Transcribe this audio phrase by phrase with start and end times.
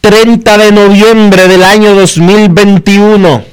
[0.00, 3.44] 30 de noviembre del año 2021,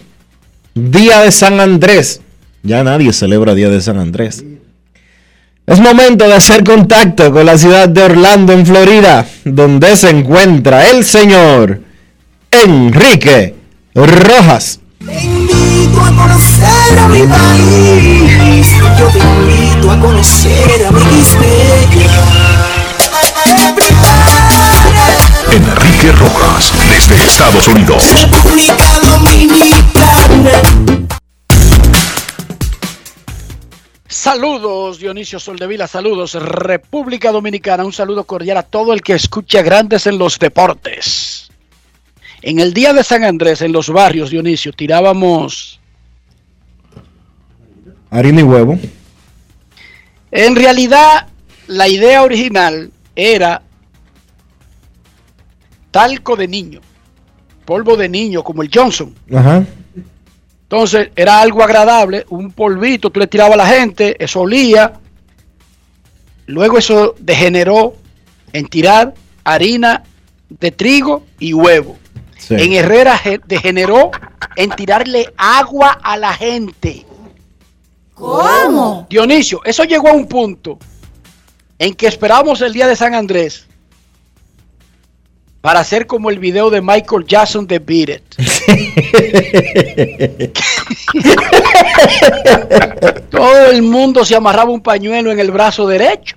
[0.74, 2.22] Día de San Andrés.
[2.64, 4.44] Ya nadie celebra Día de San Andrés.
[5.66, 10.90] Es momento de hacer contacto con la ciudad de Orlando, en Florida, donde se encuentra
[10.92, 11.82] el señor
[12.52, 13.56] Enrique
[13.96, 14.80] Rojas.
[15.04, 18.68] Te invito a conocer a mi país,
[19.00, 22.55] yo te invito a conocer a mi
[25.56, 28.04] Enrique Rojas, desde Estados Unidos.
[34.06, 40.08] Saludos Dionisio Soldevila, saludos República Dominicana, un saludo cordial a todo el que escucha Grandes
[40.08, 41.50] en los Deportes.
[42.42, 45.80] En el día de San Andrés, en los barrios, Dionisio, tirábamos...
[48.10, 48.78] Harina y huevo.
[50.32, 51.28] En realidad,
[51.68, 53.62] la idea original era
[55.96, 56.82] talco de niño,
[57.64, 59.16] polvo de niño, como el Johnson.
[60.64, 64.92] Entonces era algo agradable, un polvito, tú le tirabas a la gente, eso olía.
[66.48, 67.94] Luego eso degeneró
[68.52, 69.14] en tirar
[69.46, 70.04] harina
[70.50, 71.98] de trigo y huevo.
[72.50, 74.12] En Herrera degeneró
[74.58, 77.06] en tirarle agua a la gente.
[78.14, 79.08] ¿Cómo?
[79.10, 80.78] Dionisio, eso llegó a un punto
[81.80, 83.66] en que esperábamos el día de San Andrés
[85.66, 88.22] para hacer como el video de Michael Jackson de Beat It.
[93.32, 96.36] Todo el mundo se amarraba un pañuelo en el brazo derecho.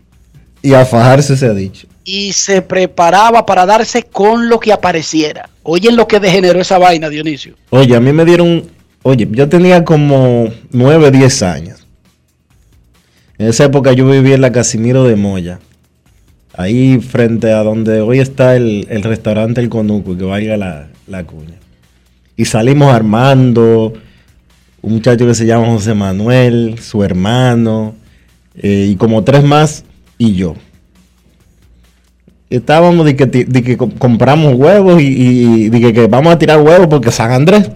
[0.63, 1.87] Y a fajarse se ha dicho.
[2.05, 5.51] Y se preparaba para darse con lo que apareciera.
[5.63, 7.55] Oye, lo que degeneró esa vaina, Dionisio.
[7.69, 8.71] Oye, a mí me dieron.
[9.03, 11.87] Oye, yo tenía como 9, 10 años.
[13.37, 15.59] En esa época yo vivía en la Casimiro de Moya
[16.59, 21.55] ahí frente a donde hoy está el, restaurante El Conuco, que valga la, cuña.
[22.37, 23.93] Y salimos Armando,
[24.83, 27.95] un muchacho que se llama José Manuel, su hermano,
[28.57, 29.85] eh, y como tres más,
[30.19, 30.57] y yo.
[32.51, 37.71] Estábamos de que, compramos huevos y, de que, vamos a tirar huevos porque San Andrés.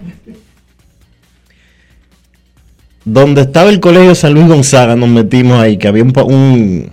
[3.05, 6.91] Donde estaba el colegio San Luis Gonzaga, nos metimos ahí, que había un,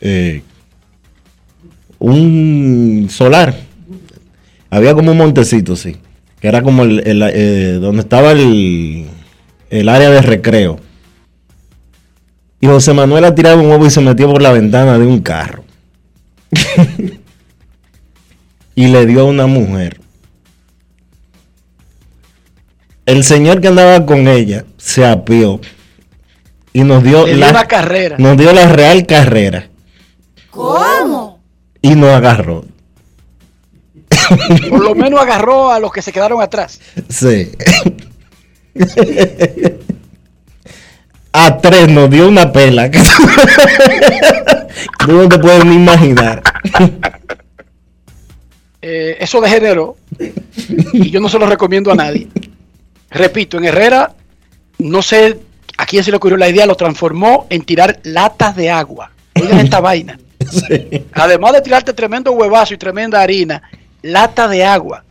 [0.00, 0.42] eh,
[1.98, 3.54] un solar.
[4.70, 5.96] Había como un montecito, sí.
[6.40, 9.06] Que era como el, eh, donde estaba el,
[9.70, 10.78] el área de recreo.
[12.60, 15.20] Y José Manuel ha tirado un huevo y se metió por la ventana de un
[15.20, 15.64] carro.
[18.74, 20.00] y le dio a una mujer.
[23.04, 25.60] El señor que andaba con ella se apió
[26.72, 28.16] y nos dio la carrera.
[28.18, 29.68] Nos dio la real carrera.
[30.50, 31.35] ¿Cómo?
[31.86, 32.64] Y no agarró.
[34.68, 36.80] Por lo menos agarró a los que se quedaron atrás.
[37.08, 37.52] Sí.
[41.32, 42.90] a tres nos dio una pela.
[42.90, 43.00] Que
[45.08, 46.42] no te puedes ni imaginar.
[48.82, 49.96] Eh, eso de género,
[50.92, 52.28] y yo no se lo recomiendo a nadie.
[53.10, 54.14] Repito, en Herrera,
[54.78, 55.40] no sé
[55.76, 59.10] a quién se le ocurrió la idea, lo transformó en tirar latas de agua.
[59.34, 60.18] Oigan esta vaina.
[61.12, 63.62] Además de tirarte tremendo huevazo y tremenda harina,
[64.02, 65.04] lata de agua.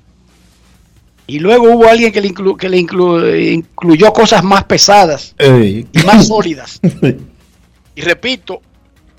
[1.28, 5.88] Y luego hubo alguien que le, inclu- que le inclu- incluyó cosas más pesadas Ey.
[5.92, 6.80] y más sólidas.
[7.96, 8.62] Y repito,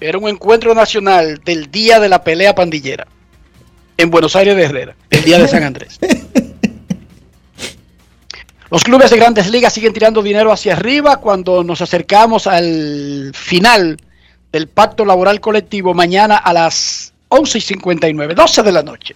[0.00, 3.06] era un encuentro nacional del día de la pelea pandillera
[3.98, 5.98] en Buenos Aires de Herrera, el día de San Andrés.
[8.70, 13.96] Los clubes de grandes ligas siguen tirando dinero hacia arriba cuando nos acercamos al final
[14.56, 19.14] del pacto laboral colectivo mañana a las 11 y 59, 12 de la noche.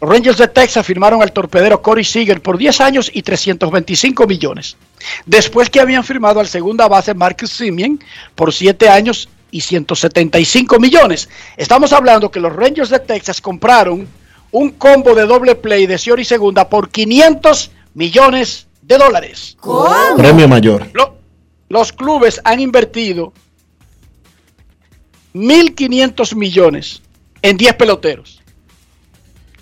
[0.00, 4.76] Los Rangers de Texas firmaron al torpedero Corey Seager por 10 años y 325 millones.
[5.24, 8.02] Después que habían firmado al segunda base Marcus Simeon
[8.34, 11.28] por 7 años y 175 millones.
[11.56, 14.08] Estamos hablando que los Rangers de Texas compraron
[14.50, 19.56] un combo de doble play de Ciori segunda por 500 millones de dólares.
[19.60, 20.16] ¿Cómo?
[20.16, 20.88] Premio mayor.
[20.92, 21.14] Lo-
[21.68, 23.32] los clubes han invertido
[25.34, 27.02] 1.500 millones
[27.42, 28.42] en 10 peloteros.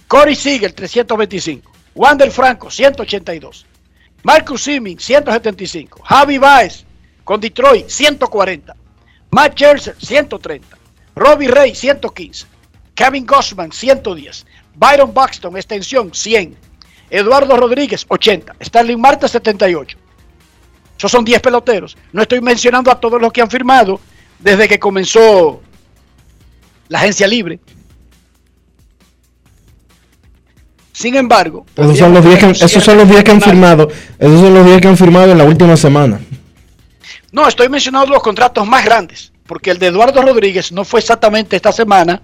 [0.07, 1.71] Corey Siegel, 325.
[1.95, 3.67] Wander Franco, 182.
[4.23, 6.03] Marcus Simmons, 175.
[6.03, 6.85] Javi Baez,
[7.25, 8.75] con Detroit, 140.
[9.31, 10.79] Matt Scherzer, 130.
[11.15, 12.47] Robbie Ray, 115.
[12.95, 14.47] Kevin Gossman, 110.
[14.75, 16.57] Byron Buxton, extensión, 100.
[17.11, 18.57] Eduardo Rodríguez, 80.
[18.61, 19.99] Starling Marte, 78.
[20.97, 21.97] Esos son 10 peloteros.
[22.13, 24.01] No estoy mencionando a todos los que han firmado
[24.39, 25.61] desde que comenzó
[26.89, 27.61] la agencia libre.
[30.93, 33.89] Sin embargo, Esos son los 10 que, esos son los 10 que han firmado.
[34.19, 36.21] Esos son los 10 que han firmado en la última semana.
[37.31, 41.55] No, estoy mencionando los contratos más grandes, porque el de Eduardo Rodríguez no fue exactamente
[41.55, 42.21] esta semana,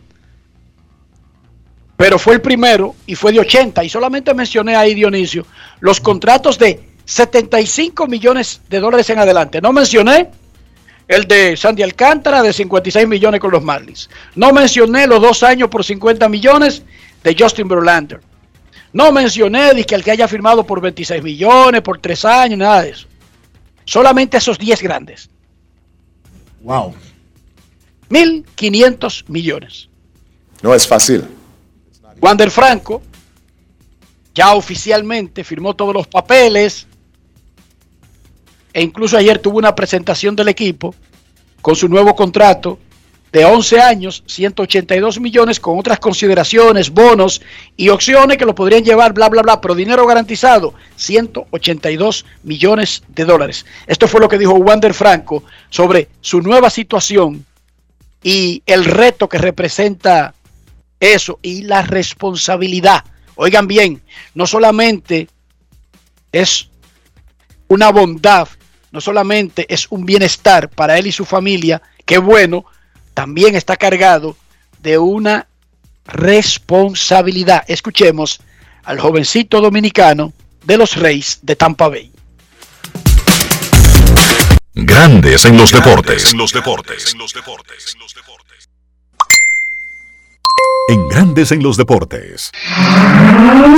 [1.97, 3.85] pero fue el primero y fue de 80.
[3.85, 5.47] Y solamente mencioné ahí, Dionisio,
[5.79, 9.61] los contratos de 75 millones de dólares en adelante.
[9.61, 10.31] No mencioné
[11.09, 14.09] el de Sandy Alcántara de 56 millones con los Marlins.
[14.35, 16.83] No mencioné los dos años por 50 millones
[17.23, 18.21] de Justin Verlander.
[18.93, 22.91] No mencioné que el que haya firmado por 26 millones, por tres años, nada de
[22.91, 23.07] eso.
[23.85, 25.29] Solamente esos 10 grandes.
[26.63, 26.95] Wow.
[28.09, 29.89] 1.500 millones.
[30.63, 31.25] No es fácil.
[32.21, 33.03] Wander Franco
[34.35, 36.87] ya oficialmente firmó todos los papeles
[38.75, 40.95] e incluso ayer tuvo una presentación del equipo
[41.63, 42.79] con su nuevo contrato
[43.33, 47.41] de 11 años, 182 millones con otras consideraciones, bonos
[47.77, 53.25] y opciones que lo podrían llevar, bla, bla, bla, pero dinero garantizado, 182 millones de
[53.25, 53.67] dólares.
[53.87, 57.45] Esto fue lo que dijo Wander Franco sobre su nueva situación
[58.23, 60.35] y el reto que representa
[61.01, 63.05] eso y la responsabilidad.
[63.35, 64.01] Oigan bien,
[64.35, 65.29] no solamente
[66.31, 66.69] es
[67.67, 68.47] una bondad,
[68.95, 72.65] no solamente es un bienestar para él y su familia, qué bueno,
[73.13, 74.37] también está cargado
[74.81, 75.49] de una
[76.07, 77.65] responsabilidad.
[77.67, 78.41] Escuchemos
[78.85, 80.33] al jovencito dominicano
[80.63, 82.13] de los Reyes de Tampa Bay.
[84.75, 86.31] Grandes en los deportes.
[86.31, 87.17] En los deportes.
[90.89, 92.53] En Grandes en los deportes.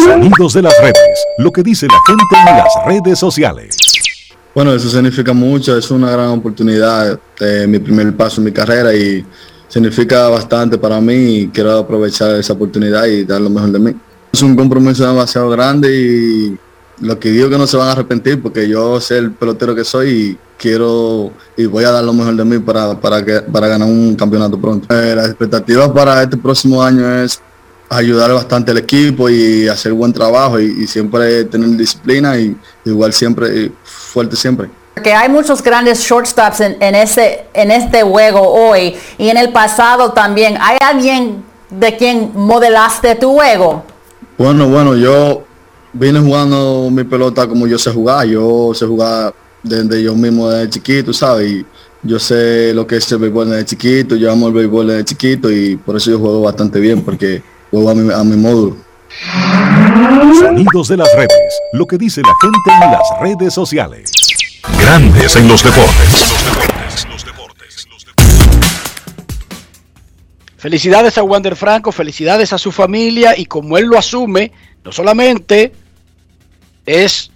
[0.04, 1.24] Sonidos de las redes.
[1.38, 3.78] Lo que dice la gente en las redes sociales.
[4.56, 8.94] Bueno, eso significa mucho, es una gran oportunidad, eh, mi primer paso en mi carrera
[8.94, 9.22] y
[9.68, 13.94] significa bastante para mí y quiero aprovechar esa oportunidad y dar lo mejor de mí.
[14.32, 16.58] Es un compromiso demasiado grande y
[17.04, 19.84] lo que digo que no se van a arrepentir porque yo sé el pelotero que
[19.84, 23.68] soy y quiero y voy a dar lo mejor de mí para, para, que, para
[23.68, 24.88] ganar un campeonato pronto.
[24.88, 27.42] Eh, las expectativas para este próximo año es
[27.88, 33.70] ayudar bastante al equipo y hacer buen trabajo y, siempre tener disciplina y igual siempre
[34.06, 34.70] fuerte siempre.
[34.94, 39.52] Porque hay muchos grandes shortstops en, en, ese, en este juego hoy y en el
[39.52, 40.56] pasado también.
[40.60, 43.84] ¿Hay alguien de quien modelaste tu juego?
[44.38, 45.44] Bueno, bueno, yo
[45.92, 48.26] vine jugando mi pelota como yo sé jugar.
[48.26, 51.50] Yo sé jugar desde yo mismo desde chiquito, ¿sabes?
[51.50, 51.66] Y
[52.02, 55.50] yo sé lo que es el béisbol desde chiquito, yo amo el béisbol desde chiquito
[55.50, 58.76] y por eso yo juego bastante bien porque juego a mi, a mi módulo.
[60.38, 61.60] Sonidos de las redes.
[61.72, 64.10] Lo que dice la gente en las redes sociales.
[64.78, 66.36] Grandes en los deportes.
[70.56, 74.50] Felicidades a Wander Franco, felicidades a su familia y como él lo asume,
[74.84, 75.72] no solamente
[76.84, 77.30] es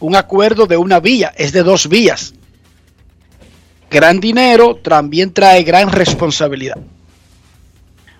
[0.00, 2.34] un acuerdo de una vía, es de dos vías.
[3.90, 6.78] gran dinero también trae gran responsabilidad.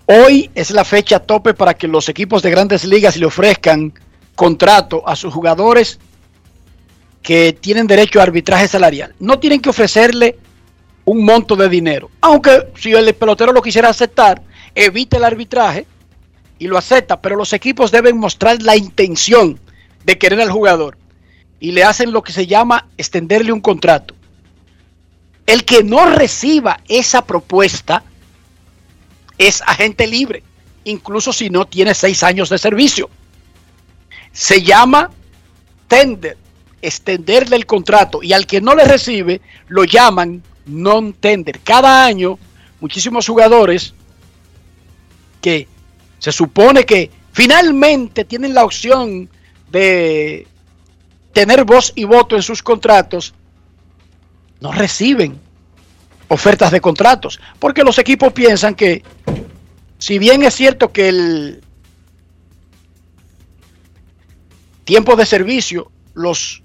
[0.07, 3.93] Hoy es la fecha tope para que los equipos de grandes ligas le ofrezcan
[4.35, 5.99] contrato a sus jugadores
[7.23, 9.15] que tienen derecho a arbitraje salarial.
[9.19, 10.37] No tienen que ofrecerle
[11.07, 12.11] un monto de dinero.
[12.21, 14.43] Aunque si el pelotero lo quisiera aceptar,
[14.75, 15.87] evite el arbitraje
[16.59, 19.59] y lo acepta, pero los equipos deben mostrar la intención
[20.05, 20.99] de querer al jugador
[21.61, 24.15] y le hacen lo que se llama extenderle un contrato.
[25.47, 28.03] El que no reciba esa propuesta
[29.39, 30.43] es agente libre,
[30.85, 33.11] incluso si no tiene seis años de servicio.
[34.33, 35.11] Se llama
[35.89, 36.37] tender,
[36.83, 41.61] extenderle el contrato, y al que no le recibe lo llaman non-tender.
[41.61, 42.39] Cada año,
[42.81, 43.95] muchísimos jugadores
[45.41, 45.69] que
[46.19, 49.29] se supone que finalmente tienen la opción
[49.71, 50.47] de
[51.33, 53.35] tener voz y voto en sus contratos,
[54.61, 55.39] no reciben
[56.29, 59.03] ofertas de contratos, porque los equipos piensan que
[59.99, 61.61] si bien es cierto que el
[64.85, 66.63] tiempo de servicio los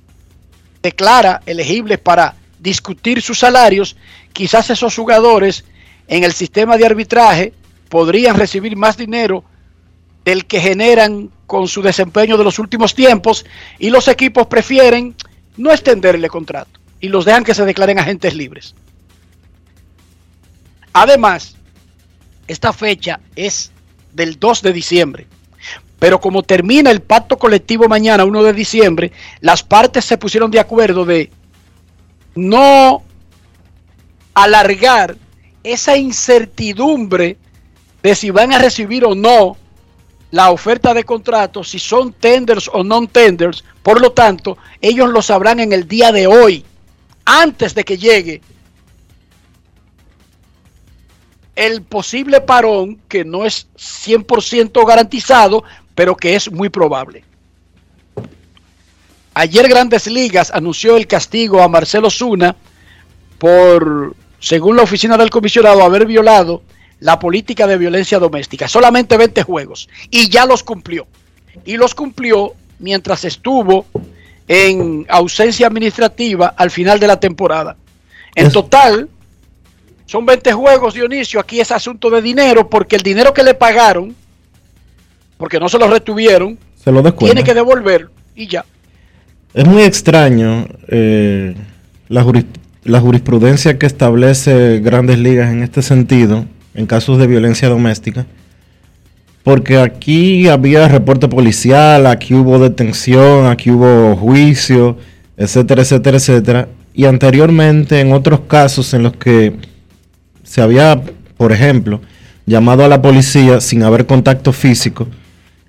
[0.81, 3.95] declara elegibles para discutir sus salarios,
[4.33, 5.65] quizás esos jugadores
[6.07, 7.53] en el sistema de arbitraje
[7.89, 9.43] podrían recibir más dinero
[10.25, 13.45] del que generan con su desempeño de los últimos tiempos
[13.79, 15.15] y los equipos prefieren
[15.57, 18.75] no extenderle contrato y los dejan que se declaren agentes libres.
[20.93, 21.55] Además,
[22.47, 23.71] esta fecha es
[24.13, 25.27] del 2 de diciembre.
[25.99, 30.59] Pero como termina el pacto colectivo mañana, 1 de diciembre, las partes se pusieron de
[30.59, 31.29] acuerdo de
[32.35, 33.03] no
[34.33, 35.17] alargar
[35.63, 37.37] esa incertidumbre
[38.01, 39.57] de si van a recibir o no
[40.31, 43.65] la oferta de contrato, si son tenders o non tenders.
[43.81, 46.63] Por lo tanto, ellos lo sabrán en el día de hoy,
[47.25, 48.41] antes de que llegue
[51.59, 57.25] el posible parón, que no es 100% garantizado, pero que es muy probable.
[59.33, 62.55] Ayer Grandes Ligas anunció el castigo a Marcelo Zuna
[63.37, 66.61] por, según la oficina del comisionado, haber violado
[67.01, 68.69] la política de violencia doméstica.
[68.69, 69.89] Solamente 20 juegos.
[70.09, 71.07] Y ya los cumplió.
[71.65, 73.85] Y los cumplió mientras estuvo
[74.47, 77.75] en ausencia administrativa al final de la temporada.
[78.33, 79.09] En total,
[80.09, 81.39] son 20 juegos, Dionisio.
[81.39, 84.15] Aquí es asunto de dinero porque el dinero que le pagaron,
[85.37, 88.65] porque no se lo retuvieron, se lo tiene que devolver y ya.
[89.53, 91.55] Es muy extraño eh,
[92.07, 92.25] la,
[92.85, 98.25] la jurisprudencia que establece grandes ligas en este sentido, en casos de violencia doméstica,
[99.43, 104.97] porque aquí había reporte policial, aquí hubo detención, aquí hubo juicio,
[105.37, 106.67] etcétera, etcétera, etcétera.
[106.95, 109.68] Y anteriormente en otros casos en los que
[110.49, 110.99] se había,
[111.37, 112.01] por ejemplo,
[112.47, 115.07] llamado a la policía sin haber contacto físico,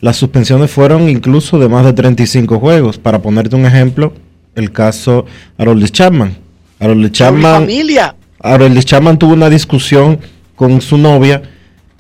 [0.00, 2.96] las suspensiones fueron incluso de más de 35 juegos.
[2.96, 4.14] Para ponerte un ejemplo,
[4.54, 5.26] el caso
[5.58, 6.34] Harold Chapman.
[6.78, 7.68] Harold Chapman,
[8.40, 10.18] Harold Chapman tuvo una discusión
[10.56, 11.42] con su novia,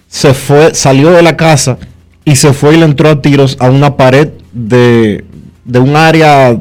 [0.08, 1.76] se fue, salió de la casa
[2.24, 5.22] y se fue y le entró a tiros a una pared de,
[5.66, 6.58] de un área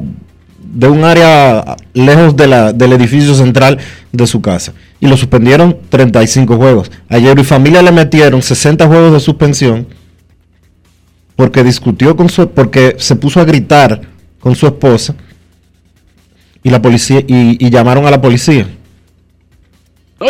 [0.58, 3.78] de un área lejos de la, del edificio central
[4.12, 4.74] de su casa.
[5.00, 6.90] Y lo suspendieron 35 juegos.
[7.08, 9.86] Ayer y familia le metieron 60 juegos de suspensión
[11.40, 14.02] porque discutió con su porque se puso a gritar
[14.40, 15.14] con su esposa
[16.62, 18.68] y la policía y, llamaron a la policía.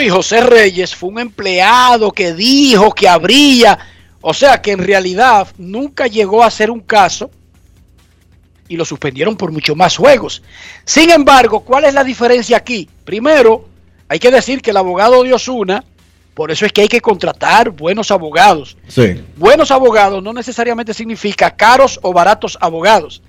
[0.00, 3.77] Y José Reyes fue un empleado que dijo que habría,
[4.21, 7.29] o sea que en realidad nunca llegó a ser un caso
[8.69, 10.43] y lo suspendieron por mucho más juegos.
[10.85, 12.89] Sin embargo, ¿cuál es la diferencia aquí?
[13.05, 13.69] Primero,
[14.11, 15.85] hay que decir que el abogado de Osuna,
[16.35, 18.76] por eso es que hay que contratar buenos abogados.
[18.88, 19.23] Sí.
[19.37, 23.23] Buenos abogados no necesariamente significa caros o baratos abogados,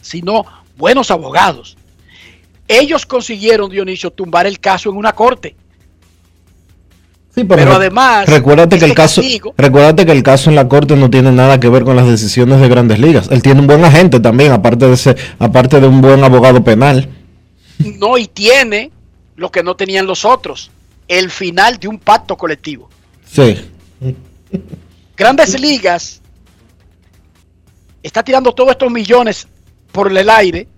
[0.00, 0.46] sino
[0.78, 1.76] buenos abogados.
[2.66, 5.54] Ellos consiguieron, Dionisio, tumbar el caso en una corte.
[7.34, 9.20] Sí, pero, además, recuérdate que el caso,
[9.58, 12.58] recuérdate que el caso en la corte no tiene nada que ver con las decisiones
[12.58, 13.28] de Grandes Ligas.
[13.30, 17.10] Él tiene un buen agente también, aparte de ser, aparte de un buen abogado penal.
[17.98, 18.90] No, y tiene
[19.36, 20.70] lo que no tenían los otros,
[21.08, 22.88] el final de un pacto colectivo.
[23.24, 23.70] Sí.
[25.16, 26.20] Grandes Ligas
[28.02, 29.46] está tirando todos estos millones
[29.92, 30.68] por el aire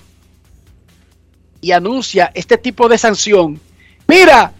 [1.61, 3.61] y anuncia este tipo de sanción.
[4.07, 4.53] Mira,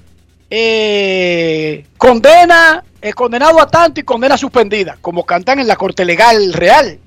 [0.51, 6.53] eh, condena, eh, condenado a tanto y condena suspendida, como cantan en la Corte Legal
[6.53, 6.99] Real.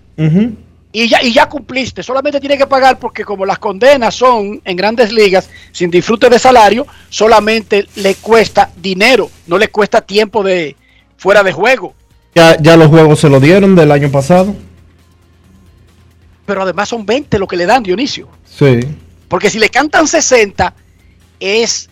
[0.91, 2.01] Y ya, y ya cumpliste.
[2.01, 6.39] Solamente tienes que pagar porque como las condenas son en grandes ligas sin disfrute de
[6.39, 10.75] salario, solamente le cuesta dinero, no le cuesta tiempo de
[11.17, 11.93] fuera de juego.
[12.33, 14.55] Ya, ya los juegos se lo dieron del año pasado.
[16.45, 18.27] Pero además son 20 lo que le dan, Dionisio.
[18.45, 18.79] Sí.
[19.27, 20.73] Porque si le cantan 60
[21.39, 21.89] es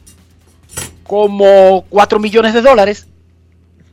[1.04, 3.07] como 4 millones de dólares,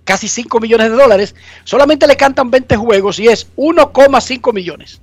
[0.04, 1.34] casi 5 millones de dólares.
[1.64, 5.00] Solamente le cantan 20 juegos y es 1,5 millones.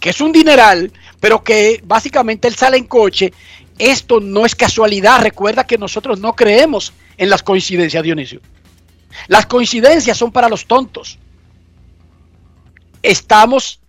[0.00, 3.32] Que es un dineral, pero que básicamente él sale en coche.
[3.78, 5.20] Esto no es casualidad.
[5.20, 8.40] Recuerda que nosotros no creemos en las coincidencias, Dionisio.
[9.28, 11.18] Las coincidencias son para los tontos.
[13.02, 13.80] Estamos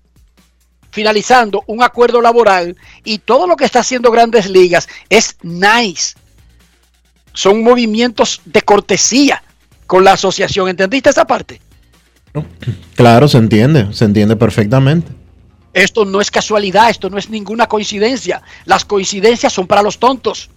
[0.91, 6.15] finalizando un acuerdo laboral y todo lo que está haciendo Grandes Ligas es nice.
[7.34, 9.44] Son movimientos de cortesía
[9.88, 10.70] con la asociación.
[10.70, 11.60] ¿Entendiste esa parte?
[12.96, 15.12] Claro, se entiende, se entiende perfectamente.
[15.74, 18.41] Esto no es casualidad, esto no es ninguna coincidencia.
[18.65, 20.50] Las coincidencias son para los tontos.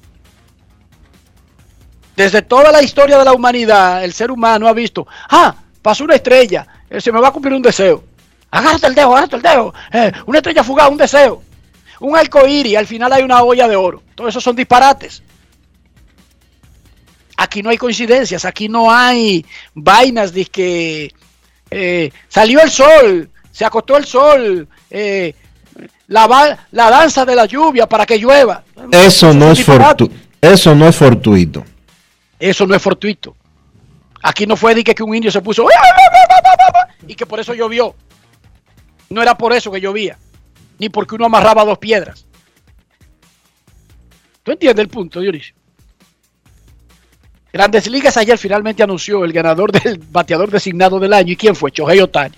[2.17, 6.17] Desde toda la historia de la humanidad, el ser humano ha visto, ah, pasó una
[6.17, 8.05] estrella, eh, se me va a cumplir un deseo.
[8.51, 9.75] Agárrate el dedo, agárrate el dedo.
[9.93, 11.43] Eh, una estrella fugada, un deseo.
[12.01, 14.03] Un arco iris, al final hay una olla de oro.
[14.15, 15.23] Todo eso son disparates.
[17.43, 21.11] Aquí no hay coincidencias, aquí no hay vainas de que
[21.71, 25.35] eh, salió el sol, se acostó el sol, eh,
[26.09, 28.63] la, la, danza de la lluvia para que llueva.
[28.93, 31.65] Eso, no es fortu eso no es fortuito.
[32.39, 33.35] Eso no es fortuito.
[34.23, 35.67] Aquí no fue de que, que un indio se puso
[37.07, 37.95] y que por eso llovió.
[39.09, 40.19] No era por eso que llovía,
[40.79, 42.27] ni porque uno amarraba dos piedras.
[44.43, 45.55] ¿Tú entiendes el punto, Dionisio?
[47.53, 51.33] Grandes Ligas ayer finalmente anunció el ganador del bateador designado del año.
[51.33, 51.71] ¿Y quién fue?
[51.71, 52.35] Shohei Otani.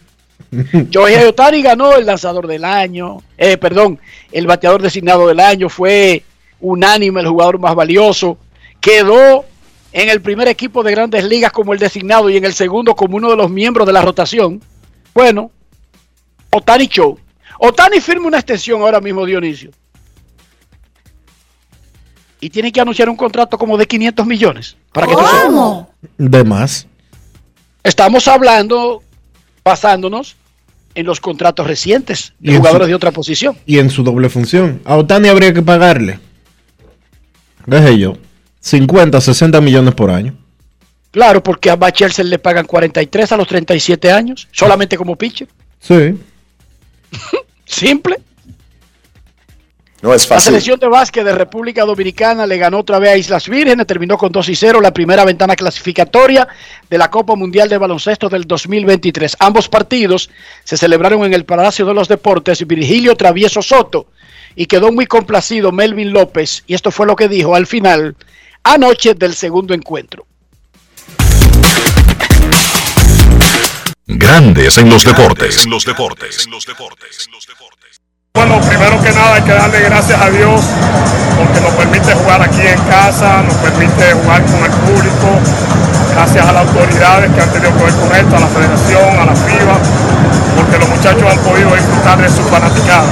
[0.90, 3.18] Shohei Otani ganó el lanzador del año.
[3.36, 3.98] Eh, perdón,
[4.30, 5.68] el bateador designado del año.
[5.68, 6.22] Fue
[6.60, 8.38] unánime el jugador más valioso.
[8.80, 9.44] Quedó
[9.92, 13.16] en el primer equipo de Grandes Ligas como el designado y en el segundo como
[13.16, 14.62] uno de los miembros de la rotación.
[15.12, 15.50] Bueno,
[16.50, 17.18] Otani Show.
[17.58, 19.70] Otani firma una extensión ahora mismo, Dionisio.
[22.42, 24.76] Y tiene que anunciar un contrato como de 500 millones.
[24.92, 25.88] Para que ¿Cómo?
[26.18, 26.88] De más.
[27.84, 29.00] Estamos hablando,
[29.62, 30.34] basándonos
[30.96, 33.56] en los contratos recientes de jugadores su, de otra posición.
[33.64, 34.82] Y en su doble función.
[34.84, 36.18] A Otani habría que pagarle.
[37.64, 38.14] Deje yo.
[38.58, 40.36] 50, 60 millones por año.
[41.12, 45.46] Claro, porque a Bachelsen le pagan 43 a los 37 años, solamente como pitcher.
[45.78, 46.18] Sí.
[47.66, 48.18] Simple.
[50.02, 50.50] No es La fácil.
[50.50, 54.32] selección de básquet de República Dominicana le ganó otra vez a Islas Vírgenes, terminó con
[54.32, 56.48] 2 y 0 la primera ventana clasificatoria
[56.90, 59.36] de la Copa Mundial de Baloncesto del 2023.
[59.38, 60.28] Ambos partidos
[60.64, 64.08] se celebraron en el Palacio de los Deportes Virgilio Travieso Soto
[64.56, 68.16] y quedó muy complacido Melvin López y esto fue lo que dijo al final
[68.64, 70.26] anoche del segundo encuentro.
[74.06, 75.64] Grandes en los deportes.
[75.66, 76.48] los deportes.
[78.34, 80.60] Bueno, primero que nada hay que darle gracias a Dios
[81.36, 85.28] porque nos permite jugar aquí en casa, nos permite jugar con el público,
[86.14, 89.24] gracias a las autoridades que han tenido que ver con esto, a la federación, a
[89.26, 89.76] la FIBA,
[90.56, 93.04] porque los muchachos han podido disfrutar de su fanaticada.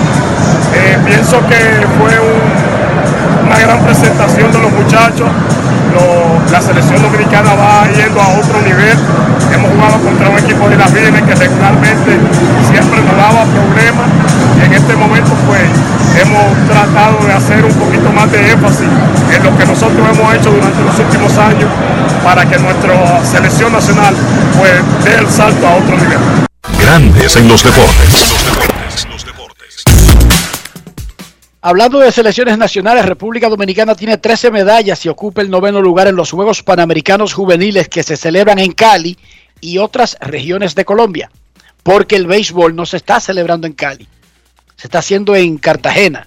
[0.75, 1.59] Eh, pienso que
[1.99, 2.50] fue un-
[3.61, 5.29] gran presentación de los muchachos,
[6.51, 8.97] la selección dominicana va yendo a otro nivel,
[9.53, 12.19] hemos jugado contra un equipo de las Vírgenes que regularmente
[12.71, 14.09] siempre nos daba problemas
[14.61, 15.63] y en este momento pues
[16.21, 18.89] hemos tratado de hacer un poquito más de énfasis
[19.35, 21.71] en lo que nosotros hemos hecho durante los últimos años
[22.25, 24.15] para que nuestra selección nacional
[24.59, 24.73] pues
[25.05, 26.19] dé el salto a otro nivel.
[26.81, 28.35] Grandes en los deportes.
[31.63, 36.17] Hablando de selecciones nacionales, República Dominicana tiene 13 medallas y ocupa el noveno lugar en
[36.17, 39.19] los Juegos Panamericanos Juveniles que se celebran en Cali
[39.61, 41.31] y otras regiones de Colombia,
[41.83, 44.09] porque el béisbol no se está celebrando en Cali,
[44.77, 46.27] se está haciendo en Cartagena,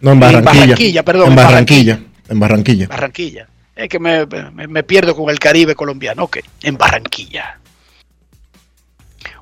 [0.00, 0.60] No, en Barranquilla.
[0.60, 2.00] Barranquilla, perdón, En en Barranquilla.
[2.28, 2.86] En Barranquilla.
[2.88, 3.46] Barranquilla.
[3.76, 7.60] Es que me, me- me pierdo con el Caribe colombiano, ok, en Barranquilla.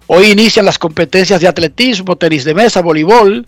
[0.08, 3.46] Hoy inician las competencias de atletismo, tenis de mesa, voleibol.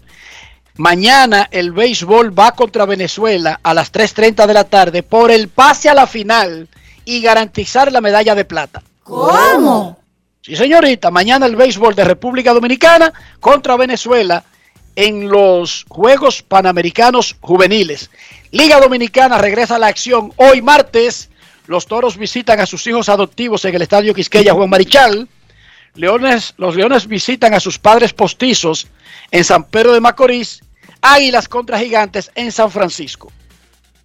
[0.77, 5.91] Mañana el béisbol va contra Venezuela a las 3.30 de la tarde por el pase
[5.91, 6.69] a la final
[7.05, 8.83] y garantizar la medalla de plata.
[9.03, 9.99] ¿Cómo?
[10.41, 14.45] Sí, señorita, mañana el béisbol de República Dominicana contra Venezuela
[14.97, 18.11] en los Juegos Panamericanos Juveniles.
[18.51, 21.29] Liga Dominicana regresa a la acción hoy martes.
[21.67, 25.29] Los toros visitan a sus hijos adoptivos en el Estadio Quisqueya Juan Marichal.
[25.95, 28.87] Leones, los Leones visitan a sus padres postizos
[29.31, 30.61] en San Pedro de Macorís,
[31.03, 33.31] Águilas contra Gigantes en San Francisco.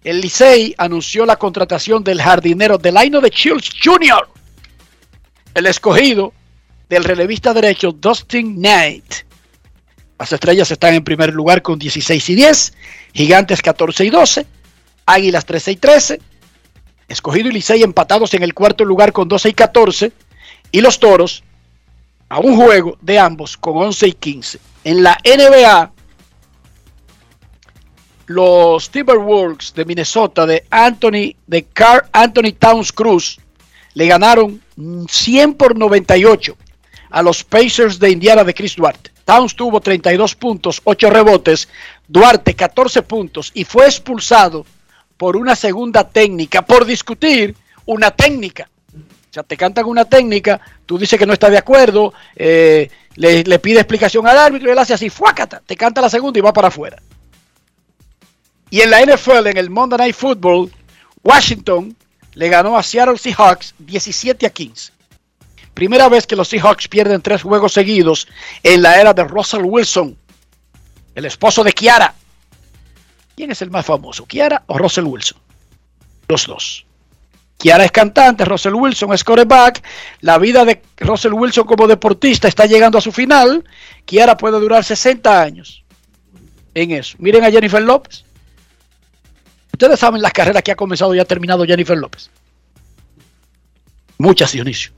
[0.04, 4.28] El Licey anunció la contratación del jardinero Delaino de Chills Jr.,
[5.54, 6.32] el escogido
[6.88, 9.14] del relevista derecho Dustin Knight.
[10.18, 12.72] Las estrellas están en primer lugar con 16 y 10,
[13.14, 14.46] Gigantes 14 y 12,
[15.06, 16.20] Águilas 13 y 13,
[17.08, 20.12] Escogido y Licey empatados en el cuarto lugar con 12 y 14,
[20.70, 21.44] y los Toros
[22.28, 24.60] a un juego de ambos con 11 y 15.
[24.84, 25.92] En la NBA,
[28.26, 33.40] los Timberwolves de Minnesota de Anthony, de Carl Anthony Towns Cruz
[33.94, 34.60] le ganaron
[35.08, 36.56] 100 por 98
[37.10, 39.10] a los Pacers de Indiana de Chris Duarte.
[39.24, 41.68] Towns tuvo 32 puntos, 8 rebotes,
[42.06, 44.64] Duarte 14 puntos y fue expulsado
[45.16, 48.70] por una segunda técnica, por discutir una técnica.
[49.30, 53.58] O sea, te cantan una técnica, tú dices que no estás de acuerdo, eh, le,
[53.58, 56.52] pide explicación al árbitro y él hace así, fuácata, te canta la segunda y va
[56.52, 57.02] para afuera.
[58.70, 60.70] Y en la NFL, en el Monday Night Football,
[61.22, 61.94] Washington
[62.34, 64.92] le ganó a Seattle Seahawks 17 a 15.
[65.74, 68.28] Primera vez que los Seahawks pierden tres juegos seguidos
[68.62, 70.16] en la era de Russell Wilson,
[71.14, 72.14] el esposo de Kiara.
[73.36, 75.38] ¿Quién es el más famoso, Kiara o Russell Wilson?
[76.28, 76.87] Los dos.
[77.58, 79.82] Kiara es cantante, Russell Wilson es quarterback.
[80.20, 83.64] La vida de Russell Wilson como deportista está llegando a su final.
[84.04, 85.84] Kiara puede durar 60 años
[86.72, 87.16] en eso.
[87.18, 88.24] Miren a Jennifer López.
[89.72, 92.30] Ustedes saben las carreras que ha comenzado y ha terminado Jennifer López.
[94.18, 94.92] Muchas, Dionisio.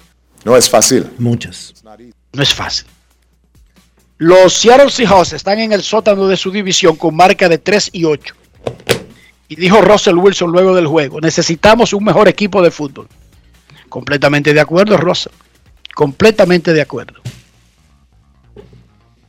[0.44, 1.10] No es fácil.
[1.18, 1.74] Muchas.
[2.32, 2.86] No es fácil.
[4.18, 8.04] Los Seattle Seahawks están en el sótano de su división con marca de 3 y
[8.04, 8.34] 8.
[9.50, 13.08] Y dijo Russell Wilson luego del juego, necesitamos un mejor equipo de fútbol.
[13.88, 15.32] Completamente de acuerdo, Russell.
[15.92, 17.20] Completamente de acuerdo.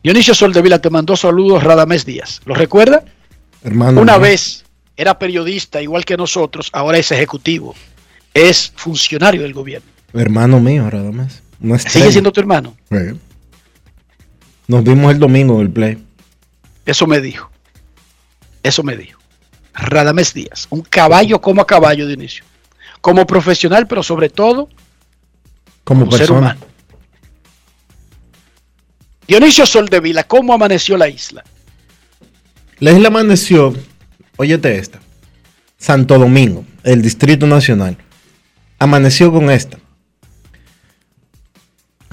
[0.04, 2.40] Dionisio Soldevila te mandó saludos Radamés Díaz.
[2.46, 3.04] ¿Lo recuerda?
[3.64, 4.00] Hermano.
[4.00, 4.64] Una vez
[4.96, 7.74] era periodista igual que nosotros, ahora es ejecutivo.
[8.36, 9.90] Es funcionario del gobierno.
[10.14, 11.42] Hermano mío, Radamés.
[11.60, 12.76] No ¿Sigue siendo tu hermano?
[12.92, 13.20] Sí.
[14.68, 15.98] Nos vimos el domingo en el play.
[16.86, 17.50] Eso me dijo.
[18.62, 19.21] Eso me dijo.
[19.74, 20.68] Radamés Díaz.
[20.70, 22.44] Un caballo como a caballo de inicio.
[23.02, 24.70] Como profesional, pero sobre todo
[25.84, 26.60] como, como ser humano.
[29.28, 31.44] Dionisio Soldevila, ¿cómo amaneció la isla?
[32.80, 33.74] La isla amaneció,
[34.38, 35.00] óyete esta,
[35.78, 37.98] Santo Domingo, el Distrito Nacional,
[38.78, 39.78] amaneció con esta.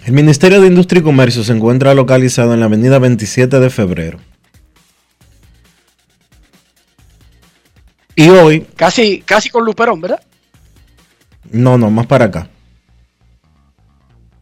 [0.04, 4.18] El Ministerio de Industria y Comercio se encuentra localizado en la avenida 27 de febrero.
[8.18, 8.66] Y hoy...
[8.74, 10.20] Casi, casi con Luperón, ¿verdad?
[11.52, 12.50] No, no, más para acá.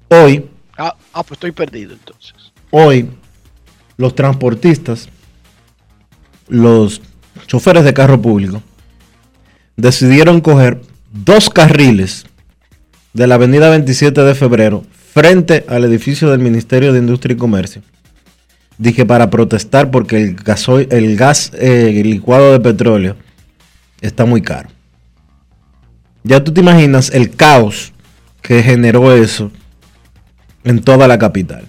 [0.09, 0.49] Hoy...
[0.79, 2.33] Ah, ah, pues estoy perdido entonces.
[2.71, 3.11] Hoy,
[3.99, 5.11] los transportistas,
[6.49, 7.03] los
[7.47, 8.63] choferes de carro público,
[9.77, 10.81] decidieron coger
[11.13, 12.25] dos carriles
[13.13, 17.83] de la avenida 27 de febrero frente al edificio del Ministerio de Industria y Comercio.
[18.79, 23.17] Dije para protestar porque el, gasoil, el gas eh, licuado de petróleo
[24.01, 24.69] está muy caro.
[26.25, 27.93] Ya tú te imaginas el caos
[28.43, 29.51] que generó eso
[30.65, 31.67] en toda la capital.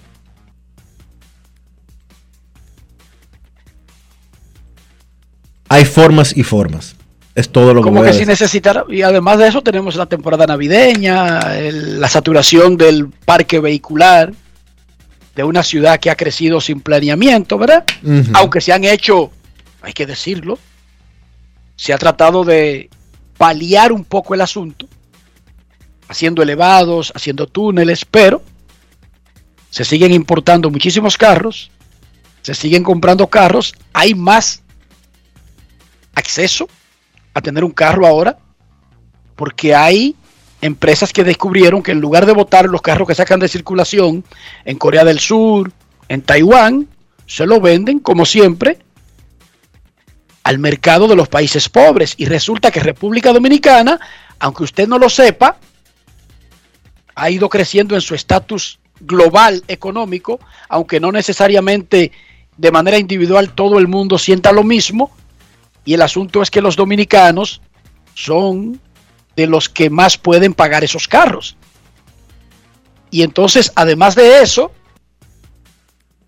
[5.68, 6.96] Hay formas y formas.
[7.34, 8.28] Es todo lo que Como voy a que si decir.
[8.28, 14.32] necesitara, y además de eso tenemos la temporada navideña, el- la saturación del parque vehicular
[15.36, 17.84] de una ciudad que ha crecido sin planeamiento, ¿verdad?
[18.34, 19.30] Aunque se han hecho,
[19.82, 20.58] hay que decirlo,
[21.78, 22.90] se ha tratado de
[23.38, 24.88] paliar un poco el asunto,
[26.08, 28.42] haciendo elevados, haciendo túneles, pero
[29.70, 31.70] se siguen importando muchísimos carros,
[32.42, 34.64] se siguen comprando carros, hay más
[36.16, 36.68] acceso
[37.32, 38.38] a tener un carro ahora,
[39.36, 40.16] porque hay
[40.60, 44.24] empresas que descubrieron que en lugar de botar los carros que sacan de circulación
[44.64, 45.70] en Corea del Sur,
[46.08, 46.88] en Taiwán,
[47.24, 48.80] se lo venden, como siempre,
[50.48, 52.14] al mercado de los países pobres.
[52.16, 54.00] Y resulta que República Dominicana,
[54.38, 55.58] aunque usted no lo sepa,
[57.14, 62.12] ha ido creciendo en su estatus global económico, aunque no necesariamente
[62.56, 65.10] de manera individual todo el mundo sienta lo mismo.
[65.84, 67.60] Y el asunto es que los dominicanos
[68.14, 68.80] son
[69.36, 71.58] de los que más pueden pagar esos carros.
[73.10, 74.72] Y entonces, además de eso,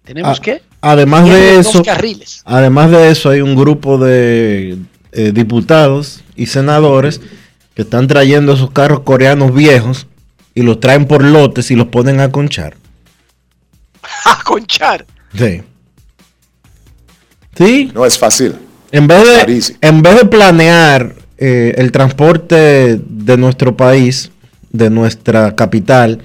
[0.04, 2.42] tenemos Ah, que Además de eso, carriles.
[2.44, 4.78] además de eso, hay un grupo de
[5.12, 7.20] eh, diputados y senadores
[7.74, 10.06] que están trayendo esos carros coreanos viejos
[10.54, 12.76] y los traen por lotes y los ponen a conchar.
[14.24, 15.04] a conchar.
[15.36, 15.62] Sí.
[17.56, 17.90] Sí.
[17.94, 18.54] No es fácil.
[18.92, 24.30] En vez de, en vez de planear eh, el transporte de nuestro país,
[24.72, 26.22] de nuestra capital,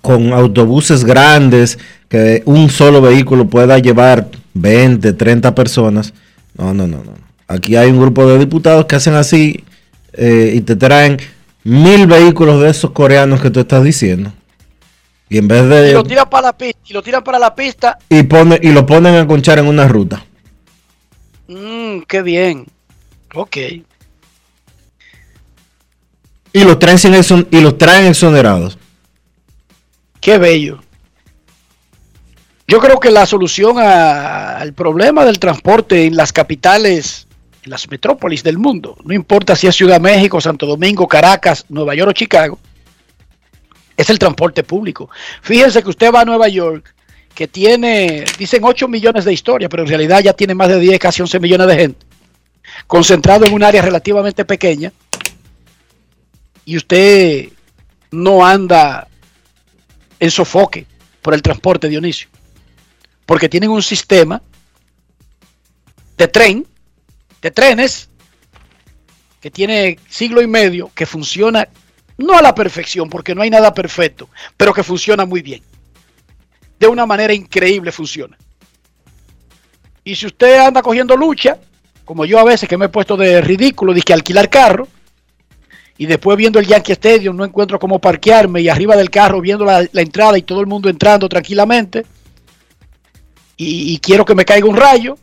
[0.00, 1.78] con autobuses grandes,
[2.14, 6.14] que un solo vehículo pueda llevar 20, 30 personas.
[6.56, 7.12] No, no, no, no.
[7.48, 9.64] Aquí hay un grupo de diputados que hacen así
[10.12, 11.16] eh, y te traen
[11.64, 14.32] mil vehículos de esos coreanos que tú estás diciendo.
[15.28, 15.92] Y en vez Y de...
[15.92, 16.78] lo tiran para la pista.
[16.86, 17.98] Y lo tiran para la pista.
[18.08, 20.24] Y, pone, y lo ponen a conchar en una ruta.
[21.48, 22.66] Mmm, qué bien.
[23.34, 23.56] Ok.
[26.52, 28.78] Y los traen, sin exon- y los traen exonerados.
[30.20, 30.83] Qué bello.
[32.66, 37.26] Yo creo que la solución al problema del transporte en las capitales,
[37.62, 41.94] en las metrópolis del mundo, no importa si es Ciudad México, Santo Domingo, Caracas, Nueva
[41.94, 42.58] York o Chicago,
[43.96, 45.10] es el transporte público.
[45.42, 46.94] Fíjense que usted va a Nueva York,
[47.34, 50.98] que tiene, dicen 8 millones de historia, pero en realidad ya tiene más de 10,
[50.98, 52.06] casi 11 millones de gente,
[52.86, 54.90] concentrado en un área relativamente pequeña,
[56.64, 57.48] y usted
[58.10, 59.06] no anda
[60.18, 60.86] en sofoque
[61.20, 62.28] por el transporte, Dionisio.
[63.26, 64.42] Porque tienen un sistema
[66.16, 66.66] de tren,
[67.40, 68.08] de trenes,
[69.40, 71.68] que tiene siglo y medio, que funciona
[72.16, 75.62] no a la perfección, porque no hay nada perfecto, pero que funciona muy bien.
[76.78, 78.38] De una manera increíble funciona.
[80.04, 81.58] Y si usted anda cogiendo lucha,
[82.04, 84.86] como yo a veces que me he puesto de ridículo, de que alquilar carro,
[85.96, 89.64] y después viendo el Yankee Stadium no encuentro cómo parquearme y arriba del carro viendo
[89.64, 92.04] la, la entrada y todo el mundo entrando tranquilamente
[93.56, 95.16] y, y quiero que me caiga un rayo.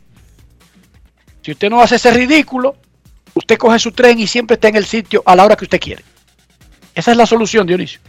[1.42, 2.76] Si usted no hace ese ridículo,
[3.34, 5.80] usted coge su tren y siempre está en el sitio a la hora que usted
[5.80, 6.04] quiere.
[6.94, 8.00] Esa es la solución, Dionisio.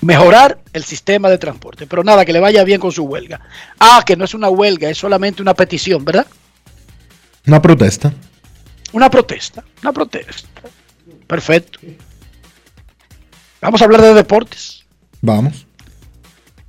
[0.00, 1.86] Mejorar el sistema de transporte.
[1.86, 3.40] Pero nada, que le vaya bien con su huelga.
[3.80, 6.26] Ah, que no es una huelga, es solamente una petición, ¿verdad?
[7.46, 8.12] Una protesta.
[8.92, 10.62] Una protesta, una protesta.
[11.26, 11.80] Perfecto.
[13.60, 14.84] Vamos a hablar de deportes.
[15.20, 15.63] Vamos.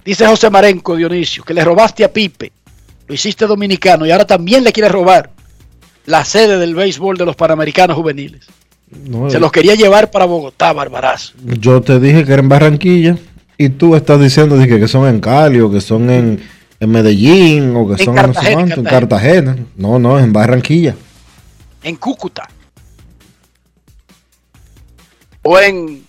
[0.06, 2.52] Dice José Marenco, Dionisio, que le robaste a Pipe,
[3.08, 5.32] lo hiciste dominicano y ahora también le quiere robar
[6.06, 8.46] la sede del béisbol de los Panamericanos Juveniles.
[8.92, 11.34] No, Se los quería llevar para Bogotá, Barbarazo.
[11.44, 13.18] Yo te dije que era en Barranquilla
[13.58, 16.40] y tú estás diciendo dije, que son en Cali o que son en,
[16.80, 18.90] en Medellín o que En son en Cartagena, en Cartagena.
[18.92, 19.58] Cartagena.
[19.76, 20.96] No, no, es en Barranquilla.
[21.82, 22.48] En Cúcuta.
[25.42, 26.06] O en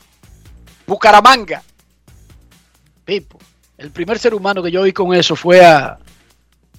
[0.87, 1.63] Bucaramanga.
[3.07, 3.36] Pipo.
[3.79, 5.99] El primer ser humano que yo vi con eso fue a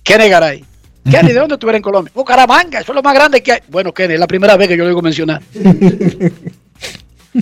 [0.03, 0.65] Kenny Garay.
[1.10, 2.12] Kenny, ¿de dónde tú eres en Colombia?
[2.13, 3.60] Bucaramanga, eso es lo más grande que hay.
[3.67, 5.41] Bueno, Kenny, es la primera vez que yo lo digo mencionar.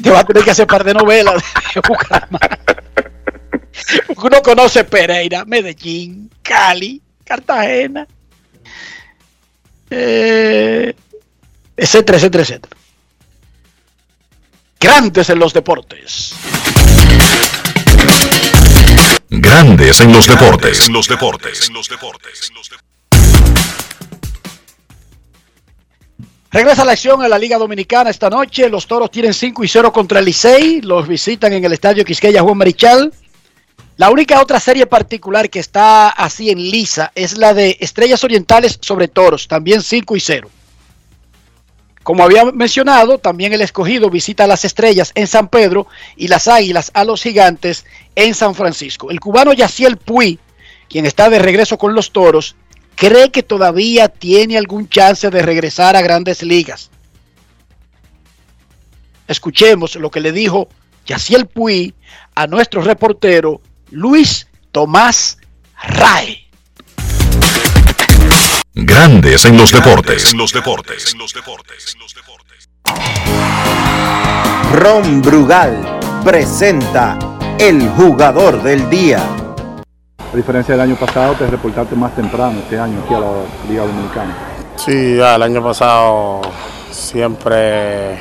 [0.04, 1.42] Te va a tener que hacer par de novelas
[1.74, 2.76] de Bucaramanga.
[4.18, 8.08] Uno conoce Pereira, Medellín, Cali, Cartagena,
[9.90, 10.94] eh,
[11.78, 12.78] etcétera, etcétera, etcétera.
[14.80, 16.36] Grandes en los deportes.
[19.42, 20.88] Grandes en los deportes.
[20.88, 21.72] En los deportes.
[26.52, 28.70] Regresa la acción en la Liga Dominicana esta noche.
[28.70, 30.82] Los toros tienen 5 y 0 contra el Licey.
[30.82, 33.14] Los visitan en el estadio Quisqueya Juan Marichal.
[33.98, 38.78] La única otra serie particular que está así en lisa es la de Estrellas Orientales
[38.82, 40.50] sobre Toros, también 5 y 0.
[42.06, 46.48] Como había mencionado, también el escogido visita a las Estrellas en San Pedro y las
[46.48, 49.10] Águilas a los Gigantes en San Francisco.
[49.10, 50.38] El cubano Yaciel Puy,
[50.88, 52.56] quien está de regreso con los Toros,
[52.94, 56.92] cree que todavía tiene algún chance de regresar a grandes ligas.
[59.28, 60.70] Escuchemos lo que le dijo
[61.08, 61.96] Yaciel Puy
[62.36, 65.40] a nuestro reportero Luis Tomás
[65.82, 66.46] Rae.
[68.78, 70.34] Grandes en los deportes.
[70.34, 71.16] En los deportes.
[74.74, 77.18] Ron Brugal presenta
[77.58, 79.24] el jugador del día.
[80.20, 83.32] A diferencia del año pasado, te reportaste más temprano este año aquí a la
[83.70, 84.36] Liga Dominicana.
[84.76, 86.42] Sí, ya el año pasado
[86.92, 88.18] siempre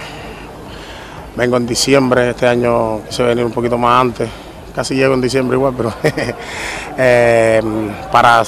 [1.35, 4.31] vengo en diciembre, este año quise venir un poquito más antes,
[4.75, 5.93] casi llego en diciembre igual, pero
[6.99, 7.63] eh,
[8.11, 8.43] para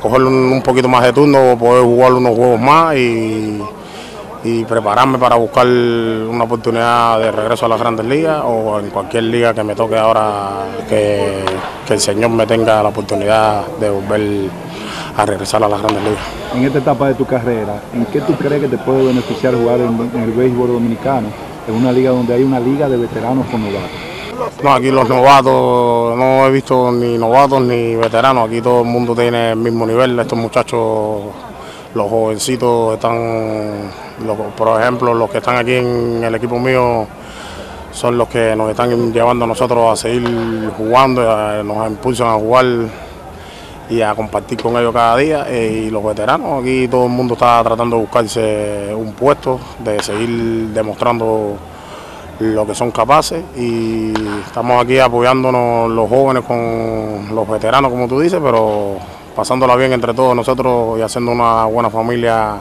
[0.00, 3.62] coger un, poquito más de turno, poder jugar unos juegos más y,
[4.66, 9.52] prepararme para buscar una oportunidad de regreso a las grandes ligas o en cualquier liga
[9.52, 11.44] que me toque ahora que,
[11.86, 14.48] que el Señor me tenga la oportunidad de volver
[15.18, 16.22] a regresar a las grandes ligas.
[16.54, 19.80] En esta etapa de tu carrera, ¿en qué tú crees que te puede beneficiar jugar
[19.80, 21.28] en, en el béisbol dominicano,
[21.68, 24.17] en una liga donde hay una liga de veteranos con novatos?
[24.62, 29.14] No, aquí los novatos, no he visto ni novatos ni veteranos, aquí todo el mundo
[29.14, 31.22] tiene el mismo nivel, estos muchachos,
[31.94, 33.90] los jovencitos están,
[34.56, 37.06] por ejemplo, los que están aquí en el equipo mío
[37.90, 41.22] son los que nos están llevando a nosotros a seguir jugando,
[41.64, 42.66] nos impulsan a jugar
[43.90, 45.46] y a compartir con ellos cada día.
[45.48, 50.00] Eh, y los veteranos, aquí todo el mundo está tratando de buscarse un puesto, de
[50.02, 51.56] seguir demostrando
[52.40, 54.12] lo que son capaces y
[54.46, 58.96] estamos aquí apoyándonos los jóvenes con los veteranos, como tú dices, pero
[59.34, 62.56] pasándola bien entre todos nosotros y haciendo una buena familia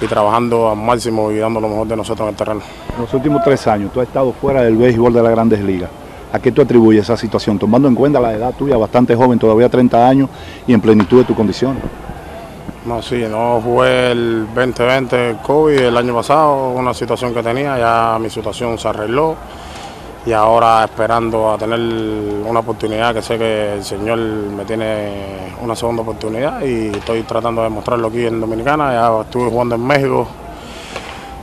[0.00, 2.60] y trabajando al máximo y dando lo mejor de nosotros en el terreno.
[2.94, 5.90] En los últimos tres años tú has estado fuera del béisbol de las grandes ligas.
[6.32, 7.58] ¿A qué tú atribuyes esa situación?
[7.58, 10.28] Tomando en cuenta la edad tuya, bastante joven, todavía 30 años
[10.66, 11.76] y en plenitud de tu condición.
[12.86, 18.18] No, sí, no jugué el 2020 COVID el año pasado, una situación que tenía, ya
[18.18, 19.36] mi situación se arregló.
[20.24, 25.76] Y ahora esperando a tener una oportunidad que sé que el Señor me tiene una
[25.76, 30.26] segunda oportunidad y estoy tratando de mostrarlo aquí en Dominicana, ya estuve jugando en México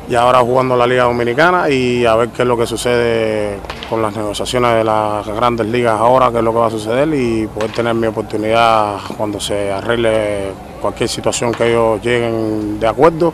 [0.10, 4.02] y ahora jugando la Liga Dominicana y a ver qué es lo que sucede con
[4.02, 7.46] las negociaciones de las grandes ligas ahora, qué es lo que va a suceder y
[7.48, 13.34] poder tener mi oportunidad cuando se arregle cualquier situación que ellos lleguen de acuerdo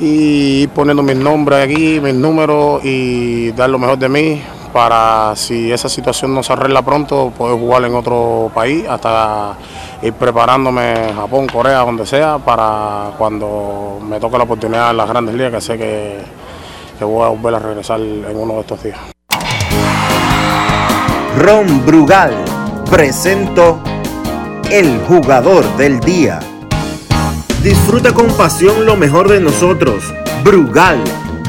[0.00, 5.36] y ir poniendo mis nombres aquí, mis números y dar lo mejor de mí para
[5.36, 9.54] si esa situación no se arregla pronto, poder jugar en otro país hasta
[10.00, 15.34] ir preparándome Japón, Corea, donde sea, para cuando me toque la oportunidad en las grandes
[15.34, 16.18] ligas, que sé que,
[16.98, 18.98] que voy a volver a regresar en uno de estos días.
[21.38, 22.34] Ron Brugal
[22.90, 23.78] presento
[24.70, 26.40] el jugador del día.
[27.62, 30.12] Disfruta con pasión lo mejor de nosotros.
[30.42, 30.98] Brugal,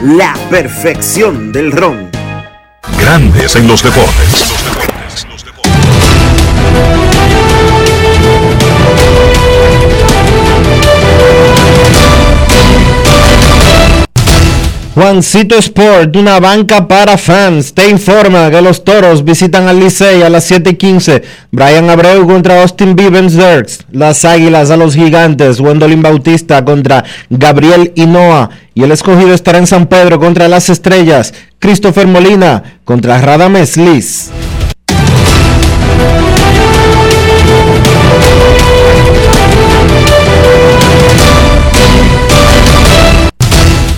[0.03, 2.11] la perfección del ron.
[2.99, 4.42] Grandes en los deportes.
[14.95, 20.29] Juancito Sport, una banca para fans, te informa que los toros visitan al Licey a
[20.29, 21.23] las 7:15.
[21.51, 23.79] Brian Abreu contra Austin Vivens Dirks.
[23.91, 25.59] Las águilas a los gigantes.
[25.59, 28.51] Wendolin Bautista contra Gabriel Hinoa.
[28.75, 31.33] Y el escogido estará en San Pedro contra las estrellas.
[31.57, 34.29] Christopher Molina contra Radames Liz.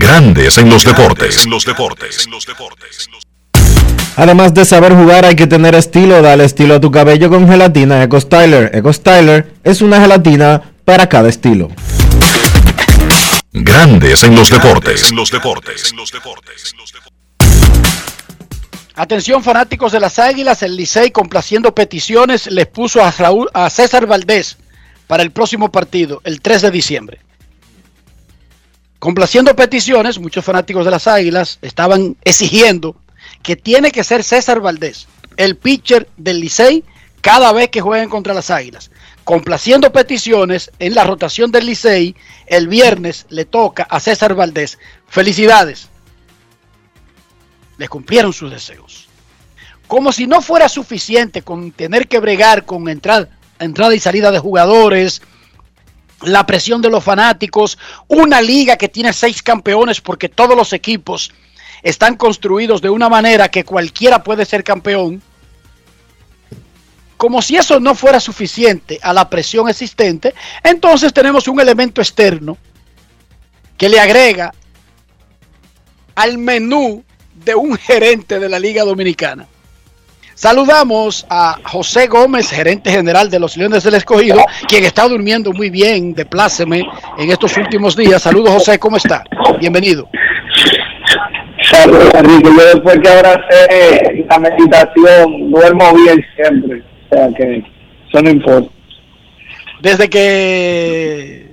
[0.00, 1.44] Grandes en los deportes.
[1.44, 2.28] En los deportes.
[4.14, 6.22] Además de saber jugar, hay que tener estilo.
[6.22, 8.70] Dale estilo a tu cabello con gelatina Eco Styler.
[8.72, 11.68] Eco Styler es una gelatina para cada estilo.
[13.52, 15.10] Grandes en los deportes.
[15.10, 15.92] En los deportes.
[18.94, 24.06] Atención fanáticos de las Águilas, el Licey complaciendo peticiones les puso a, Raúl, a César
[24.06, 24.58] Valdés
[25.08, 27.27] para el próximo partido, el 3 de diciembre.
[28.98, 32.96] Complaciendo peticiones, muchos fanáticos de las Águilas estaban exigiendo
[33.42, 35.06] que tiene que ser César Valdés,
[35.36, 36.84] el pitcher del Licey,
[37.20, 38.90] cada vez que jueguen contra las Águilas.
[39.22, 44.78] Complaciendo peticiones en la rotación del Licey, el viernes le toca a César Valdés.
[45.06, 45.88] Felicidades.
[47.76, 49.06] Les cumplieron sus deseos.
[49.86, 53.28] Como si no fuera suficiente con tener que bregar con entrada,
[53.60, 55.22] entrada y salida de jugadores,
[56.22, 57.78] la presión de los fanáticos,
[58.08, 61.32] una liga que tiene seis campeones porque todos los equipos
[61.82, 65.22] están construidos de una manera que cualquiera puede ser campeón.
[67.16, 72.56] Como si eso no fuera suficiente a la presión existente, entonces tenemos un elemento externo
[73.76, 74.52] que le agrega
[76.14, 77.04] al menú
[77.44, 79.46] de un gerente de la Liga Dominicana.
[80.38, 85.68] Saludamos a José Gómez, gerente general de los Leones del Escogido, quien está durmiendo muy
[85.68, 86.84] bien, de pláceme,
[87.18, 88.22] en estos últimos días.
[88.22, 89.24] Saludos, José, ¿cómo está?
[89.58, 90.08] Bienvenido.
[91.64, 92.50] Saludos, Enrique.
[92.56, 96.84] Yo después que ahora sé la meditación, duermo bien siempre.
[97.10, 97.64] O sea que
[98.08, 98.70] eso no importa.
[99.82, 101.50] Desde que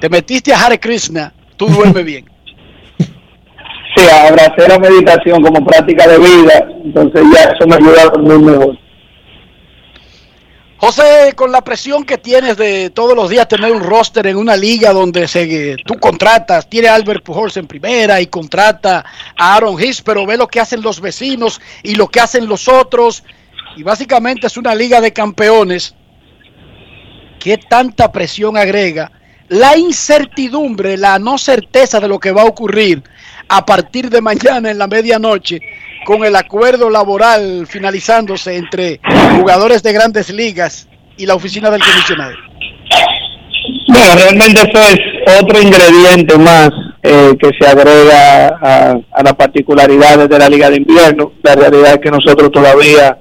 [0.00, 2.31] te metiste a Hare Krishna, tú duermes bien.
[4.10, 8.78] Abracé la meditación como práctica de vida, entonces ya eso me ayuda a mejor.
[10.84, 14.56] José, con la presión que tienes de todos los días tener un roster en una
[14.56, 19.04] liga donde se, tú contratas, tiene a Albert Pujols en primera y contrata
[19.36, 22.66] a Aaron Hicks, pero ve lo que hacen los vecinos y lo que hacen los
[22.66, 23.22] otros,
[23.76, 25.94] y básicamente es una liga de campeones,
[27.38, 29.12] ¿qué tanta presión agrega?
[29.50, 33.04] La incertidumbre, la no certeza de lo que va a ocurrir
[33.54, 35.60] a partir de mañana en la medianoche
[36.06, 38.98] con el acuerdo laboral finalizándose entre
[39.36, 40.88] jugadores de grandes ligas
[41.18, 42.34] y la oficina del comisionado?
[43.88, 46.70] Bueno, realmente eso es otro ingrediente más
[47.02, 51.32] eh, que se agrega a, a las particularidades de la Liga de Invierno.
[51.42, 53.18] La realidad es que nosotros todavía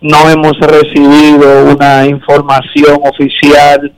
[0.00, 3.92] no hemos recibido una información oficial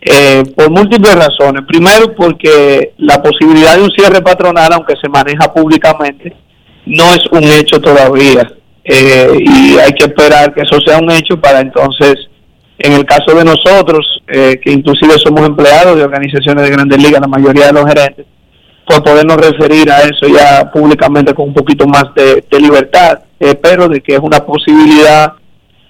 [0.00, 1.62] eh, por múltiples razones.
[1.66, 6.34] Primero, porque la posibilidad de un cierre patronal, aunque se maneja públicamente,
[6.86, 8.46] no es un hecho todavía
[8.84, 12.14] eh, y hay que esperar que eso sea un hecho para entonces,
[12.78, 17.20] en el caso de nosotros, eh, que inclusive somos empleados de organizaciones de grandes ligas,
[17.20, 18.26] la mayoría de los gerentes,
[18.86, 23.18] pues podernos referir a eso ya públicamente con un poquito más de, libertad,
[23.60, 25.32] pero de que es una posibilidad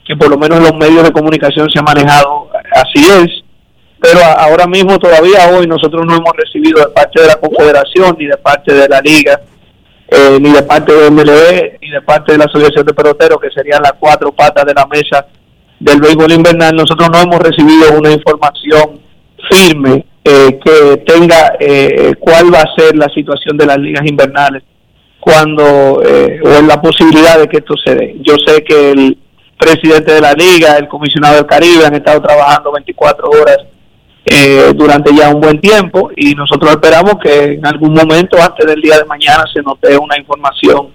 [0.07, 3.45] que por lo menos en los medios de comunicación se ha manejado, así es,
[4.01, 8.27] pero ahora mismo todavía hoy nosotros no hemos recibido de parte de la Confederación ni
[8.27, 9.41] de parte de la Liga
[10.09, 13.51] eh, ni de parte de MLB, ni de parte de la Asociación de Peloteros, que
[13.51, 15.27] serían las cuatro patas de la mesa
[15.81, 19.01] del béisbol invernal, nosotros no hemos recibido una información
[19.51, 24.63] firme eh, que tenga eh, cuál va a ser la situación de las ligas invernales
[25.21, 28.17] cuando o en la posibilidad de que esto se dé.
[28.21, 29.19] Yo sé que el
[29.59, 33.59] presidente de la liga, el comisionado del Caribe han estado trabajando 24 horas
[34.29, 38.81] eh, durante ya un buen tiempo y nosotros esperamos que en algún momento antes del
[38.81, 40.89] día de mañana se nos dé una información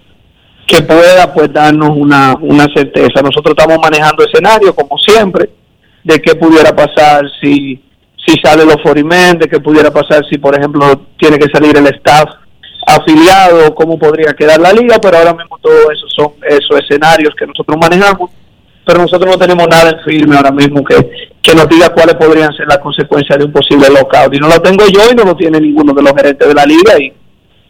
[0.67, 3.21] que pueda pues darnos una, una certeza.
[3.21, 5.49] Nosotros estamos manejando escenarios como siempre
[6.03, 7.81] de qué pudiera pasar si
[8.25, 11.87] si sale los Forimen, de qué pudiera pasar si por ejemplo tiene que salir el
[11.87, 12.25] staff
[12.85, 17.47] afiliado, cómo podría quedar la liga, pero ahora mismo todo eso son esos escenarios que
[17.47, 18.29] nosotros manejamos
[18.85, 21.09] pero nosotros no tenemos nada en firme ahora mismo que,
[21.41, 24.33] que nos diga cuáles podrían ser las consecuencias de un posible lockout.
[24.33, 26.65] Y no lo tengo yo y no lo tiene ninguno de los gerentes de la
[26.65, 27.13] liga y,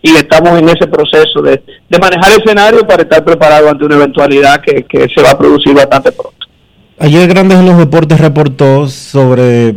[0.02, 3.96] y estamos en ese proceso de, de manejar el escenario para estar preparado ante una
[3.96, 6.48] eventualidad que, que se va a producir bastante pronto.
[6.98, 9.76] Ayer Grandes en los Deportes reportó sobre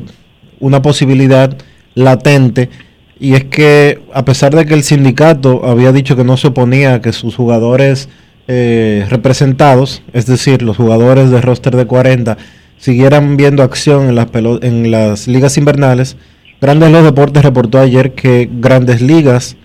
[0.61, 1.57] una posibilidad
[1.95, 2.71] latente
[3.19, 6.95] y es que a pesar de que el sindicato había dicho que no se oponía
[6.95, 8.09] a que sus jugadores
[8.47, 12.37] eh, representados, es decir, los jugadores de roster de 40,
[12.79, 16.17] siguieran viendo acción en las, en las ligas invernales,
[16.61, 19.57] Grandes Los Deportes reportó ayer que Grandes Ligas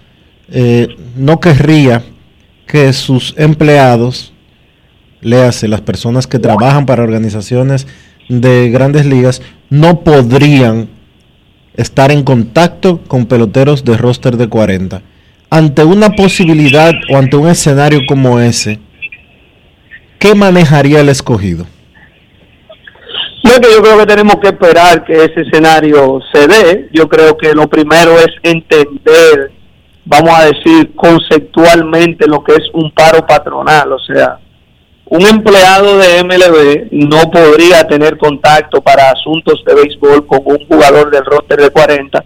[0.51, 2.03] eh, no querría
[2.67, 4.34] que sus empleados,
[5.21, 7.88] léase, las personas que trabajan para organizaciones
[8.30, 10.88] de grandes ligas, no podrían
[11.75, 15.01] estar en contacto con peloteros de roster de 40
[15.49, 18.79] ante una posibilidad o ante un escenario como ese,
[20.19, 21.65] ¿qué manejaría el escogido?
[23.43, 26.89] yo creo que tenemos que esperar que ese escenario se dé.
[26.93, 29.51] Yo creo que lo primero es entender,
[30.05, 33.91] vamos a decir, conceptualmente lo que es un paro patronal.
[33.91, 34.39] O sea,
[35.05, 41.09] un empleado de MLB no podría tener contacto para asuntos de béisbol con un jugador
[41.11, 42.23] del roster de 40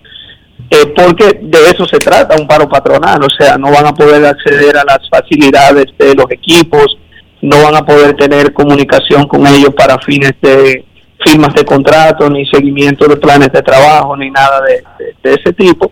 [0.74, 4.26] eh, porque de eso se trata un paro patronal, o sea, no van a poder
[4.26, 6.98] acceder a las facilidades de los equipos,
[7.44, 10.84] no van a poder tener comunicación con ellos para fines de
[11.24, 14.84] firmas de contrato, ni seguimiento de planes de trabajo, ni nada de,
[15.32, 15.92] ese tipo.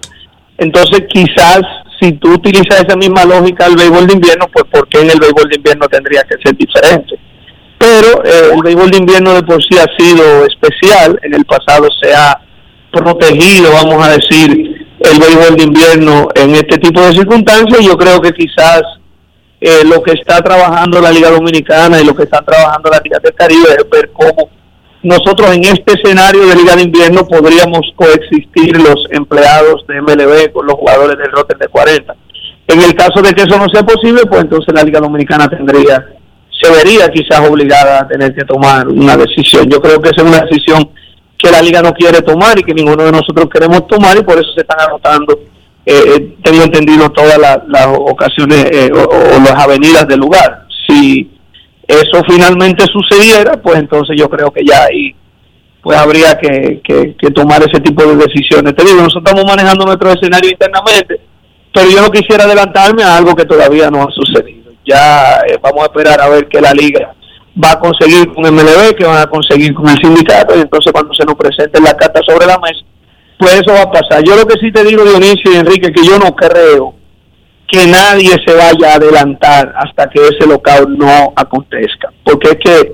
[0.57, 1.61] Entonces, quizás
[1.99, 5.19] si tú utilizas esa misma lógica al béisbol de invierno, pues ¿por qué en el
[5.19, 7.19] béisbol de invierno tendría que ser diferente?
[7.77, 11.87] Pero eh, el béisbol de invierno de por sí ha sido especial, en el pasado
[12.01, 12.41] se ha
[12.91, 17.85] protegido, vamos a decir, el béisbol de invierno en este tipo de circunstancias.
[17.85, 18.81] Yo creo que quizás
[19.59, 23.19] eh, lo que está trabajando la Liga Dominicana y lo que están trabajando la Liga
[23.23, 24.49] del Caribe es ver cómo
[25.03, 30.67] nosotros en este escenario de Liga de Invierno podríamos coexistir los empleados de MLB con
[30.67, 32.15] los jugadores del Rotter de 40.
[32.67, 36.05] En el caso de que eso no sea posible, pues entonces la Liga Dominicana tendría,
[36.51, 39.67] se vería quizás obligada a tener que tomar una decisión.
[39.69, 40.89] Yo creo que esa es una decisión
[41.41, 44.37] que la liga no quiere tomar y que ninguno de nosotros queremos tomar y por
[44.37, 45.33] eso se están anotando,
[45.85, 50.65] eh, eh tengo entendido, todas las ocasiones eh, o, las avenidas del lugar.
[50.87, 51.29] Si
[51.87, 55.15] eso finalmente sucediera, pues entonces yo creo que ya ahí
[55.81, 58.75] pues habría que, que, tomar ese tipo de decisiones.
[58.75, 61.19] Te digo, nosotros estamos manejando nuestro escenario internamente,
[61.73, 64.71] pero yo no quisiera adelantarme a algo que todavía no ha sucedido.
[64.85, 67.15] Ya eh, vamos a esperar a ver que la liga
[67.55, 71.13] va a conseguir con MLB, que van a conseguir con el sindicato, y entonces cuando
[71.13, 72.85] se nos presente la carta sobre la mesa,
[73.37, 74.23] pues eso va a pasar.
[74.23, 76.95] Yo lo que sí te digo, Dionisio y Enrique, que yo no creo
[77.67, 82.91] que nadie se vaya a adelantar hasta que ese local no acontezca, porque es que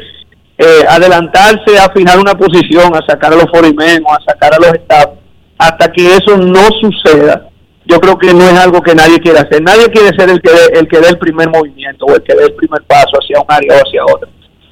[0.59, 4.73] eh, adelantarse a fijar una posición, a sacar a los forimen a sacar a los
[4.73, 5.19] estados,
[5.57, 7.47] hasta que eso no suceda,
[7.87, 9.61] yo creo que no es algo que nadie quiere hacer.
[9.61, 12.35] Nadie quiere ser el que dé, el que dé el primer movimiento o el que
[12.35, 14.29] dé el primer paso hacia un área o hacia otra.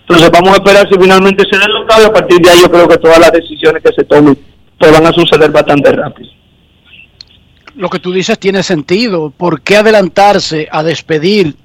[0.08, 2.60] Entonces vamos a esperar si finalmente se da el local y a partir de ahí
[2.62, 4.38] yo creo que todas las decisiones que se tomen
[4.78, 6.30] pues van a suceder bastante rápido.
[7.76, 9.32] Lo que tú dices tiene sentido.
[9.32, 11.56] ¿Por qué adelantarse a despedir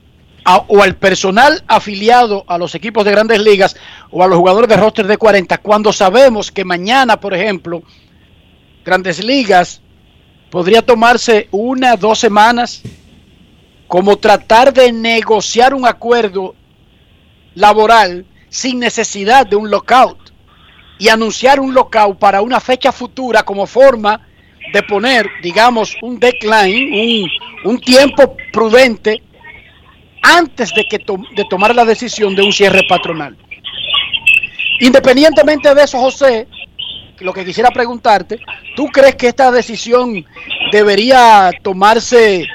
[0.69, 3.77] o al personal afiliado a los equipos de grandes ligas
[4.11, 7.83] o a los jugadores de roster de 40 cuando sabemos que mañana, por ejemplo,
[8.85, 9.83] grandes ligas
[10.51, 12.83] podría tomarse una, dos semanas
[13.87, 16.55] como tratar de negociar un acuerdo
[17.55, 20.19] laboral sin necesidad de un lockout
[20.99, 24.21] y anunciar un lockout para una fecha futura como forma
[24.73, 27.25] de poner, digamos, un decline,
[27.65, 29.23] un, un tiempo prudente
[30.23, 33.37] antes de, que de tomar la decisión de un cierre patronal.
[34.81, 36.47] Independientemente de eso, José,
[37.21, 38.39] lo que quisiera preguntarte,
[38.77, 40.25] ¿tú crees que esta decisión
[40.73, 42.47] debería tomarse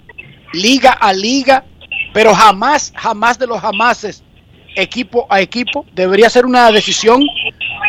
[0.54, 1.66] liga a liga,
[2.14, 4.24] pero jamás, jamás de los jamases,
[4.76, 5.86] equipo a equipo?
[5.94, 7.24] ¿Debería ser una decisión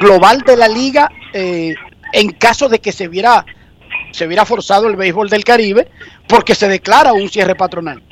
[0.00, 1.74] global de la liga eh,
[2.12, 3.44] en caso de que se viera,
[4.12, 5.88] se viera forzado el béisbol del Caribe
[6.28, 8.02] porque se declara un cierre patronal?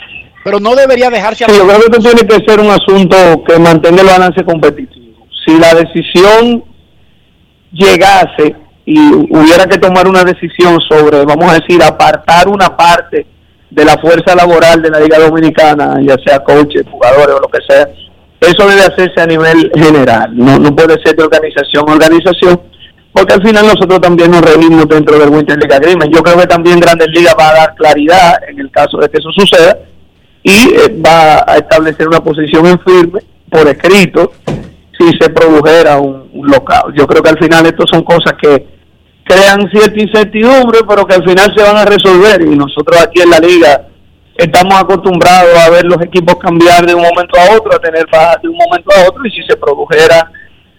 [0.45, 1.47] pero no debería dejarse...
[1.47, 3.17] Sí, yo creo que tiene que ser un asunto
[3.49, 5.27] que mantenga el balance competitivo.
[5.45, 6.63] Si la decisión
[7.73, 8.55] llegase
[8.85, 13.27] y hubiera que tomar una decisión sobre, vamos a decir, apartar una parte
[13.71, 17.61] de la fuerza laboral de la Liga Dominicana, ya sea coaches, jugadores o lo que
[17.67, 17.89] sea,
[18.47, 22.61] eso debe hacerse a nivel general, no, no puede ser de organización a organización,
[23.13, 26.13] porque al final nosotros también nos reunimos dentro del Winter League Agreement.
[26.13, 29.19] Yo creo que también Grandes Ligas va a dar claridad en el caso de que
[29.19, 29.79] eso suceda,
[30.43, 33.21] y eh, va a establecer una posición en firme
[33.51, 34.33] por escrito
[34.99, 36.93] si se produjera un, local.
[36.95, 38.67] Yo creo que al final esto son cosas que
[39.25, 43.31] crean cierta incertidumbre, pero que al final se van a resolver y nosotros aquí en
[43.31, 43.89] la liga
[44.37, 48.43] estamos acostumbrados a ver los equipos cambiar de un momento a otro, a tener bajas
[48.43, 50.31] de un momento a otro y si se produjera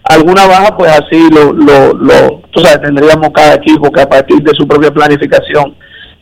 [0.04, 4.42] alguna baja, pues así lo, lo, lo tú sabes, tendríamos cada equipo que a partir
[4.42, 5.74] de su propia planificación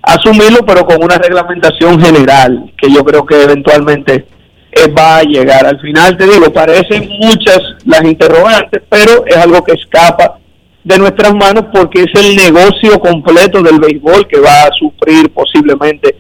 [0.06, 4.26] asumirlo, pero con una reglamentación general, que yo creo que eventualmente
[4.72, 5.66] eh, va a llegar.
[5.66, 10.38] Al final, te digo, parecen muchas las interrogantes, pero es algo que escapa
[10.82, 16.14] de nuestras manos porque es el negocio completo del béisbol que va a sufrir posiblemente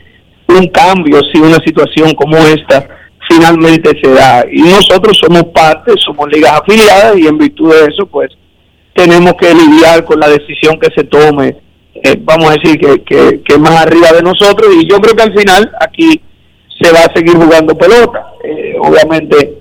[0.56, 2.88] un cambio si una situación como esta
[3.28, 4.44] finalmente se da.
[4.50, 8.30] Y nosotros somos parte, somos ligas afiliadas y en virtud de eso, pues
[8.94, 11.64] tenemos que lidiar con la decisión que se tome
[12.02, 15.38] eh, vamos a decir, que, que, más arriba de nosotros y yo creo que al
[15.38, 16.20] final aquí
[16.80, 18.26] se va a seguir jugando pelota.
[18.42, 19.58] Eh, obviamente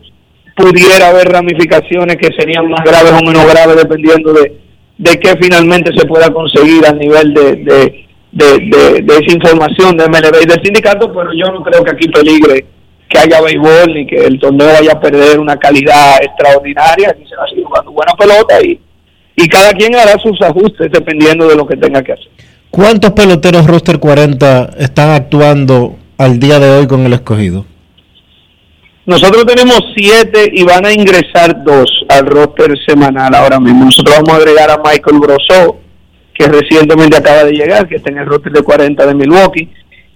[0.56, 4.60] pudiera haber ramificaciones que serían más graves o menos graves dependiendo de,
[4.98, 10.08] de qué finalmente se pueda conseguir a nivel de, de, de, de, esa información de
[10.08, 12.66] MLB y del sindicato, pero yo no creo que aquí peligre
[13.08, 17.36] que haya béisbol ni que el torneo vaya a perder una calidad extraordinaria, aquí se
[17.36, 18.80] va a seguir jugando buena pelota y
[19.36, 22.28] y cada quien hará sus ajustes dependiendo de lo que tenga que hacer.
[22.70, 27.66] ¿Cuántos peloteros roster 40 están actuando al día de hoy con el escogido?
[29.06, 33.86] Nosotros tenemos siete y van a ingresar dos al roster semanal ahora mismo.
[33.86, 35.78] Nosotros vamos a agregar a Michael Brosó,
[36.34, 39.70] que recientemente acaba de llegar, que está en el roster de 40 de Milwaukee.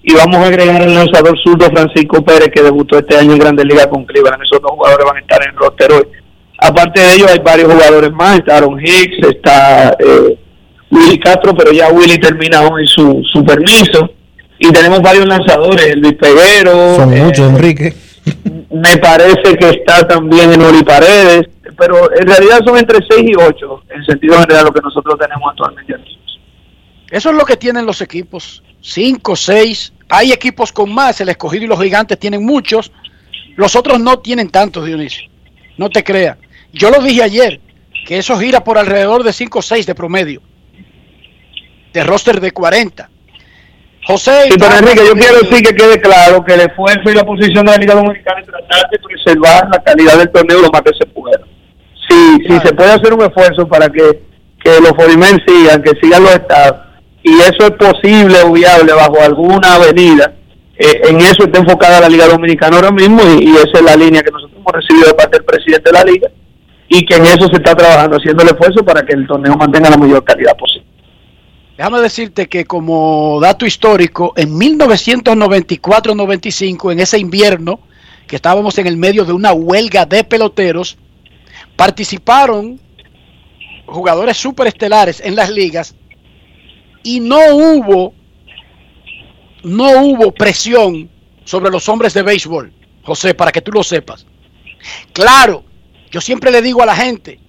[0.04, 3.66] Y vamos a agregar al lanzador zurdo Francisco Pérez, que debutó este año en Grandes
[3.66, 4.42] Ligas con Cleveland.
[4.44, 6.08] Esos dos jugadores van a estar en el roster hoy.
[6.60, 10.38] Aparte de ellos hay varios jugadores más, está Aaron Hicks, está eh,
[10.90, 14.10] Willy Castro, pero ya Willy termina hoy su, su permiso.
[14.60, 16.96] Y tenemos varios lanzadores, Luis Peguero.
[16.96, 17.94] Son eh, muchos, Enrique.
[18.72, 21.48] Me parece que está también en Ori Paredes,
[21.78, 25.50] pero en realidad son entre 6 y 8, en sentido general, lo que nosotros tenemos
[25.52, 26.20] actualmente aquí.
[27.10, 29.94] Eso es lo que tienen los equipos, 5, 6.
[30.10, 32.92] Hay equipos con más, el escogido y los gigantes tienen muchos,
[33.56, 35.30] los otros no tienen tantos, Dionisio.
[35.78, 36.38] No te creas.
[36.74, 37.62] Yo lo dije ayer,
[38.06, 40.42] que eso gira por alrededor de 5 o 6 de promedio.
[41.94, 43.10] De roster de 40.
[44.06, 44.44] José.
[44.50, 47.66] Sí, pero Enrique, yo quiero decir que quede claro que el esfuerzo y la posición
[47.66, 50.94] de la Liga Dominicana es tratar de preservar la calidad del torneo lo más que
[50.98, 51.40] se pueda.
[52.10, 54.24] Si, si se puede hacer un esfuerzo para que,
[54.64, 56.82] que los Forimen sigan, que sigan los estados,
[57.24, 60.34] y eso es posible o viable bajo alguna avenida,
[60.78, 63.96] eh, en eso está enfocada la Liga Dominicana ahora mismo y, y esa es la
[63.96, 66.30] línea que nosotros hemos recibido de parte del presidente de la Liga
[66.88, 69.90] y que en eso se está trabajando, haciendo el esfuerzo para que el torneo mantenga
[69.90, 70.86] la mayor calidad posible.
[71.78, 77.80] Déjame decirte que como dato histórico, en 1994-95, en ese invierno,
[78.26, 80.98] que estábamos en el medio de una huelga de peloteros,
[81.78, 82.82] participaron
[83.86, 85.96] jugadores superestelares en las ligas
[87.04, 88.14] y no hubo
[89.64, 91.10] no hubo presión
[91.46, 92.74] sobre los hombres de béisbol,
[93.04, 94.26] José, para que tú lo sepas.
[95.14, 95.64] Claro,
[96.12, 97.40] yo siempre le digo a la gente,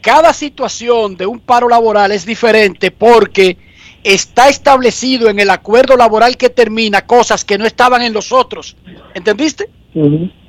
[0.00, 3.58] cada situación de un paro laboral es diferente porque
[4.04, 8.76] está establecido en el acuerdo laboral que termina cosas que no estaban en los otros.
[9.14, 9.68] ¿Entendiste?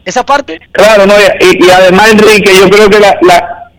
[0.08, 0.58] Esa parte.
[0.72, 3.72] Claro, no, y, además, Enrique, yo creo que la, la,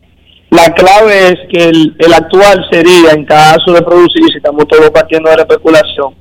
[0.50, 4.90] la clave es que el, el, actual sería, en caso de producir, si estamos todos
[4.90, 6.14] partiendo de la especulación,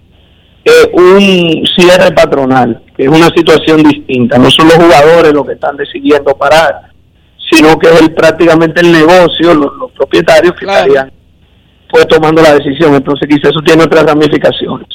[0.64, 4.38] eh, un cierre patronal, que es una situación distinta.
[4.38, 6.89] No son los jugadores los que están decidiendo parar,
[7.51, 11.12] sino que es el, prácticamente el negocio, los, propietarios que estarían
[11.89, 12.95] pues tomando la decisión.
[12.95, 14.88] Entonces quizás eso tiene otras ramificaciones.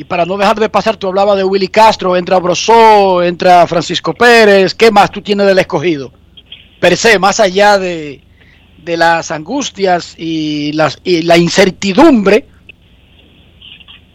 [0.00, 4.14] Y para no dejar de pasar, tú hablabas de Willy Castro, entra Brosó, entra Francisco
[4.14, 6.10] Pérez, ¿qué más tú tienes del escogido?
[6.80, 8.22] Per se, más allá de,
[8.82, 12.46] de las angustias y, las, y la incertidumbre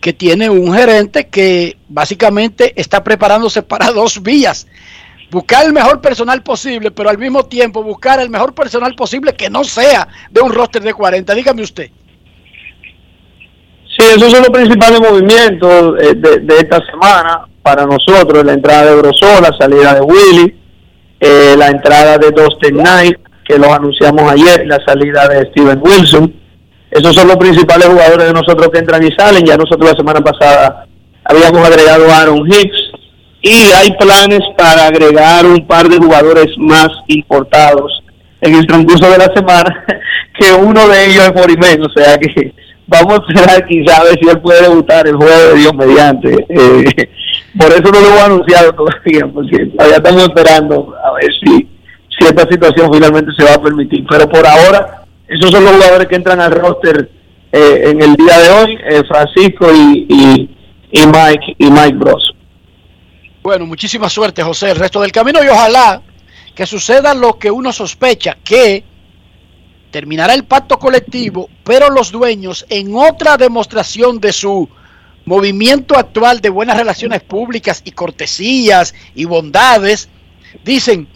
[0.01, 4.65] que tiene un gerente que básicamente está preparándose para dos vías.
[5.29, 9.51] Buscar el mejor personal posible, pero al mismo tiempo buscar el mejor personal posible que
[9.51, 11.36] no sea de un roster de 40.
[11.36, 11.91] Dígame usted.
[13.97, 18.43] Sí, esos son los principales movimientos eh, de, esta semana para nosotros.
[18.43, 20.55] La entrada de Grosó, la salida de Willy,
[21.19, 26.33] eh, la entrada de Dustin Knight, que lo anunciamos ayer, la salida de Steven Wilson.
[26.91, 29.45] Esos son los principales jugadores de nosotros que entran y salen.
[29.45, 30.87] Ya nosotros la semana pasada
[31.23, 32.91] habíamos agregado a Aaron Hicks
[33.41, 38.03] y hay planes para agregar un par de jugadores más importados
[38.41, 39.85] en el transcurso de la semana,
[40.39, 42.53] que uno de ellos es Morimen, o sea que
[42.88, 46.45] vamos a esperar quizá a ver si él puede debutar el juego de Dios mediante.
[46.49, 47.09] Eh,
[47.57, 51.67] por eso no lo hemos anunciado todavía, porque todavía estamos esperando a ver si,
[52.17, 54.05] si esta situación finalmente se va a permitir.
[54.09, 57.09] Pero por ahora, esos son los jugadores que entran al roster
[57.51, 60.57] eh, en el día de hoy, eh, Francisco y, y,
[60.91, 62.33] y, Mike y Mike Bros.
[63.41, 66.01] Bueno, muchísima suerte, José, el resto del camino y ojalá
[66.53, 68.83] que suceda lo que uno sospecha, que
[69.95, 74.67] terminará el pacto colectivo, pero los dueños en otra demostración de su
[75.23, 80.09] movimiento actual de buenas relaciones públicas y cortesías y bondades,
[80.65, 81.07] dicen,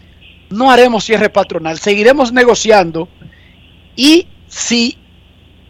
[0.50, 3.10] no haremos cierre patronal, seguiremos negociando
[3.98, 4.98] y si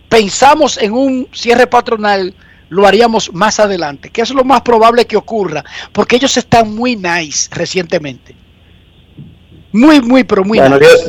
[0.08, 2.36] pensamos en un cierre patronal,
[2.70, 6.96] lo haríamos más adelante, que es lo más probable que ocurra, porque ellos están muy
[6.96, 8.36] nice recientemente.
[9.72, 11.08] Muy, muy, pero muy bueno, Dios,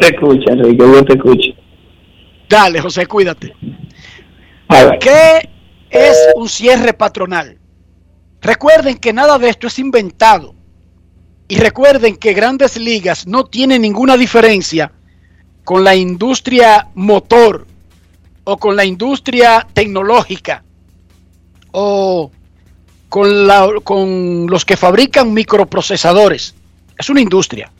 [0.00, 1.48] te escucha, Enrique, Dios te escucha.
[2.48, 3.54] Dale, José, cuídate.
[5.00, 5.48] ¿Qué
[5.90, 7.58] es un cierre patronal?
[8.40, 10.54] Recuerden que nada de esto es inventado.
[11.48, 14.92] Y recuerden que grandes ligas no tienen ninguna diferencia
[15.64, 17.66] con la industria motor
[18.44, 20.62] o con la industria tecnológica
[21.72, 22.30] o
[23.08, 26.54] con, la, con los que fabrican microprocesadores
[26.98, 27.70] es una industria,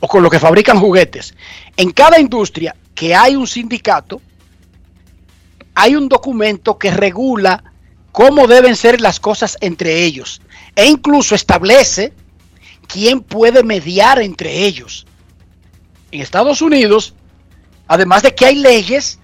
[0.00, 1.34] o con lo que fabrican juguetes.
[1.76, 4.20] En cada industria que hay un sindicato,
[5.74, 7.62] hay un documento que regula
[8.10, 10.42] cómo deben ser las cosas entre ellos
[10.76, 12.12] e incluso establece
[12.86, 15.06] quién puede mediar entre ellos.
[16.10, 17.14] En Estados Unidos,
[17.86, 19.18] además de que hay leyes,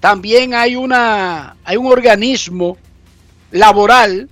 [0.00, 2.76] también hay una hay un organismo
[3.50, 4.28] laboral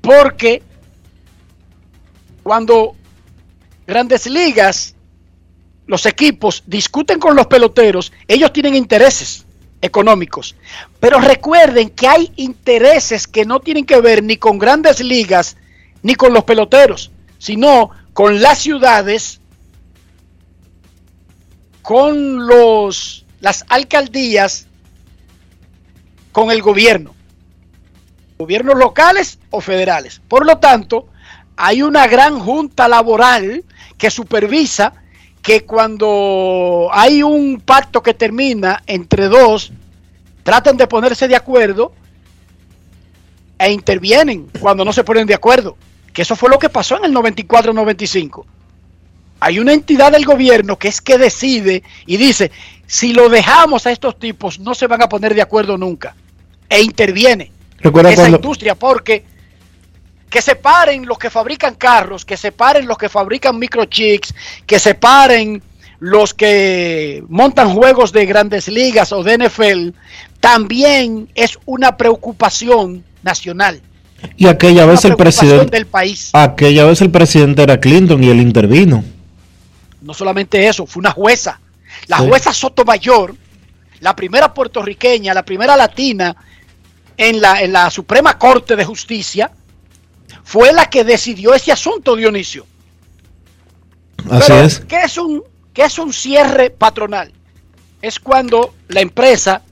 [0.00, 0.62] porque
[2.48, 2.96] cuando
[3.86, 4.94] grandes ligas,
[5.86, 9.44] los equipos discuten con los peloteros, ellos tienen intereses
[9.82, 10.56] económicos.
[10.98, 15.58] Pero recuerden que hay intereses que no tienen que ver ni con grandes ligas
[16.02, 19.42] ni con los peloteros, sino con las ciudades,
[21.82, 24.68] con los las alcaldías,
[26.32, 27.14] con el gobierno,
[28.38, 30.22] gobiernos locales o federales.
[30.28, 31.08] Por lo tanto,
[31.60, 33.64] hay una gran junta laboral
[33.98, 34.92] que supervisa
[35.42, 39.72] que cuando hay un pacto que termina entre dos,
[40.44, 41.92] tratan de ponerse de acuerdo
[43.58, 45.76] e intervienen cuando no se ponen de acuerdo.
[46.12, 48.44] Que eso fue lo que pasó en el 94-95.
[49.40, 52.52] Hay una entidad del gobierno que es que decide y dice,
[52.86, 56.14] si lo dejamos a estos tipos, no se van a poner de acuerdo nunca.
[56.68, 57.50] E interviene
[57.82, 59.24] esa industria porque
[60.30, 64.34] Que se paren los que fabrican carros, que se paren los que fabrican microchips,
[64.66, 65.62] que se paren
[66.00, 69.98] los que montan juegos de grandes ligas o de NFL,
[70.40, 73.80] también es una preocupación nacional.
[74.36, 76.30] Y aquella vez el presidente del país.
[76.32, 79.04] Aquella vez el presidente era Clinton y él intervino.
[80.00, 81.60] No solamente eso, fue una jueza.
[82.06, 83.34] La jueza Sotomayor,
[84.00, 86.36] la primera puertorriqueña, la primera latina
[87.16, 89.50] en la, en la Suprema Corte de Justicia,
[90.44, 92.66] fue la que decidió ese asunto, Dionisio.
[94.30, 94.80] Así es.
[94.80, 97.32] ¿qué es, un, ¿Qué es un cierre patronal?
[98.02, 99.62] Es cuando la empresa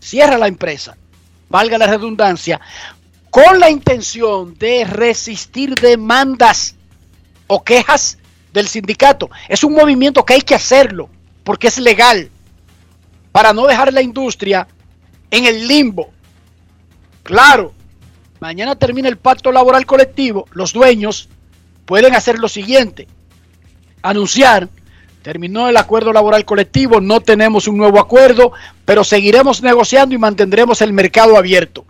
[0.00, 0.96] cierra la empresa,
[1.48, 2.60] valga la redundancia,
[3.30, 6.76] con la intención de resistir demandas
[7.46, 8.18] o quejas
[8.52, 9.30] del sindicato.
[9.48, 11.10] Es un movimiento que hay que hacerlo
[11.44, 12.30] porque es legal
[13.32, 14.66] para no dejar la industria
[15.30, 16.10] en el limbo.
[17.22, 17.74] Claro,
[18.40, 21.28] mañana termina el pacto laboral colectivo, los dueños
[21.84, 23.08] pueden hacer lo siguiente,
[24.02, 24.68] anunciar,
[25.22, 28.52] terminó el acuerdo laboral colectivo, no tenemos un nuevo acuerdo,
[28.84, 31.84] pero seguiremos negociando y mantendremos el mercado abierto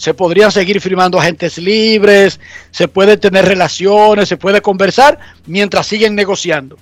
[0.00, 2.40] se podrían seguir firmando agentes libres,
[2.70, 6.78] se puede tener relaciones, se puede conversar mientras siguen negociando.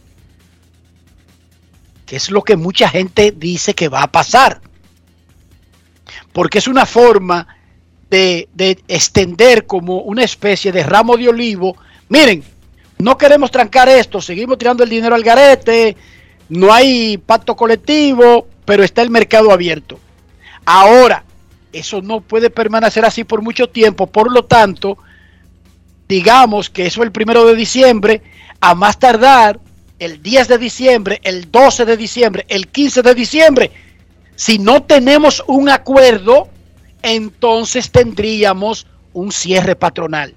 [2.07, 4.61] Que es lo que mucha gente dice que va a pasar.
[6.33, 7.57] Porque es una forma
[8.11, 11.76] de, de extender como una especie de ramo de olivo.
[12.09, 12.42] Miren,
[12.98, 15.96] no queremos trancar esto, seguimos tirando el dinero al garete,
[16.48, 19.98] no hay pacto colectivo, pero está el mercado abierto.
[20.64, 21.24] Ahora,
[21.72, 24.06] eso no puede permanecer así por mucho tiempo.
[24.06, 24.98] Por lo tanto,
[26.09, 28.22] digamos que eso el primero de diciembre,
[28.61, 29.61] a más tardar
[29.98, 33.70] el 10 de diciembre, el 12 de diciembre, el 15 de diciembre,
[34.36, 36.48] si no tenemos un acuerdo,
[37.03, 40.34] entonces tendríamos un cierre patronal.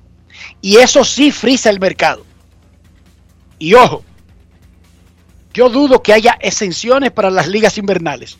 [0.61, 2.25] Y eso sí frisa el mercado.
[3.59, 4.03] Y ojo,
[5.53, 8.37] yo dudo que haya exenciones para las ligas invernales.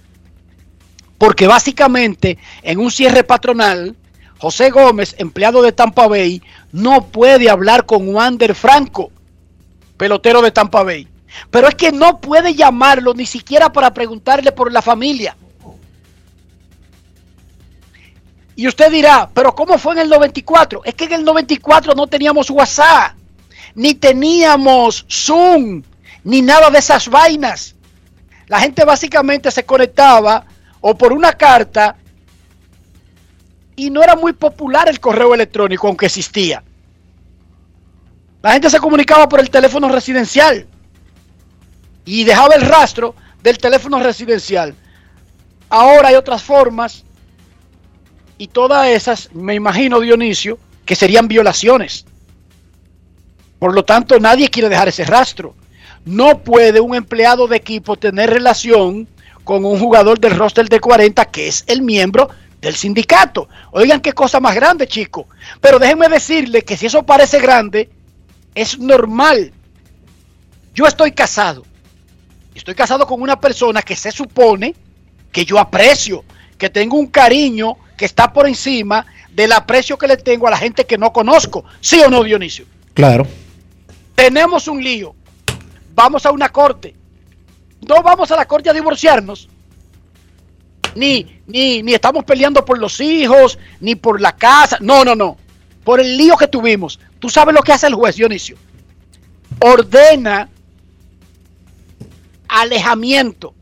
[1.18, 3.96] Porque básicamente en un cierre patronal,
[4.40, 6.42] José Gómez, empleado de Tampa Bay,
[6.72, 9.12] no puede hablar con Wander Franco,
[9.98, 11.08] pelotero de Tampa Bay.
[11.52, 15.38] Pero es que no puede llamarlo ni siquiera para preguntarle por la familia.
[18.56, 20.82] Y usted dirá, pero ¿cómo fue en el 94?
[20.84, 23.14] Es que en el 94 no teníamos WhatsApp,
[23.76, 25.84] ni teníamos Zoom,
[26.24, 27.76] ni nada de esas vainas.
[28.48, 30.46] La gente básicamente se conectaba
[30.82, 31.96] o por una carta
[33.76, 36.62] y no era muy popular el correo electrónico, aunque existía.
[38.42, 40.68] La gente se comunicaba por el teléfono residencial
[42.04, 44.76] y dejaba el rastro del teléfono residencial.
[45.70, 47.06] Ahora hay otras formas
[48.42, 52.06] y todas esas, me imagino Dionisio, que serían violaciones.
[53.60, 55.54] Por lo tanto, nadie quiere dejar ese rastro.
[56.06, 59.08] No puede un empleado de equipo tener relación
[59.44, 62.30] con un jugador del roster de 40 que es el miembro
[62.60, 63.48] del sindicato.
[63.74, 65.28] Oigan qué cosa más grande, chicos.
[65.60, 67.92] Pero déjenme decirle que si eso parece grande,
[68.56, 69.54] es normal.
[70.74, 71.64] Yo estoy casado.
[72.56, 74.74] Estoy casado con una persona que se supone
[75.32, 76.26] que yo aprecio,
[76.58, 80.58] que tengo un cariño que está por encima del aprecio que le tengo a la
[80.58, 81.64] gente que no conozco.
[81.80, 82.66] ¿Sí o no, Dionisio?
[82.96, 83.28] Claro.
[84.16, 85.14] Tenemos un lío.
[85.94, 86.96] Vamos a una corte
[87.88, 89.50] no vamos a la corte a divorciarnos.
[90.96, 94.78] Ni, ni, ni estamos peleando por los hijos, ni por la casa.
[94.82, 95.38] No, no, no.
[95.84, 97.00] Por el lío que tuvimos.
[97.20, 98.58] Tú sabes lo que hace el juez Dionisio.
[99.60, 100.50] Ordena
[102.48, 103.54] alejamiento.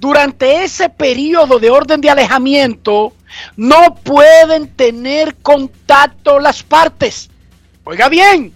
[0.00, 3.12] Durante ese periodo de orden de alejamiento,
[3.56, 7.28] no pueden tener contacto las partes.
[7.84, 8.54] Oiga bien,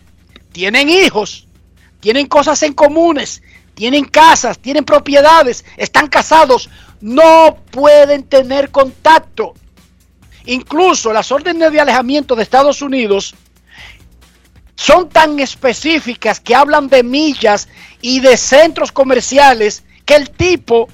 [0.52, 1.46] tienen hijos,
[2.00, 3.42] tienen cosas en comunes,
[3.74, 6.70] tienen casas, tienen propiedades, están casados,
[7.02, 9.52] no pueden tener contacto.
[10.46, 13.34] Incluso las órdenes de alejamiento de Estados Unidos
[14.76, 17.68] son tan específicas que hablan de millas
[18.00, 20.88] y de centros comerciales que el tipo,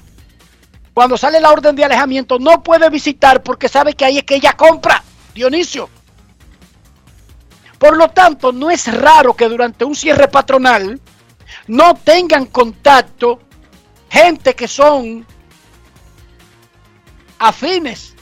[0.93, 4.35] cuando sale la orden de alejamiento, no puede visitar porque sabe que ahí es que
[4.35, 5.89] ella compra, Dionisio.
[7.77, 10.99] Por lo tanto, no es raro que durante un cierre patronal,
[11.67, 13.39] no tengan contacto
[14.09, 15.25] gente que son
[17.39, 18.13] afines,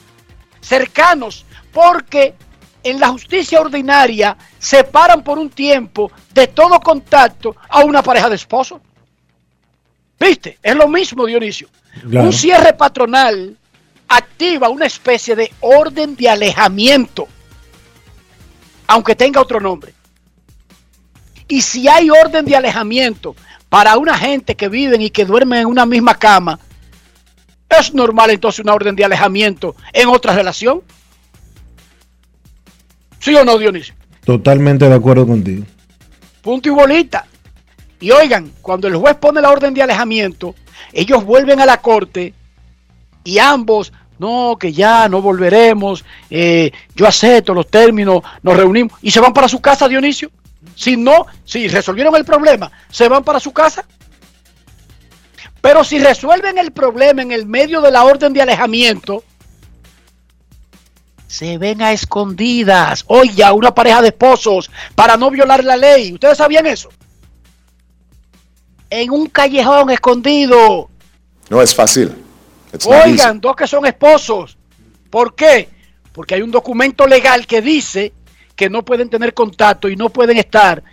[0.62, 2.36] cercanos, porque
[2.84, 8.36] en la justicia ordinaria separan por un tiempo de todo contacto a una pareja de
[8.36, 8.80] esposos.
[10.20, 10.60] ¿Viste?
[10.62, 11.68] Es lo mismo, Dionisio.
[12.04, 13.58] Un cierre patronal
[14.08, 17.28] activa una especie de orden de alejamiento.
[18.88, 19.94] aunque tenga otro nombre.
[21.48, 23.36] Y si hay orden de alejamiento
[23.70, 26.60] para una gente que viven y que duermen en una misma cama,
[27.70, 30.82] ¿es normal entonces una orden de alejamiento en otra relación?
[33.20, 33.94] ¿Sí o no, Dionisio?
[34.26, 35.66] Totalmente de acuerdo contigo.
[36.42, 37.28] Punto y bolita.
[38.00, 40.56] Y oigan, cuando el juez pone la orden de alejamiento,
[40.94, 42.34] ellos vuelven a la corte
[43.24, 49.12] y ambos, no, que ya no volveremos, eh, yo acepto los términos, nos reunimos y
[49.12, 50.32] se van para su casa, Dionisio.
[50.76, 53.86] Si no, si resolvieron el problema, se van para su casa.
[55.62, 59.24] Pero si resuelven el problema en el medio de la orden de alejamiento,
[61.28, 63.04] se ven a escondidas.
[63.08, 66.14] Oye, a una pareja de esposos para no violar la ley.
[66.14, 66.90] ¿Ustedes sabían eso?
[68.90, 70.90] En un callejón escondido.
[71.50, 72.16] No es fácil.
[72.74, 73.40] It's not Oigan, easy.
[73.40, 74.58] dos que son esposos.
[75.10, 75.70] ¿Por qué?
[76.12, 78.14] Porque hay un documento legal que dice
[78.56, 80.84] que no pueden tener contacto y no pueden estar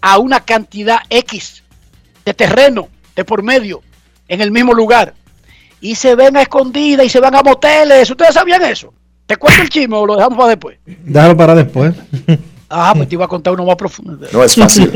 [0.00, 1.62] a una cantidad X
[2.24, 3.82] de terreno de por medio
[4.28, 5.14] en el mismo lugar.
[5.80, 8.10] Y se ven a escondidas y se van a moteles.
[8.10, 8.92] ¿Ustedes sabían eso?
[9.26, 10.78] ¿Te cuento el chisme o lo dejamos para después?
[10.86, 11.94] Déjalo para después.
[12.68, 14.26] Ah, pues te iba a contar uno más profundo.
[14.32, 14.90] No es fácil.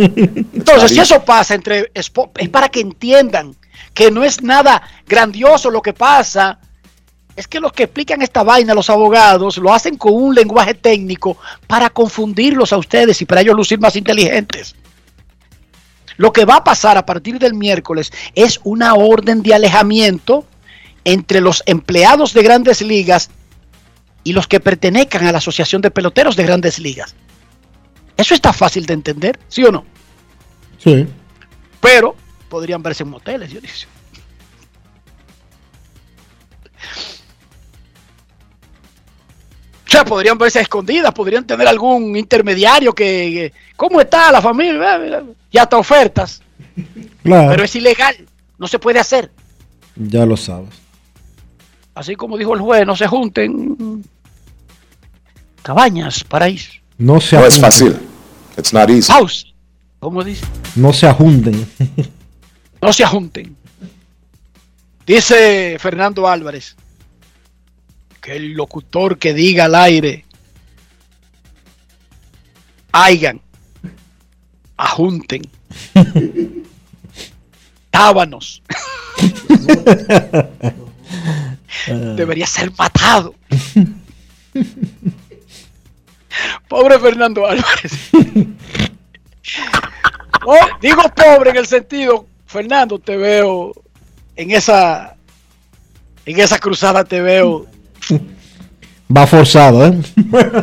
[0.55, 3.55] Entonces, si eso pasa entre espo- es para que entiendan
[3.95, 6.59] que no es nada grandioso lo que pasa.
[7.37, 11.37] Es que los que explican esta vaina, los abogados, lo hacen con un lenguaje técnico
[11.69, 14.75] para confundirlos a ustedes y para ellos lucir más inteligentes.
[16.17, 20.47] Lo que va a pasar a partir del miércoles es una orden de alejamiento
[21.05, 23.31] entre los empleados de grandes ligas
[24.25, 27.15] y los que pertenezcan a la Asociación de Peloteros de Grandes Ligas.
[28.19, 29.85] Eso está fácil de entender, ¿sí o no?
[30.77, 31.07] Sí.
[31.81, 32.17] Pero
[32.49, 33.89] podrían verse en moteles, Dionisio.
[39.87, 45.23] O sea, podrían verse escondidas, podrían tener algún intermediario que, que, ¿cómo está la familia?
[45.51, 46.43] Y hasta ofertas.
[47.23, 47.51] Claro.
[47.51, 48.17] Pero es ilegal,
[48.59, 49.31] no se puede hacer.
[49.95, 50.75] Ya lo sabes.
[51.95, 54.05] Así como dijo el juez, no se junten
[55.63, 56.78] cabañas, paraíso.
[56.99, 57.97] No se No es fácil.
[58.57, 59.13] It's not easy.
[59.13, 59.55] House,
[60.01, 60.45] ¿cómo dice?
[60.75, 61.67] No se ajunden.
[62.81, 63.57] No se ajunten.
[65.05, 66.77] Dice Fernando Álvarez
[68.21, 70.25] que el locutor que diga al aire,
[72.93, 73.41] hagan,
[74.77, 75.43] ajunten,
[77.91, 78.63] tábanos,
[82.17, 83.35] debería ser matado.
[86.69, 88.11] Pobre Fernando Álvarez.
[90.51, 93.73] Oh, digo pobre en el sentido, Fernando, te veo
[94.37, 95.15] en esa
[96.25, 97.67] en esa cruzada te veo
[99.15, 100.01] Va forzado, ¿eh?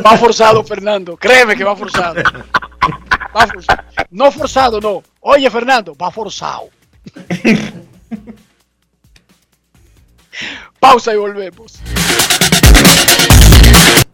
[0.04, 2.22] va forzado Fernando, créeme que va forzado.
[3.36, 3.82] Va forzado.
[4.10, 5.02] No forzado, no.
[5.20, 6.68] Oye, Fernando, va forzado.
[10.80, 11.80] Pausa y volvemos.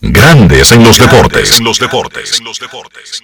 [0.01, 1.59] Grandes en los deportes.
[1.59, 2.39] En los deportes.
[2.39, 3.23] En los deportes.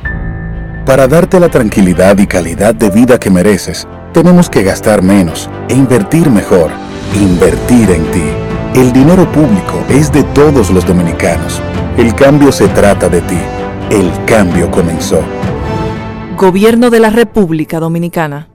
[0.86, 5.74] Para darte la tranquilidad y calidad de vida que mereces, tenemos que gastar menos e
[5.74, 6.72] invertir mejor.
[7.16, 8.24] Invertir en ti.
[8.76, 11.62] El dinero público es de todos los dominicanos.
[11.98, 13.38] El cambio se trata de ti.
[13.90, 15.22] El cambio comenzó.
[16.36, 18.50] Gobierno de la República Dominicana.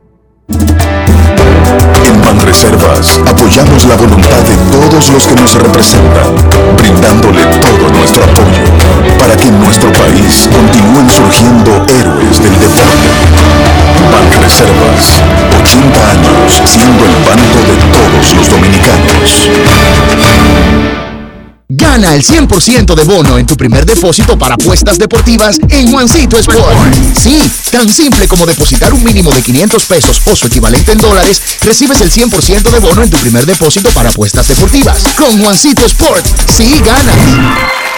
[0.48, 6.34] En Banreservas apoyamos la voluntad de todos los que nos representan,
[6.76, 8.77] brindándole todo nuestro apoyo
[9.28, 13.08] para que en nuestro país continúen surgiendo héroes del deporte.
[14.10, 15.22] Banreservas,
[15.60, 19.50] 80 años siendo el banco de todos los dominicanos.
[21.68, 26.94] Gana el 100% de bono en tu primer depósito para apuestas deportivas en Juancito Sport.
[27.14, 27.38] Sí,
[27.70, 32.00] tan simple como depositar un mínimo de 500 pesos o su equivalente en dólares, recibes
[32.00, 35.02] el 100% de bono en tu primer depósito para apuestas deportivas.
[35.18, 37.97] Con Juancito Sport, sí ganas.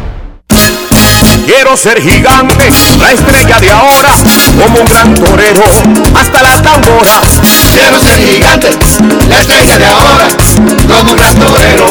[1.45, 2.69] Quiero ser gigante,
[2.99, 4.09] la estrella de ahora,
[4.63, 5.63] como un gran torero,
[6.15, 7.41] hasta las tamboras.
[7.73, 8.69] Quiero ser gigante,
[9.27, 10.27] la estrella de ahora,
[10.87, 11.85] como un gran torero,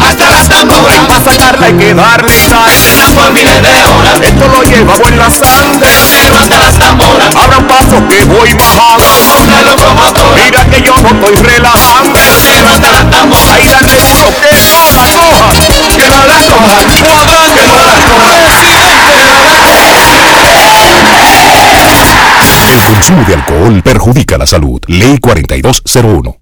[0.00, 1.06] hasta las tamboras.
[1.06, 2.72] Para sacarla hay que darle sal,
[3.14, 4.20] por miles de horas.
[4.22, 5.88] Esto lo llevamos en la sangre,
[6.22, 7.36] pero hasta las tamboras.
[7.36, 10.42] Abra un paso que voy bajando, una locomotora.
[10.42, 13.52] Mira que yo no estoy relajando, pero hasta las tamboras.
[13.52, 15.50] Ahí darle duro, que no la coja,
[15.96, 18.45] que no la coja, que no la coja.
[22.76, 24.82] El consumo de alcohol perjudica la salud.
[24.86, 26.36] Ley 4201.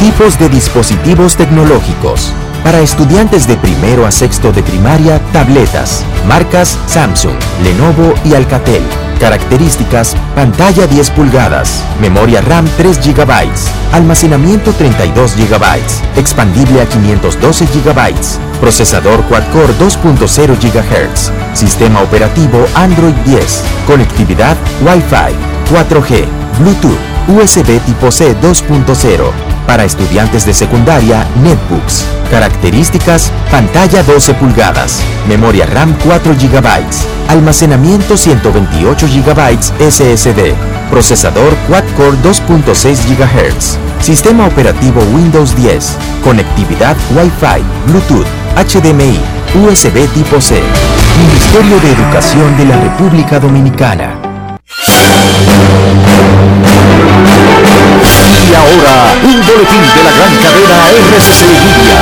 [0.00, 2.32] Tipos de dispositivos tecnológicos.
[2.64, 6.02] Para estudiantes de primero a sexto de primaria, tabletas.
[6.26, 8.82] Marcas Samsung, Lenovo y Alcatel.
[9.20, 13.50] Características, pantalla 10 pulgadas, memoria RAM 3 GB,
[13.92, 15.64] almacenamiento 32 GB,
[16.16, 18.12] expandible a 512 GB,
[18.60, 25.34] procesador quad-core 2.0 GHz, sistema operativo Android 10, conectividad Wi-Fi,
[25.72, 26.26] 4G,
[26.58, 26.98] Bluetooth,
[27.28, 29.32] USB tipo C 2.0.
[29.66, 32.04] Para estudiantes de secundaria, netbooks.
[32.30, 36.68] Características, pantalla 12 pulgadas, memoria RAM 4 GB,
[37.28, 40.54] almacenamiento 128 GB SSD,
[40.90, 48.26] procesador quad-core 2.6 GHz, sistema operativo Windows 10, conectividad Wi-Fi, Bluetooth,
[48.56, 49.18] HDMI,
[49.54, 50.62] USB tipo C.
[51.18, 54.18] Ministerio de Educación de la República Dominicana.
[58.48, 61.96] Y ahora, un boletín de la gran cadena RCC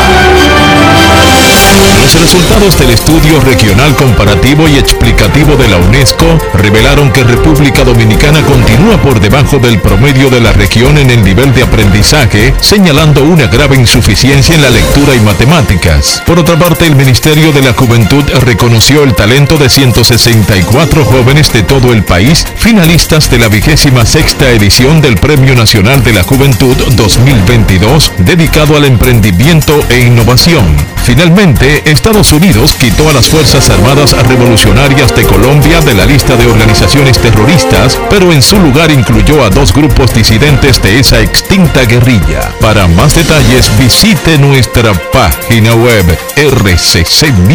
[2.05, 8.43] Los resultados del estudio regional comparativo y explicativo de la UNESCO revelaron que República Dominicana
[8.43, 13.47] continúa por debajo del promedio de la región en el nivel de aprendizaje, señalando una
[13.47, 16.23] grave insuficiencia en la lectura y matemáticas.
[16.27, 21.63] Por otra parte, el Ministerio de la Juventud reconoció el talento de 164 jóvenes de
[21.63, 26.77] todo el país, finalistas de la vigésima sexta edición del Premio Nacional de la Juventud
[26.97, 30.65] 2022, dedicado al emprendimiento e innovación.
[31.05, 36.47] Finalmente, Estados Unidos quitó a las Fuerzas Armadas Revolucionarias de Colombia de la lista de
[36.47, 42.53] organizaciones terroristas, pero en su lugar incluyó a dos grupos disidentes de esa extinta guerrilla.
[42.61, 46.05] Para más detalles visite nuestra página web
[46.37, 47.55] rccmedia.com.do.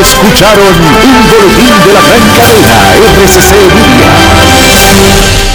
[0.00, 5.49] Escucharon un boletín de la gran cadena RCC Media.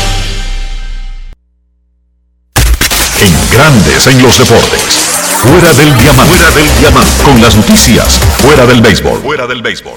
[3.26, 5.00] En grandes en los deportes.
[5.40, 6.36] Fuera del diamante.
[6.36, 7.24] Fuera del diamante.
[7.24, 8.20] Con las noticias.
[8.38, 9.20] Fuera del béisbol.
[9.24, 9.94] Fuera del béisbol.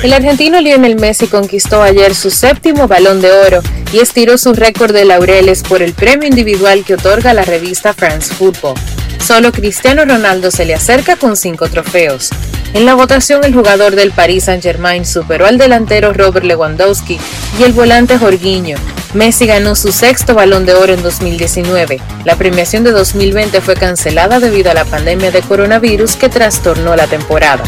[0.00, 3.62] El argentino Lionel Messi conquistó ayer su séptimo balón de oro
[3.92, 8.32] y estiró su récord de laureles por el premio individual que otorga la revista France
[8.32, 8.76] Football.
[9.18, 12.30] Solo Cristiano Ronaldo se le acerca con cinco trofeos.
[12.74, 17.18] En la votación, el jugador del Paris Saint-Germain superó al delantero Robert Lewandowski
[17.58, 18.76] y el volante Jorginho.
[19.14, 21.98] Messi ganó su sexto balón de oro en 2019.
[22.24, 27.06] La premiación de 2020 fue cancelada debido a la pandemia de coronavirus que trastornó la
[27.06, 27.64] temporada.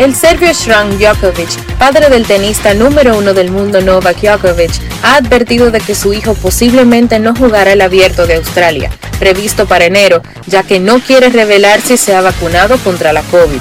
[0.00, 4.70] El serbio Sran Djokovic, padre del tenista número uno del mundo Novak Djokovic,
[5.02, 9.84] ha advertido de que su hijo posiblemente no jugará el abierto de Australia, previsto para
[9.84, 13.60] enero, ya que no quiere revelar si se ha vacunado contra la COVID.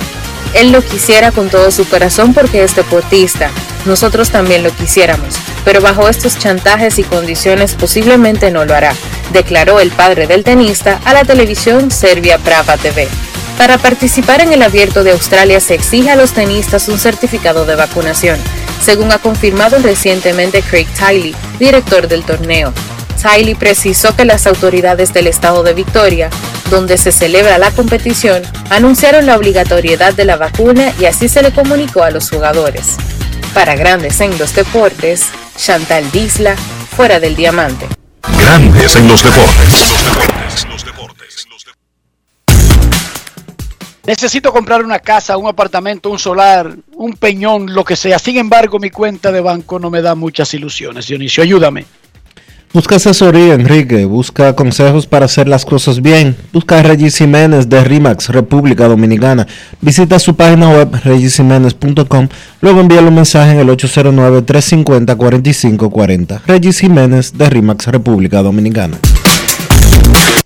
[0.53, 3.51] Él lo quisiera con todo su corazón porque es deportista.
[3.85, 5.35] Nosotros también lo quisiéramos,
[5.65, 8.95] pero bajo estos chantajes y condiciones posiblemente no lo hará,
[9.33, 13.09] declaró el padre del tenista a la televisión Serbia Prava TV.
[13.59, 17.75] Para participar en el abierto de Australia se exige a los tenistas un certificado de
[17.75, 18.39] vacunación,
[18.81, 22.71] según ha confirmado recientemente Craig Tiley, director del torneo.
[23.21, 26.29] Tiley precisó que las autoridades del estado de Victoria,
[26.71, 31.51] donde se celebra la competición, anunciaron la obligatoriedad de la vacuna y así se le
[31.51, 32.95] comunicó a los jugadores.
[33.53, 35.25] Para Grandes en los Deportes,
[35.57, 36.55] Chantal Disla,
[36.95, 37.89] fuera del diamante.
[38.39, 39.93] Grandes en los deportes.
[44.09, 48.17] Necesito comprar una casa, un apartamento, un solar, un peñón, lo que sea.
[48.17, 51.05] Sin embargo, mi cuenta de banco no me da muchas ilusiones.
[51.05, 51.85] Dionisio, ayúdame.
[52.73, 54.05] Busca asesoría, Enrique.
[54.05, 56.35] Busca consejos para hacer las cosas bien.
[56.51, 59.45] Busca a Regis Jiménez de RIMAX, República Dominicana.
[59.79, 62.29] Visita su página web regisiménez.com.
[62.61, 66.41] Luego envíale un mensaje en el 809-350-4540.
[66.47, 68.97] Regis Jiménez de RIMAX, República Dominicana.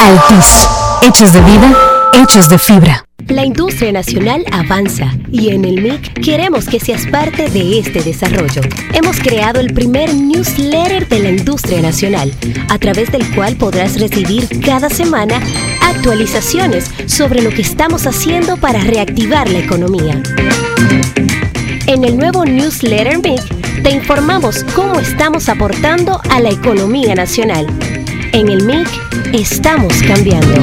[0.00, 0.68] Altis,
[1.02, 1.76] hechos de vida,
[2.14, 3.04] hechos de fibra.
[3.26, 8.62] La industria nacional avanza y en el MIC queremos que seas parte de este desarrollo.
[8.94, 12.32] Hemos creado el primer newsletter de la industria nacional,
[12.70, 15.42] a través del cual podrás recibir cada semana
[15.82, 20.22] actualizaciones sobre lo que estamos haciendo para reactivar la economía.
[21.88, 27.66] En el nuevo newsletter MIC te informamos cómo estamos aportando a la economía nacional
[28.32, 28.88] en el MIC
[29.32, 30.54] estamos cambiando.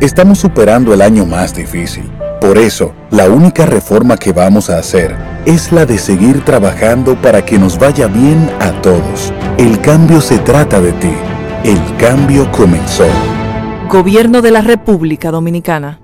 [0.00, 2.04] Estamos superando el año más difícil.
[2.40, 7.44] Por eso, la única reforma que vamos a hacer es la de seguir trabajando para
[7.44, 9.32] que nos vaya bien a todos.
[9.58, 11.12] El cambio se trata de ti.
[11.64, 13.08] El cambio comenzó.
[13.88, 16.03] Gobierno de la República Dominicana.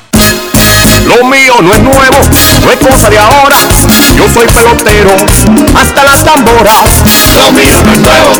[1.05, 2.17] Lo mío no es nuevo,
[2.63, 3.55] no es cosa de ahora.
[4.15, 5.15] Yo soy pelotero,
[5.75, 7.03] hasta las tamboras.
[7.35, 8.31] Lo mío no es nuevo,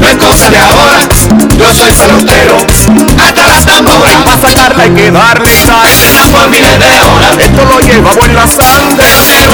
[0.00, 1.08] no es cosa de ahora.
[1.56, 2.56] Yo soy pelotero,
[3.24, 4.22] hasta las tamboras.
[4.24, 5.88] Para sacarla hay que darle sal.
[6.32, 7.38] Por miles de horas.
[7.38, 9.06] Esto lo llevamos en la sangre.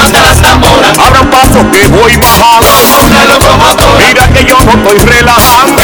[0.02, 0.98] hasta las tamboras.
[0.98, 2.66] Abra un paso que voy bajando.
[3.06, 4.06] Una locomotora.
[4.06, 5.82] Mira que yo no estoy relajando.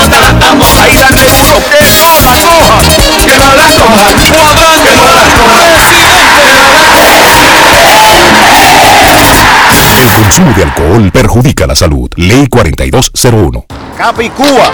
[0.00, 0.84] hasta las tamboras.
[0.84, 2.80] Ahí dale duro que no la coja.
[3.24, 4.51] Que no la coja.
[10.32, 12.08] Consumo de alcohol perjudica la salud.
[12.16, 13.66] Ley 4201.
[13.98, 14.72] Capicúa.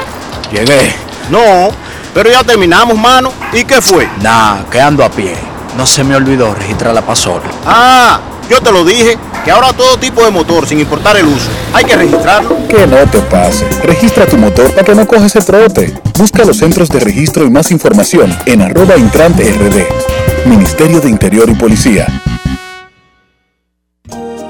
[0.52, 0.94] Llegué.
[1.30, 1.70] No,
[2.14, 3.32] pero ya terminamos, mano.
[3.52, 4.08] ¿Y qué fue?
[4.22, 5.34] Nah, quedando a pie.
[5.76, 7.42] No se me olvidó registrar la pasola.
[7.66, 11.50] Ah, yo te lo dije, que ahora todo tipo de motor, sin importar el uso,
[11.72, 12.68] hay que registrarlo.
[12.68, 13.66] Que no te pase.
[13.82, 15.92] Registra tu motor para que no cojas el trote.
[16.16, 20.48] Busca los centros de registro y más información en arroba intrante rd.
[20.48, 22.06] Ministerio de Interior y Policía.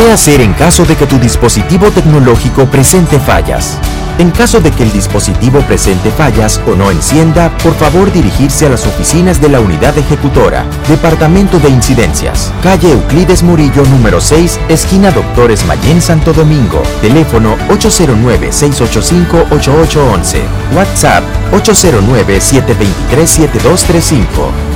[0.00, 3.76] ¿Qué hacer en caso de que tu dispositivo tecnológico presente fallas?
[4.16, 8.70] En caso de que el dispositivo presente fallas o no encienda, por favor dirigirse a
[8.70, 15.10] las oficinas de la unidad ejecutora, Departamento de Incidencias, calle Euclides Murillo número 6, esquina
[15.10, 20.40] Doctores Mayén Santo Domingo, teléfono 809-685-8811,
[20.74, 24.24] WhatsApp 809-723-7235,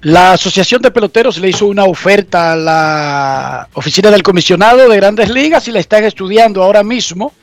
[0.00, 5.28] La Asociación de Peloteros le hizo una oferta a la oficina del comisionado de grandes
[5.28, 7.34] ligas y la están estudiando ahora mismo.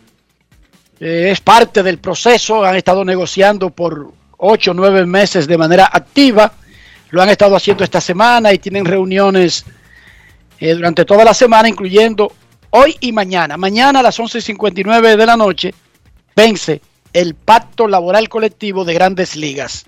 [1.00, 5.90] Eh, es parte del proceso, han estado negociando por ocho o nueve meses de manera
[5.92, 6.54] activa.
[7.10, 9.66] Lo han estado haciendo esta semana y tienen reuniones
[10.60, 12.32] eh, durante toda la semana, incluyendo
[12.72, 13.58] hoy y mañana.
[13.58, 15.74] Mañana a las 11.59 de la noche
[16.36, 16.82] vence
[17.14, 19.86] el pacto laboral colectivo de grandes ligas.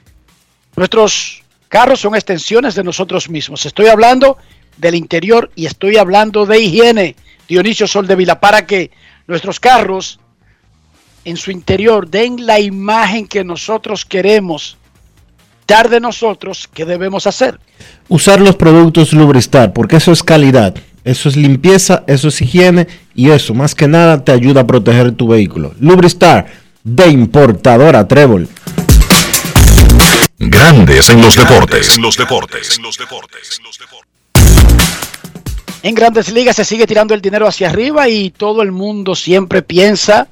[0.76, 3.66] Nuestros carros son extensiones de nosotros mismos.
[3.66, 4.38] Estoy hablando
[4.78, 7.16] del interior y estoy hablando de higiene,
[7.48, 8.92] Dionisio Soldevila, para que
[9.28, 10.20] nuestros carros
[11.26, 14.78] en su interior den la imagen que nosotros queremos
[15.68, 17.60] dar de nosotros, ¿qué debemos hacer?
[18.08, 23.32] Usar los productos Lubristar, porque eso es calidad, eso es limpieza, eso es higiene y
[23.32, 25.74] eso más que nada te ayuda a proteger tu vehículo.
[25.80, 26.46] Lubristar
[26.84, 28.48] de importadora Trébol.
[30.38, 31.98] Grandes en los deportes.
[31.98, 32.80] los deportes.
[35.82, 39.62] En grandes ligas se sigue tirando el dinero hacia arriba y todo el mundo siempre
[39.62, 40.28] piensa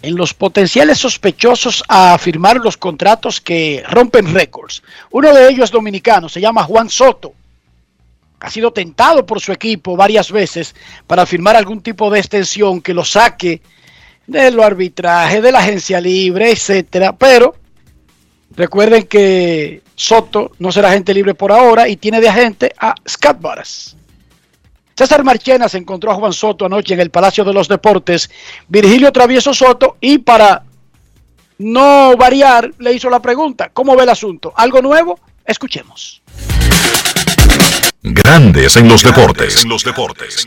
[0.00, 4.82] en los potenciales sospechosos a firmar los contratos que rompen récords.
[5.10, 7.34] Uno de ellos es dominicano, se llama Juan Soto.
[8.40, 10.74] Ha sido tentado por su equipo varias veces
[11.06, 13.60] para firmar algún tipo de extensión que lo saque
[14.28, 17.16] de lo arbitraje, de la agencia libre, etcétera.
[17.16, 17.56] Pero
[18.54, 23.40] recuerden que Soto no será agente libre por ahora y tiene de agente a Scott
[23.40, 23.97] Barras.
[24.98, 28.28] César Marchena se encontró a Juan Soto anoche en el Palacio de los Deportes,
[28.66, 30.64] Virgilio Travieso Soto, y para
[31.58, 34.52] no variar, le hizo la pregunta, ¿cómo ve el asunto?
[34.56, 35.20] ¿Algo nuevo?
[35.44, 36.20] Escuchemos.
[38.02, 39.64] Grandes en los deportes.
[39.64, 40.44] los deportes.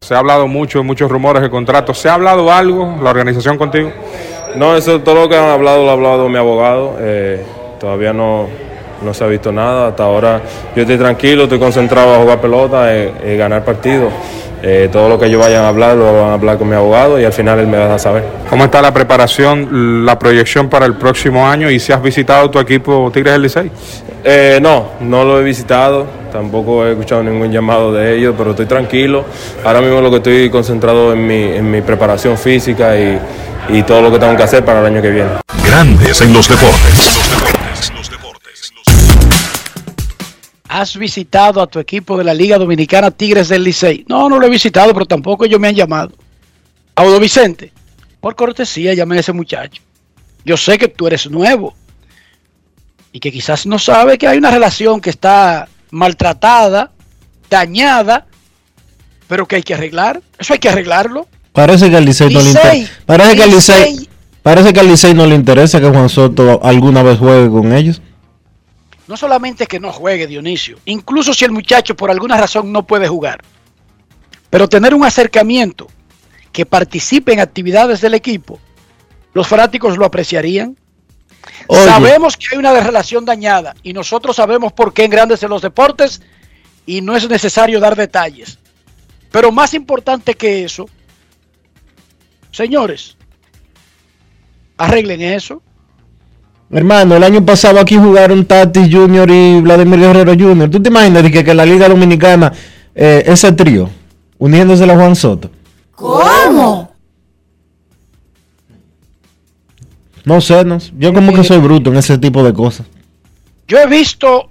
[0.00, 1.98] Se ha hablado mucho, muchos rumores de contratos.
[1.98, 3.92] ¿Se ha hablado algo, la organización contigo?
[4.54, 6.98] No, eso todo lo que han hablado lo ha hablado mi abogado.
[7.00, 7.44] Eh,
[7.80, 8.48] todavía no,
[9.02, 9.88] no se ha visto nada.
[9.88, 10.40] Hasta ahora
[10.74, 14.12] yo estoy tranquilo, estoy concentrado a jugar pelota, y ganar partidos.
[14.62, 17.18] Eh, todo lo que ellos vayan a hablar lo van a hablar con mi abogado
[17.18, 18.24] y al final él me va a saber.
[18.50, 22.58] ¿Cómo está la preparación, la proyección para el próximo año y si has visitado tu
[22.58, 23.70] equipo Tigres del Licey?
[24.22, 28.66] Eh, no, no lo he visitado, tampoco he escuchado ningún llamado de ellos, pero estoy
[28.66, 29.24] tranquilo.
[29.64, 33.18] Ahora mismo lo que estoy concentrado en mi, en mi preparación física y,
[33.70, 35.30] y todo lo que tengo que hacer para el año que viene.
[35.64, 37.19] Grandes en los deportes.
[40.72, 44.04] ¿Has visitado a tu equipo de la Liga Dominicana Tigres del Licey?
[44.08, 46.12] No, no lo he visitado, pero tampoco ellos me han llamado.
[46.94, 47.72] Audo Vicente,
[48.20, 49.82] por cortesía, llame a ese muchacho.
[50.44, 51.74] Yo sé que tú eres nuevo
[53.10, 56.92] y que quizás no sabe que hay una relación que está maltratada,
[57.50, 58.28] dañada,
[59.26, 60.22] pero que hay que arreglar.
[60.38, 61.26] Eso hay que arreglarlo.
[61.50, 62.92] Parece que al Licey no le interesa.
[63.06, 64.08] Parece que al Licey
[64.42, 68.00] Parece que al Licey no le interesa que Juan Soto alguna vez juegue con ellos.
[69.10, 73.08] No solamente que no juegue Dionisio, incluso si el muchacho por alguna razón no puede
[73.08, 73.42] jugar,
[74.50, 75.88] pero tener un acercamiento
[76.52, 78.60] que participe en actividades del equipo,
[79.34, 80.76] los fanáticos lo apreciarían.
[81.68, 85.62] Sabemos que hay una relación dañada y nosotros sabemos por qué en Grandes en los
[85.62, 86.22] Deportes
[86.86, 88.60] y no es necesario dar detalles.
[89.32, 90.88] Pero más importante que eso,
[92.52, 93.16] señores,
[94.76, 95.64] arreglen eso.
[96.72, 100.70] Hermano, el año pasado aquí jugaron Tati Junior y Vladimir Guerrero Junior.
[100.70, 102.52] ¿Tú te imaginas que, que la Liga Dominicana,
[102.94, 103.90] eh, ese trío,
[104.38, 105.50] uniéndose a Juan Soto?
[105.96, 106.94] ¿Cómo?
[110.24, 112.86] No sé, no, yo como que soy bruto en ese tipo de cosas.
[113.66, 114.50] Yo he visto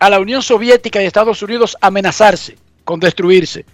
[0.00, 3.64] a la Unión Soviética y Estados Unidos amenazarse con destruirse.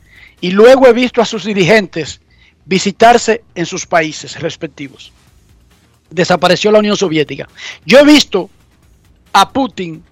[0.43, 2.21] Y luego he visto a sus dirigentes
[2.67, 5.13] visitarse en sus países respectivos.
[6.11, 7.49] Desapareció la Unión Soviética.
[7.85, 8.51] Yo he visto
[9.33, 10.03] a Putin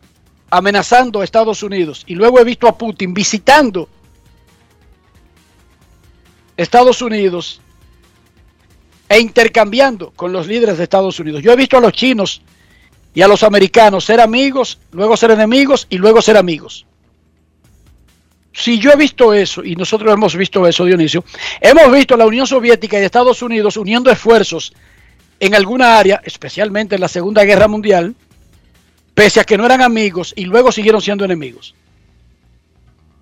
[0.51, 3.89] amenazando a Estados Unidos y luego he visto a Putin visitando
[6.57, 7.61] Estados Unidos
[9.09, 11.43] e intercambiando con los líderes de Estados Unidos.
[11.43, 12.43] Yo he visto a los chinos
[13.15, 16.87] y a los americanos ser amigos, luego ser enemigos y luego ser amigos.
[18.53, 21.25] Si yo he visto eso, y nosotros hemos visto eso, Dionisio,
[21.61, 24.73] hemos visto la Unión Soviética y Estados Unidos uniendo esfuerzos
[25.41, 28.15] en alguna área, especialmente en la Segunda Guerra Mundial,
[29.15, 31.75] pese a que no eran amigos y luego siguieron siendo enemigos.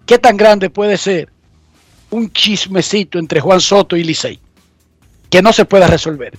[0.07, 1.31] ¿Qué tan grande puede ser
[2.11, 4.39] un chismecito entre Juan Soto y Licey
[5.35, 6.39] que no se pueda resolver.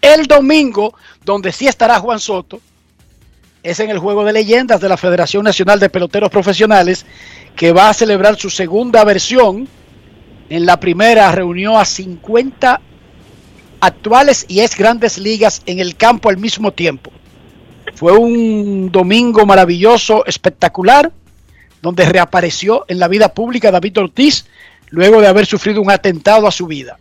[0.00, 0.94] El domingo,
[1.24, 2.60] donde sí estará Juan Soto,
[3.64, 7.04] es en el juego de leyendas de la Federación Nacional de Peloteros Profesionales,
[7.56, 9.66] que va a celebrar su segunda versión.
[10.48, 12.80] En la primera reunió a 50
[13.80, 17.10] actuales y ex grandes ligas en el campo al mismo tiempo.
[17.94, 21.10] Fue un domingo maravilloso, espectacular,
[21.82, 24.46] donde reapareció en la vida pública David Ortiz,
[24.90, 26.98] luego de haber sufrido un atentado a su vida.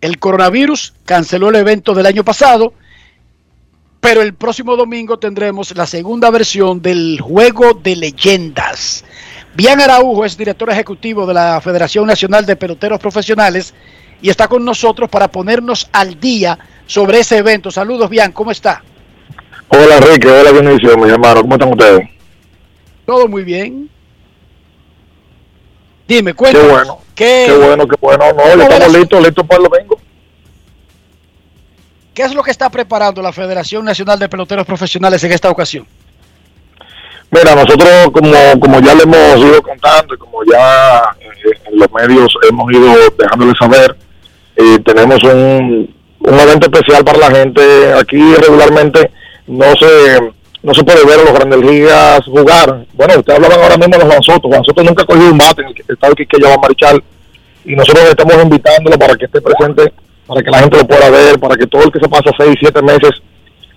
[0.00, 2.74] El coronavirus canceló el evento del año pasado,
[4.00, 9.04] pero el próximo domingo tendremos la segunda versión del Juego de Leyendas.
[9.54, 13.72] Bian Araujo es director ejecutivo de la Federación Nacional de Peloteros Profesionales
[14.24, 17.70] y está con nosotros para ponernos al día sobre ese evento.
[17.70, 18.82] Saludos, Bian, ¿cómo está?
[19.68, 20.26] Hola, Enrique.
[20.26, 21.42] Hola, Benicio, mi hermano.
[21.42, 22.08] ¿Cómo están ustedes?
[23.04, 23.90] Todo muy bien.
[26.08, 26.64] Dime, cuéntame.
[26.64, 26.98] Qué bueno.
[27.14, 28.32] Qué, bueno, qué bueno.
[28.32, 30.00] No, estamos listos, listos para el domingo.
[32.14, 35.86] ¿Qué es lo que está preparando la Federación Nacional de Peloteros Profesionales en esta ocasión?
[37.30, 41.92] Mira, nosotros como, como ya le hemos ido contando y como ya eh, en los
[41.92, 43.94] medios hemos ido dejándole saber,
[44.56, 47.92] eh, tenemos un, un evento especial para la gente.
[47.94, 49.10] Aquí regularmente
[49.46, 52.86] no se no se puede ver a los grandes ligas jugar.
[52.94, 54.48] Bueno, ustedes hablaban ahora mismo de Juan Soto.
[54.48, 57.04] Juan Soto nunca ha cogido un bate en el estado que va a Marichal.
[57.66, 59.92] Y nosotros estamos invitándolo para que esté presente,
[60.26, 62.56] para que la gente lo pueda ver, para que todo el que se pasa seis,
[62.58, 63.10] siete meses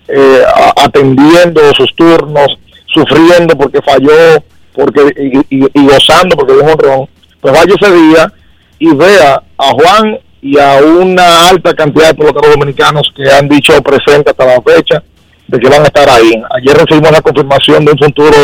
[0.08, 0.42] eh,
[0.76, 4.42] atendiendo sus turnos, sufriendo porque falló,
[4.74, 7.08] porque y, gozando porque dio un honrón,
[7.40, 8.32] pues vaya ese día
[8.78, 13.80] y vea a Juan y a una alta cantidad de peloteros dominicanos que han dicho
[13.82, 15.02] presente hasta la fecha
[15.46, 16.40] de que van a estar ahí.
[16.56, 18.36] Ayer recibimos la confirmación de un futuro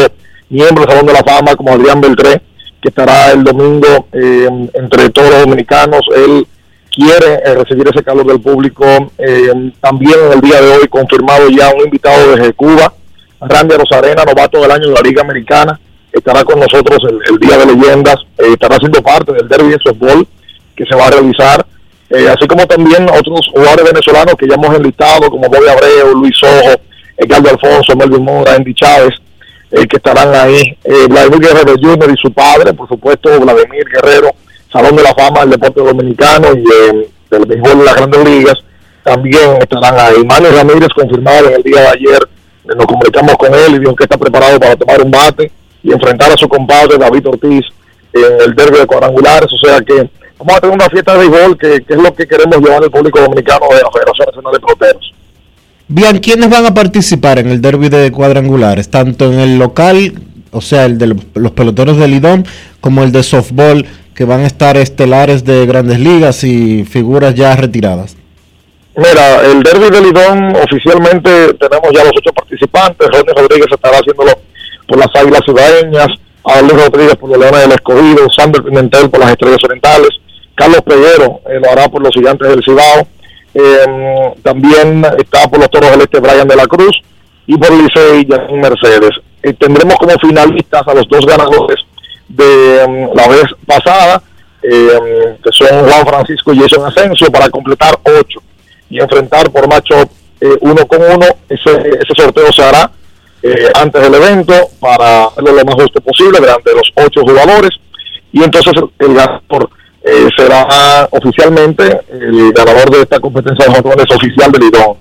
[0.49, 2.41] miembro del Salón de la Fama como Adrián Beltré,
[2.81, 6.01] que estará el domingo eh, entre todos los dominicanos.
[6.17, 6.47] Él
[6.91, 8.85] quiere eh, recibir ese calor del público.
[9.19, 12.93] Eh, también en el día de hoy confirmado ya un invitado desde Cuba,
[13.41, 15.79] Randy Rosarena, novato del año de la Liga Americana,
[16.13, 16.99] estará con nosotros
[17.29, 20.27] el, Día de Leyendas, estará siendo parte del Derby de Softball
[20.77, 21.67] que se va a realizar.
[22.11, 26.81] Así como también otros jugadores venezolanos que ya hemos enlistado, como Bobby Abreu, Luis Ojo,
[27.17, 29.15] Edgardo Alfonso, Melvin Mora, Andy Chávez,
[29.71, 30.77] eh, que estarán ahí.
[30.85, 32.11] Eh, Vladimir Guerrero Jr.
[32.11, 34.31] y su padre, por supuesto, Vladimir Guerrero,
[34.73, 38.59] Salón de la Fama del Deporte Dominicano y eh, del béisbol de las Grandes Ligas,
[39.03, 40.25] también estarán ahí.
[40.25, 42.29] Manny Ramírez confirmado en el día de ayer,
[42.65, 45.51] nos comunicamos con él y dijo que está preparado para tomar un bate
[45.83, 47.67] y enfrentar a su compadre David Ortiz
[48.13, 50.09] en el derby de cuadrangulares, o sea que
[50.45, 52.91] vamos a tener una fiesta de béisbol que, que es lo que queremos llevar al
[52.91, 55.15] público dominicano de la Federación Nacional de Peloteros.
[55.89, 58.91] Bien, ¿quiénes van a participar en el derby de cuadrangulares?
[58.91, 60.15] Tanto en el local,
[60.51, 62.47] o sea, el de los peloteros de Lidón,
[62.81, 67.55] como el de softball, que van a estar estelares de grandes ligas y figuras ya
[67.57, 68.17] retiradas.
[68.97, 73.09] Mira, el derby de Lidón oficialmente tenemos ya los ocho participantes.
[73.09, 74.33] Ronnie Rodríguez estará haciéndolo
[74.87, 76.09] por las Águilas Ciudadeñas,
[76.63, 80.11] Luis Rodríguez por los Leones del Escogido, Sander Pimentel por las Estrellas Orientales,
[80.55, 83.07] Carlos Peguero eh, lo hará por los Gigantes del Cibao,
[83.57, 87.01] Eh, también está por los Toros del Este Brian de la Cruz
[87.47, 89.13] y por Licey Janine Mercedes.
[89.43, 91.77] Eh, tendremos como finalistas a los dos ganadores
[92.29, 94.23] de mm, la vez pasada,
[94.63, 98.43] eh, que son Juan Francisco y Jason Asensio, para completar ocho
[98.89, 99.97] y enfrentar por macho
[100.41, 101.27] eh, uno con uno.
[101.49, 102.91] Ese, sorteo se hará
[103.75, 107.71] antes del evento para lo más justo posible delante de los ocho jugadores.
[108.33, 109.69] Y entonces el ganador
[110.05, 114.97] eh, será oficialmente el ganador de esta competencia de jóvenes oficial del Lidón.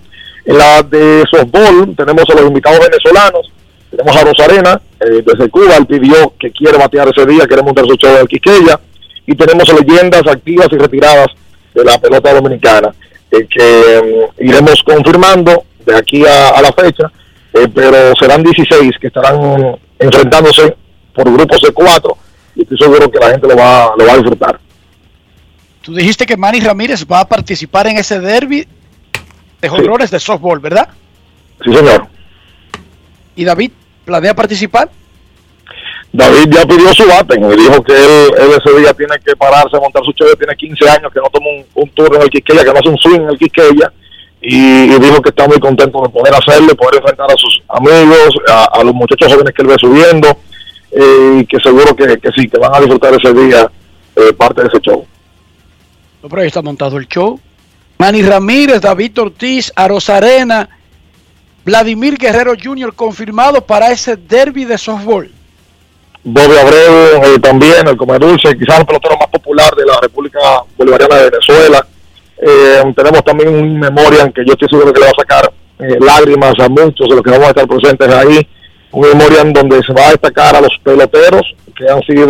[0.46, 3.52] En la de softball tenemos a los invitados venezolanos.
[3.90, 7.86] Tenemos a Rosarena, eh, desde Cuba, él pidió que quiere batear ese día, quiere montar
[7.86, 8.80] su show en Quisqueya.
[9.28, 11.28] Y tenemos leyendas activas y retiradas
[11.74, 12.94] de la pelota dominicana,
[13.32, 17.12] eh, que mm, iremos confirmando de aquí a, a la fecha,
[17.54, 20.76] eh, pero serán 16 que estarán enfrentándose
[21.14, 22.18] por grupos de cuatro
[22.56, 24.60] y estoy seguro que la gente lo va, lo va a disfrutar.
[25.84, 28.66] Tú dijiste que Manny Ramírez va a participar en ese derby
[29.62, 30.88] de honrores de softball, ¿verdad?
[31.62, 32.08] Sí, señor.
[33.36, 33.72] ¿Y David
[34.06, 34.90] planea participar?
[36.14, 39.78] David ya pidió su bate y dijo que él, él ese día tiene que pararse,
[39.78, 42.64] montar su show, tiene 15 años, que no toma un, un turno en el Quisqueya,
[42.64, 43.92] que no hace un swing en el Quisqueya,
[44.42, 48.30] y, y dijo que está muy contento de poder hacerlo, poder enfrentar a sus amigos,
[48.48, 50.38] a, a los muchachos jóvenes que él ve subiendo,
[50.92, 53.70] eh, y que seguro que, que sí, que van a disfrutar ese día
[54.16, 55.06] eh, parte de ese show.
[56.24, 57.38] No, pero ahí está montado el show.
[57.98, 60.70] Manny Ramírez, David Ortiz, Arena,
[61.66, 62.94] Vladimir Guerrero Jr.
[62.96, 65.30] confirmado para ese derby de softball.
[66.24, 70.40] Bobby Abreu eh, también, el Comer Dulce, quizás el pelotero más popular de la República
[70.78, 71.86] Bolivariana de Venezuela.
[72.38, 75.98] Eh, tenemos también un memorial que yo estoy seguro que le va a sacar eh,
[76.00, 78.48] lágrimas a muchos de los que vamos a estar presentes ahí.
[78.92, 82.30] Un memorial donde se va a destacar a los peloteros que han sido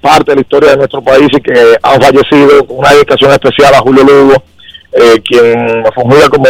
[0.00, 3.74] parte de la historia de nuestro país y que han fallecido con una dedicación especial
[3.74, 4.42] a Julio Lugo,
[4.92, 6.46] eh, quien fungía como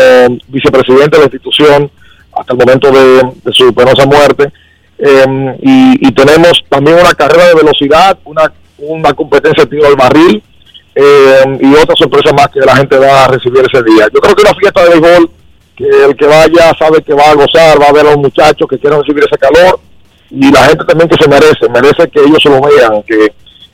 [0.49, 1.91] vicepresidente de la institución
[2.33, 4.53] hasta el momento de, su penosa muerte.
[4.99, 10.43] Eh, y, tenemos también una carrera de velocidad, una, una competencia de tiro barril
[10.95, 14.07] eh, y otra sorpresa más que la gente va a recibir ese día.
[14.13, 15.31] Yo creo que una fiesta de béisbol,
[15.77, 18.69] que el que vaya sabe que va a gozar, va a ver a los muchachos
[18.69, 19.81] que quieren recibir ese calor
[20.31, 23.33] y la gente también que se merece, merece que ellos se lo vean, que,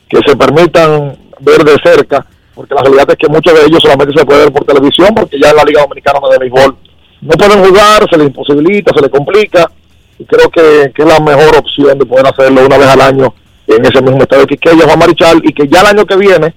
[0.08, 4.18] que se permitan ver de cerca, porque la realidad es que muchos de ellos solamente
[4.18, 6.76] se pueden ver por televisión, porque ya en la Liga Dominicana de Béisbol
[7.20, 9.70] no pueden jugar, se les imposibilita, se les complica,
[10.18, 13.34] y creo que, que es la mejor opción de poder hacerlo una vez al año
[13.66, 14.46] en ese mismo estadio.
[14.46, 16.54] De Quiqueya, Juan Marichal, y que ya el año que viene,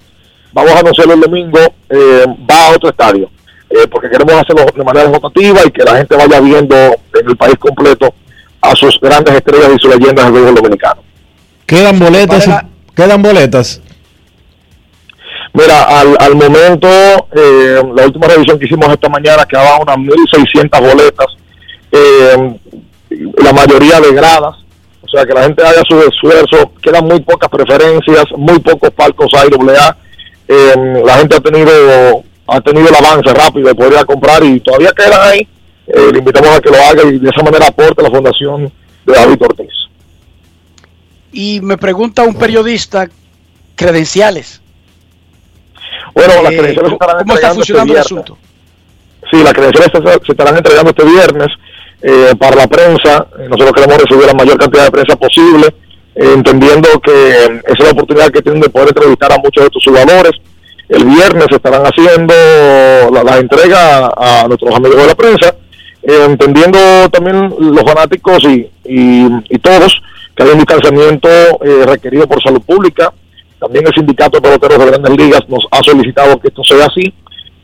[0.52, 1.58] vamos a anunciarlo el domingo,
[1.90, 3.30] eh, va a otro estadio,
[3.68, 7.36] eh, porque queremos hacerlo de manera rotativa y que la gente vaya viendo en el
[7.36, 8.14] país completo
[8.60, 11.02] a sus grandes estrellas y sus leyendas del béisbol dominicano.
[11.66, 12.48] Quedan boletas,
[12.94, 13.80] quedan boletas.
[15.52, 20.80] Mira, al, al momento, eh, la última revisión que hicimos esta mañana quedaban unas 1.600
[20.80, 21.26] boletas,
[21.90, 22.56] eh,
[23.38, 24.56] la mayoría de gradas,
[25.02, 29.32] o sea que la gente haga su esfuerzo, quedan muy pocas preferencias, muy pocos palcos
[29.34, 29.96] AAA,
[30.46, 34.42] eh, la gente ha tenido ha tenido el avance rápido de poder ir a comprar
[34.42, 35.48] y todavía quedan ahí,
[35.94, 38.72] eh, le invitamos a que lo haga y de esa manera aporte a la fundación
[39.06, 39.72] de David Ortiz.
[41.32, 43.08] Y me pregunta un periodista,
[43.76, 44.60] credenciales.
[46.14, 48.38] Bueno, las Eh, credenciales estarán ¿Cómo está entregando funcionando el este asunto?
[49.30, 51.48] Sí, las credenciales se, estarán entregando este viernes
[52.02, 53.26] eh, para la prensa.
[53.38, 55.66] Eh, Nosotros queremos recibir la mayor cantidad de prensa posible,
[56.14, 59.66] eh, entendiendo que esa es la oportunidad que tienen de poder entrevistar a muchos de
[59.66, 60.32] estos jugadores.
[60.88, 62.34] El viernes se estarán haciendo
[63.12, 65.54] la, la entrega a, nuestros amigos de la prensa,
[66.02, 66.78] entendiendo
[67.10, 70.00] también los fanáticos y, y, y todos
[70.34, 73.12] que hay un distanciamiento eh, requerido por salud pública.
[73.58, 77.12] También el sindicato de peloteros de grandes ligas nos ha solicitado que esto sea así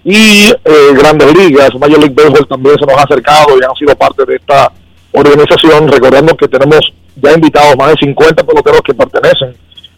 [0.04, 3.96] y eh, Grandes Ligas, Major League Baseball también se nos ha acercado y han sido
[3.96, 4.70] parte de esta
[5.10, 6.80] organización, recordando que tenemos
[7.16, 9.56] ya invitados más de 50 peloteros que pertenecen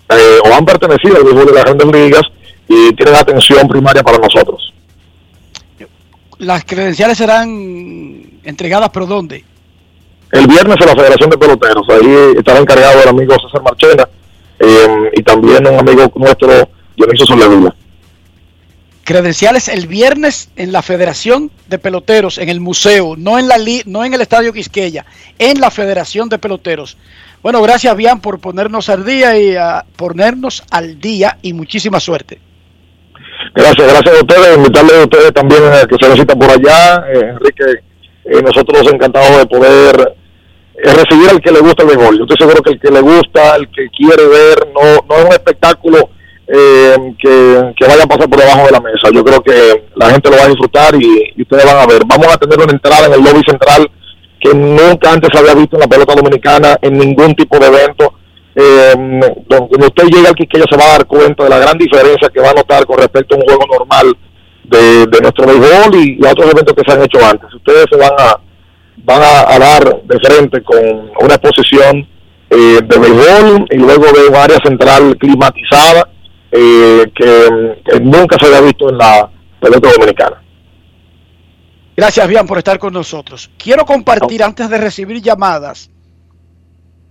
[0.08, 2.22] eh, o han pertenecido al béisbol de las Grandes Ligas
[2.68, 4.72] y tienen atención primaria para nosotros.
[6.38, 9.44] Las credenciales serán entregadas, pero ¿dónde?
[10.30, 14.08] El viernes en la Federación de Peloteros, ahí estará encargado el amigo César Marchena
[14.60, 17.74] eh, y también un amigo nuestro, Dionisio Soledad.
[19.04, 23.82] Credenciales el viernes en la Federación de Peloteros, en el museo, no en, la li-
[23.86, 25.06] no en el Estadio Quisqueya,
[25.38, 26.98] en la Federación de Peloteros.
[27.42, 32.38] Bueno, gracias, Bian, por ponernos al día y a ponernos al día y muchísima suerte.
[33.54, 37.30] Gracias, gracias a ustedes, invitarles a ustedes también a que se visitan por allá, eh,
[37.30, 37.82] Enrique,
[38.24, 40.14] eh, nosotros encantados de poder
[40.74, 42.18] eh, recibir al que le gusta el béisbol.
[42.18, 45.24] Yo estoy seguro que el que le gusta, el que quiere ver, no, no es
[45.24, 46.10] un espectáculo
[46.46, 49.08] eh, que, que vaya a pasar por debajo de la mesa.
[49.12, 52.02] Yo creo que la gente lo va a disfrutar y, y ustedes van a ver.
[52.06, 53.90] Vamos a tener una entrada en el lobby central
[54.40, 58.14] que nunca antes había visto en la pelota dominicana en ningún tipo de evento.
[58.60, 58.92] Eh,
[59.46, 62.28] don- cuando usted llega al Quiqueya se va a dar cuenta de la gran diferencia
[62.28, 64.16] que va a notar con respecto a un juego normal
[64.64, 67.54] de, de nuestro béisbol y, y a otros eventos que se han hecho antes.
[67.54, 68.36] Ustedes se van a
[69.04, 70.78] van a, a dar de frente con
[71.20, 72.08] una exposición
[72.50, 76.08] eh, de béisbol y luego de un área central climatizada
[76.50, 79.30] eh, que, que nunca se había visto en la
[79.60, 80.42] pelota dominicana.
[81.96, 83.50] Gracias, Bian, por estar con nosotros.
[83.56, 85.90] Quiero compartir, antes de recibir llamadas,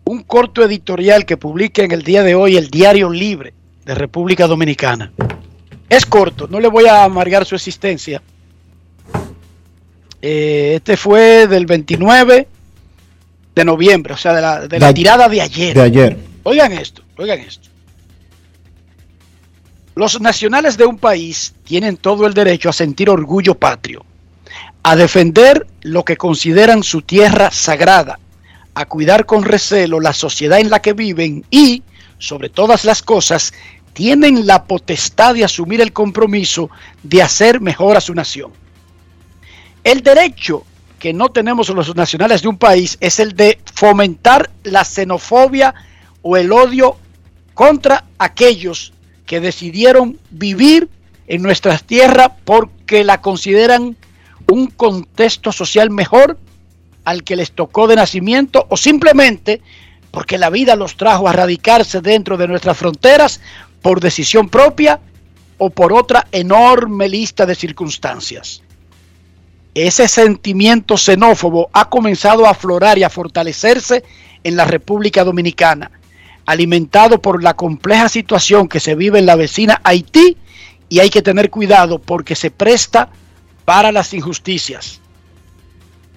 [0.07, 3.53] un corto editorial que publica en el día de hoy el Diario Libre
[3.85, 5.11] de República Dominicana.
[5.89, 8.21] Es corto, no le voy a amargar su existencia.
[10.21, 12.47] Eh, este fue del 29
[13.55, 15.73] de noviembre, o sea, de la, de la De- tirada de ayer.
[15.75, 16.17] De ayer.
[16.43, 17.67] Oigan esto, oigan esto.
[19.95, 24.05] Los nacionales de un país tienen todo el derecho a sentir orgullo patrio,
[24.84, 28.19] a defender lo que consideran su tierra sagrada,
[28.77, 31.81] a cuidar con recelo la sociedad en la que viven y,
[32.19, 33.51] sobre todas las cosas,
[33.93, 36.69] tienen la potestad de asumir el compromiso
[37.01, 38.51] de hacer mejor a su nación.
[39.83, 40.63] El derecho
[40.99, 45.73] que no tenemos los nacionales de un país es el de fomentar la xenofobia
[46.21, 46.97] o el odio
[47.55, 48.93] contra aquellos
[49.25, 50.87] que decidieron vivir
[51.25, 53.97] en nuestras tierras porque la consideran
[54.51, 56.37] un contexto social mejor
[57.07, 59.61] al que les tocó de nacimiento o simplemente
[60.11, 63.39] porque la vida los trajo a radicarse dentro de nuestras fronteras
[63.81, 64.99] por decisión propia
[65.57, 68.61] o por otra enorme lista de circunstancias.
[69.73, 74.03] Ese sentimiento xenófobo ha comenzado a aflorar y a fortalecerse
[74.43, 75.91] en la República Dominicana,
[76.45, 80.35] alimentado por la compleja situación que se vive en la vecina Haití
[80.89, 83.07] y hay que tener cuidado porque se presta
[83.63, 84.99] para las injusticias.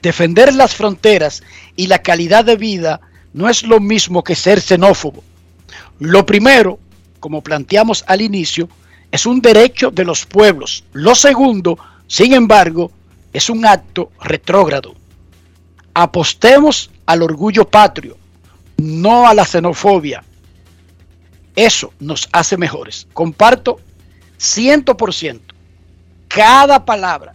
[0.03, 1.43] Defender las fronteras
[1.77, 3.01] y la calidad de vida
[3.33, 5.23] no es lo mismo que ser xenófobo.
[5.99, 6.79] Lo primero,
[7.21, 8.69] como planteamos al inicio,
[9.11, 10.85] es un derecho de los pueblos.
[10.93, 12.91] Lo segundo, sin embargo,
[13.33, 14.95] es un acto retrógrado.
[15.95, 18.17] Apostemos al orgullo patrio,
[18.79, 20.25] no a la xenofobia.
[21.55, 23.07] Eso nos hace mejores.
[23.13, 23.81] Comparto
[24.39, 25.41] 100%
[26.29, 27.35] cada palabra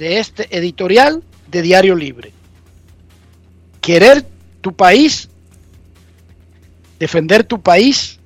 [0.00, 2.32] de este editorial de Diario Libre.
[3.82, 4.26] Querer
[4.62, 5.28] tu país,
[6.98, 8.18] defender tu país,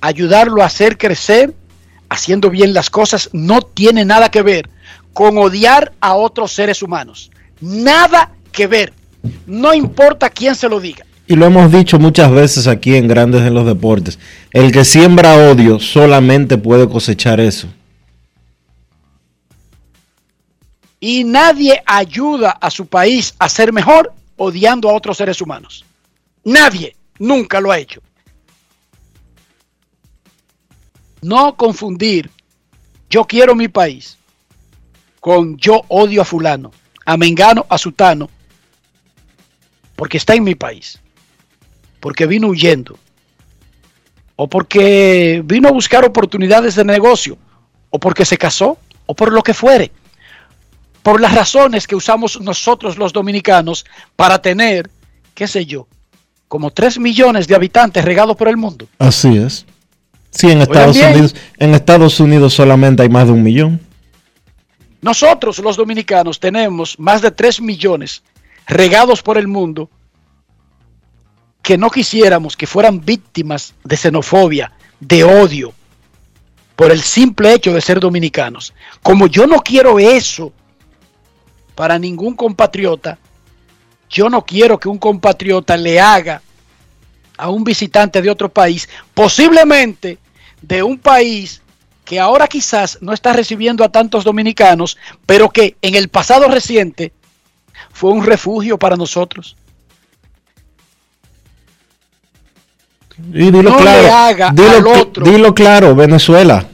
[0.00, 1.54] ayudarlo a hacer crecer,
[2.08, 4.68] haciendo bien las cosas, no tiene nada que ver
[5.12, 7.30] con odiar a otros seres humanos.
[7.60, 8.92] Nada que ver.
[9.46, 11.06] No importa quién se lo diga.
[11.28, 14.18] Y lo hemos dicho muchas veces aquí en Grandes en los Deportes.
[14.50, 17.68] El que siembra odio solamente puede cosechar eso.
[21.00, 25.84] Y nadie ayuda a su país a ser mejor odiando a otros seres humanos.
[26.44, 28.02] Nadie nunca lo ha hecho.
[31.22, 32.30] No confundir
[33.08, 34.16] yo quiero mi país
[35.20, 36.70] con yo odio a fulano,
[37.04, 38.30] a mengano, a sutano,
[39.96, 40.98] porque está en mi país,
[42.00, 42.98] porque vino huyendo,
[44.36, 47.36] o porque vino a buscar oportunidades de negocio,
[47.90, 49.92] o porque se casó, o por lo que fuere,
[51.02, 53.84] por las razones que usamos nosotros los dominicanos
[54.16, 54.90] para tener,
[55.34, 55.86] qué sé yo,
[56.48, 58.86] como 3 millones de habitantes regados por el mundo.
[58.98, 59.66] Así es.
[60.30, 61.12] Sí, en Estados bien.
[61.12, 63.80] Unidos, en Estados Unidos solamente hay más de un millón.
[65.00, 68.22] Nosotros los dominicanos tenemos más de 3 millones
[68.66, 69.88] regados por el mundo
[71.62, 75.72] que no quisiéramos que fueran víctimas de xenofobia, de odio,
[76.76, 78.72] por el simple hecho de ser dominicanos.
[79.02, 80.52] Como yo no quiero eso
[81.80, 83.16] para ningún compatriota,
[84.10, 86.42] yo no quiero que un compatriota le haga
[87.38, 90.18] a un visitante de otro país, posiblemente
[90.60, 91.62] de un país
[92.04, 97.14] que ahora quizás no está recibiendo a tantos dominicanos, pero que en el pasado reciente
[97.90, 99.56] fue un refugio para nosotros.
[103.32, 105.24] Y dilo No le haga dilo, al otro.
[105.24, 106.68] dilo claro, Venezuela.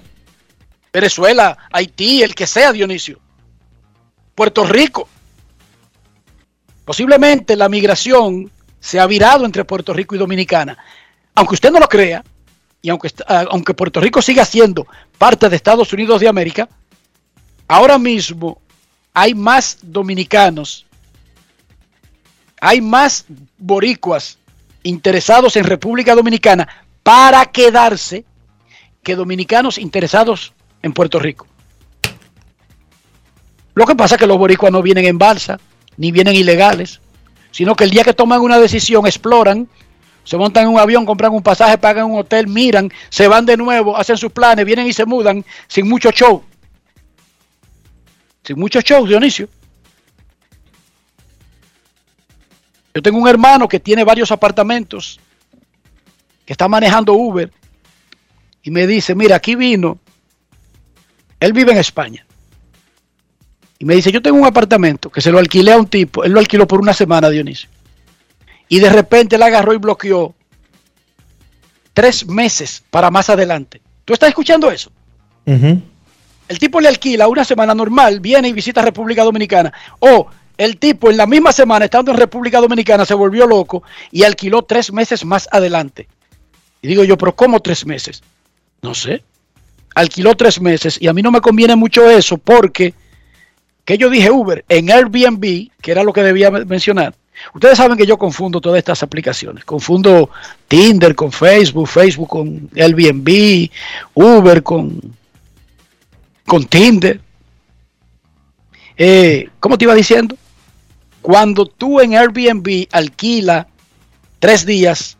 [0.92, 3.20] Venezuela, Haití, el que sea, Dionisio.
[4.36, 5.08] Puerto Rico.
[6.84, 10.78] Posiblemente la migración se ha virado entre Puerto Rico y Dominicana.
[11.34, 12.22] Aunque usted no lo crea,
[12.82, 14.86] y aunque, ah, aunque Puerto Rico siga siendo
[15.18, 16.68] parte de Estados Unidos de América,
[17.66, 18.60] ahora mismo
[19.14, 20.84] hay más dominicanos,
[22.60, 23.24] hay más
[23.56, 24.38] boricuas
[24.82, 26.68] interesados en República Dominicana
[27.02, 28.26] para quedarse
[29.02, 30.52] que dominicanos interesados
[30.82, 31.46] en Puerto Rico.
[33.76, 35.60] Lo que pasa es que los boricuas no vienen en balsa,
[35.98, 36.98] ni vienen ilegales,
[37.50, 39.68] sino que el día que toman una decisión exploran,
[40.24, 43.54] se montan en un avión, compran un pasaje, pagan un hotel, miran, se van de
[43.58, 46.42] nuevo, hacen sus planes, vienen y se mudan sin mucho show.
[48.42, 49.46] Sin mucho show, Dionisio.
[52.94, 55.20] Yo tengo un hermano que tiene varios apartamentos,
[56.46, 57.52] que está manejando Uber,
[58.62, 59.98] y me dice, mira, aquí vino,
[61.38, 62.25] él vive en España,
[63.78, 66.32] y me dice, yo tengo un apartamento que se lo alquilé a un tipo, él
[66.32, 67.68] lo alquiló por una semana, Dionisio,
[68.68, 70.34] y de repente él agarró y bloqueó
[71.92, 73.80] tres meses para más adelante.
[74.04, 74.90] ¿Tú estás escuchando eso?
[75.46, 81.10] El tipo le alquila una semana normal, viene y visita República Dominicana, o el tipo
[81.10, 85.24] en la misma semana, estando en República Dominicana, se volvió loco y alquiló tres meses
[85.24, 86.08] más adelante.
[86.82, 88.22] Y digo yo, pero ¿cómo tres meses?
[88.82, 89.22] No sé.
[89.94, 92.94] Alquiló tres meses y a mí no me conviene mucho eso porque,
[93.86, 97.14] que yo dije Uber, en Airbnb, que era lo que debía mencionar,
[97.54, 99.64] ustedes saben que yo confundo todas estas aplicaciones.
[99.64, 100.28] Confundo
[100.66, 103.70] Tinder con Facebook, Facebook con Airbnb,
[104.12, 105.00] Uber con,
[106.44, 107.20] con Tinder.
[108.96, 110.36] Eh, ¿Cómo te iba diciendo?
[111.22, 113.68] Cuando tú en Airbnb alquila
[114.40, 115.16] tres días,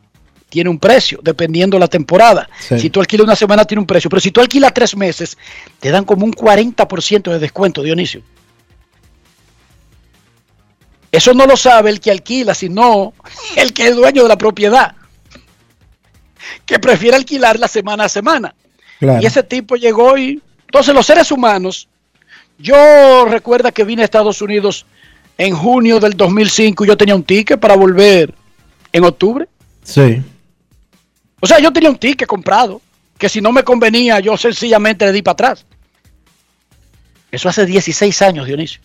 [0.49, 2.49] tiene un precio, dependiendo la temporada.
[2.59, 4.11] Si tú alquilas una semana, tiene un precio.
[4.11, 5.39] Pero si tú alquilas tres meses,
[5.79, 8.23] te dan como un 40% de descuento, Dionisio.
[11.17, 13.15] Eso no lo sabe el que alquila, sino
[13.57, 14.95] el que es dueño de la propiedad.
[16.67, 18.55] Que prefiere alquilar la semana a semana.
[19.01, 20.43] Y ese tipo llegó y...
[20.67, 21.89] Entonces los seres humanos,
[22.59, 24.85] yo recuerda que vine a Estados Unidos
[25.39, 28.35] en junio del 2005 yo tenía un ticket para volver
[28.93, 29.49] en octubre.
[29.85, 30.23] Sí.
[31.41, 32.83] O sea, yo tenía un ticket comprado,
[33.17, 35.65] que si no me convenía, yo sencillamente le di para atrás.
[37.31, 38.83] Eso hace 16 años, Dionisio.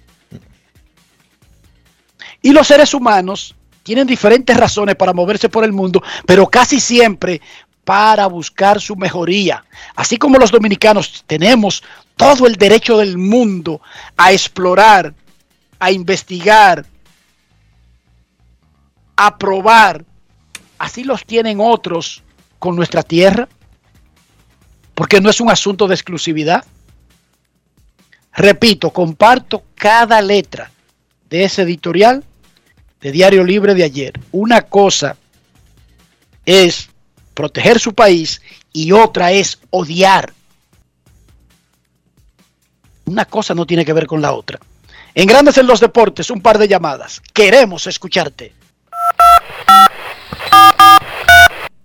[2.42, 7.42] Y los seres humanos tienen diferentes razones para moverse por el mundo, pero casi siempre
[7.84, 9.64] para buscar su mejoría.
[9.96, 11.84] Así como los dominicanos tenemos
[12.16, 13.82] todo el derecho del mundo
[14.18, 15.14] a explorar,
[15.80, 16.86] a investigar,
[19.16, 20.06] a probar.
[20.78, 22.24] Así los tienen otros
[22.60, 23.48] con nuestra tierra,
[24.94, 26.64] porque no es un asunto de exclusividad.
[28.34, 30.72] Repito, comparto cada letra
[31.30, 32.24] de ese editorial
[33.02, 34.14] de Diario Libre de ayer.
[34.32, 35.18] Una cosa
[36.46, 36.90] es
[37.34, 38.42] proteger su país
[38.72, 40.34] y otra es odiar.
[43.06, 44.60] Una cosa no tiene que ver con la otra.
[45.14, 47.22] En Grandes en los Deportes, un par de llamadas.
[47.34, 48.54] Queremos escucharte.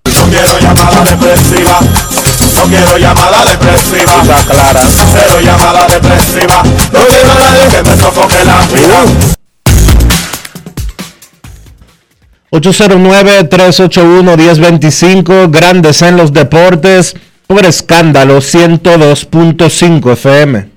[0.04, 1.80] No quiero llamada depresiva.
[2.54, 4.22] No quiero llamada depresiva.
[4.48, 4.80] clara.
[5.12, 6.62] Cero llamada depresiva.
[6.92, 9.45] No quiero a nadie que me sofoque la vida.
[12.52, 17.16] 809-381-1025, Grandes en los Deportes,
[17.46, 20.68] por escándalo 102.5 FM.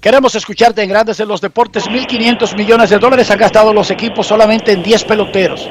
[0.00, 1.86] Queremos escucharte en Grandes en los Deportes.
[1.86, 5.68] 1.500 millones de dólares han gastado los equipos solamente en 10 peloteros.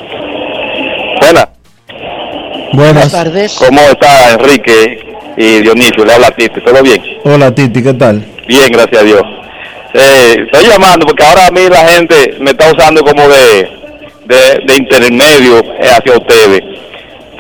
[1.22, 1.50] Buenas.
[2.74, 3.56] Buenas tardes.
[3.58, 5.00] ¿Cómo está Enrique
[5.38, 6.04] y Dionisio?
[6.06, 6.62] Le habla Titi.
[6.62, 7.02] ¿Todo bien?
[7.24, 8.26] Hola Titi, ¿qué tal?
[8.48, 9.22] Bien, gracias a Dios.
[9.94, 13.85] Eh, estoy llamando porque ahora a mí la gente me está usando como de,
[14.26, 16.62] de, de intermedio hacia ustedes.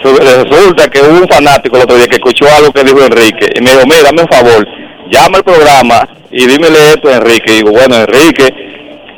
[0.03, 3.47] Su- Resulta que hubo un fanático el otro día que escuchó algo que dijo Enrique
[3.55, 4.65] y me dijo, mira, dame un favor,
[5.11, 7.51] llama al programa y dímele esto a Enrique.
[7.53, 8.47] Y digo, bueno, Enrique,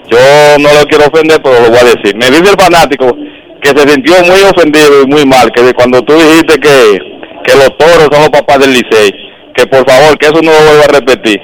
[0.09, 0.17] yo
[0.59, 2.15] no lo quiero ofender, pero lo voy a decir.
[2.15, 3.15] Me dice el fanático
[3.61, 6.97] que se sintió muy ofendido y muy mal, que cuando tú dijiste que,
[7.43, 9.11] que los toros son los papás del Licey,
[9.55, 11.39] que por favor, que eso no lo vuelva a repetir.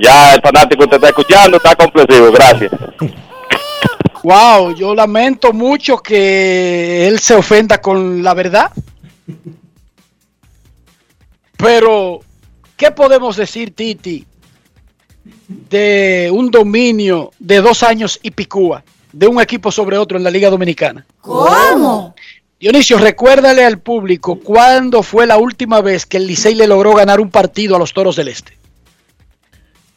[0.00, 2.70] Ya el fanático te está escuchando, está comprensivo, gracias.
[4.24, 8.72] Wow, yo lamento mucho que él se ofenda con la verdad.
[11.58, 12.20] Pero,
[12.74, 14.24] ¿qué podemos decir, Titi,
[15.68, 18.82] de un dominio de dos años y picúa
[19.12, 21.04] de un equipo sobre otro en la Liga Dominicana?
[21.20, 22.14] ¿Cómo?
[22.58, 27.20] Dionisio, recuérdale al público cuándo fue la última vez que el Licey le logró ganar
[27.20, 28.56] un partido a los Toros del Este.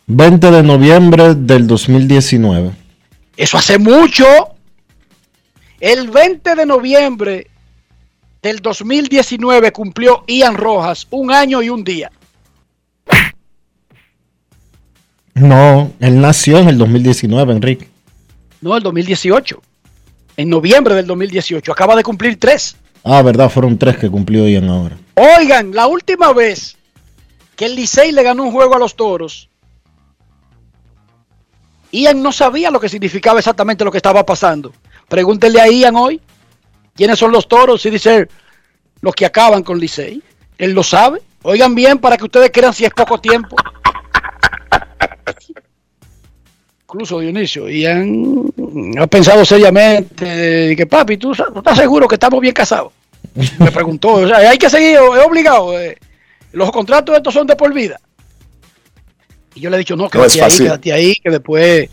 [0.08, 2.87] 20 de noviembre del 2019.
[3.38, 4.26] Eso hace mucho.
[5.80, 7.48] El 20 de noviembre
[8.42, 12.12] del 2019 cumplió Ian Rojas un año y un día.
[15.36, 17.88] No, él nació en el 2019, Enrique.
[18.60, 19.62] No, el 2018.
[20.36, 21.72] En noviembre del 2018.
[21.72, 22.76] Acaba de cumplir tres.
[23.04, 24.98] Ah, verdad, fueron tres que cumplió Ian ahora.
[25.14, 26.76] Oigan, la última vez
[27.56, 29.47] que el Licey le ganó un juego a los toros,
[32.02, 34.74] Ian no sabía lo que significaba exactamente lo que estaba pasando.
[35.08, 36.22] Pregúntenle a Ian hoy
[36.96, 38.28] quiénes son los toros y dice
[39.02, 40.22] los que acaban con Licey.
[40.58, 41.22] Él lo sabe.
[41.44, 43.56] Oigan bien para que ustedes crean si es poco tiempo.
[46.84, 48.46] Incluso Dionisio, Ian
[48.98, 52.94] ha pensado seriamente que papi, ¿tú, estás seguro que estamos bien casados?
[53.60, 55.78] Me preguntó, o sea, hay que seguir, es obligado.
[55.78, 55.98] Eh,
[56.54, 58.00] los contratos estos son de por vida.
[59.58, 61.90] Y yo le he dicho, no, quédate ahí, quédate ahí, que después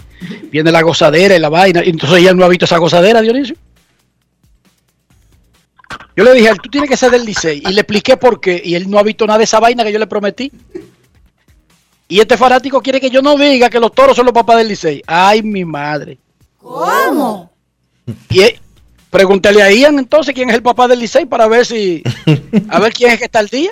[0.52, 1.82] viene la gozadera y la vaina.
[1.82, 3.56] Y entonces ella no ha visto esa gozadera, Dionisio.
[6.14, 7.62] Yo le dije, tú tienes que ser del Licey.
[7.66, 8.60] Y le expliqué por qué.
[8.62, 10.52] Y él no ha visto nada de esa vaina que yo le prometí.
[12.06, 14.68] Y este fanático quiere que yo no diga que los toros son los papás del
[14.68, 15.02] Licey.
[15.06, 16.18] Ay, mi madre.
[16.58, 17.50] ¿Cómo?
[18.28, 18.42] Y
[19.08, 22.02] pregúntale a Ian entonces quién es el papá del Licey para ver si.
[22.68, 23.70] A ver quién es que está al día.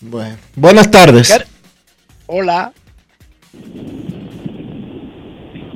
[0.00, 1.32] Bueno, buenas tardes.
[2.26, 2.72] Hola.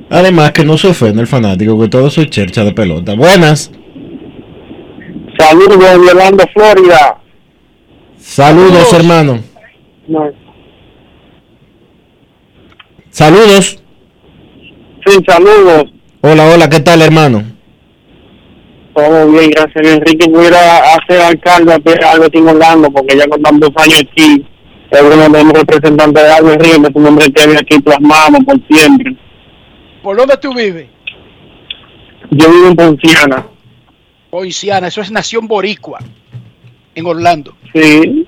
[0.09, 3.15] Además que no se ofende el fanático, que todo soy chercha de pelota.
[3.15, 3.71] Buenas.
[5.37, 7.17] Saludos de Orlando, Florida.
[8.17, 9.39] Saludos, hermano.
[13.09, 13.81] Saludos.
[15.05, 15.85] Sí, saludos.
[16.21, 17.43] Hola, hola, ¿qué tal, hermano?
[18.93, 19.87] Todo bien, gracias.
[19.87, 24.45] Enrique, voy a hacer alcalde de algo en Orlando, porque ya con dos años aquí
[24.99, 29.15] uno de los representantes de Albert Ríos, es un hombre que aquí plasmado por siempre.
[30.03, 30.87] ¿Por dónde tú vives?
[32.31, 33.45] Yo vivo en Ponciana.
[34.29, 35.99] Ponciana, eso es Nación Boricua,
[36.95, 37.55] en Orlando.
[37.73, 38.25] Sí,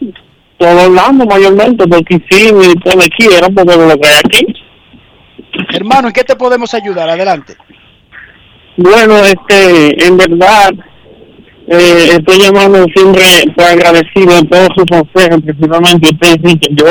[0.58, 2.50] todo Orlando mayormente, porque sí,
[2.84, 4.46] por aquí, era porque lo que hay aquí.
[5.74, 7.10] Hermano, ¿en qué te podemos ayudar?
[7.10, 7.56] Adelante.
[8.78, 10.72] Bueno, este, en verdad,
[11.68, 13.24] eh, estoy llamando siempre
[13.56, 16.86] por agradecido de todos sus consejos, principalmente usted dice que yo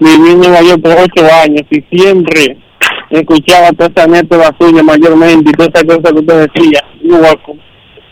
[0.00, 2.58] viví en Nueva York por ocho años y siempre
[3.10, 6.84] escuchaba toda esa neta suya mayormente y toda esa cosa que usted decía,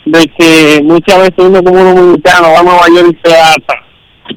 [0.07, 3.75] de que muchas veces uno como un dominicano va a Nueva York y se ata,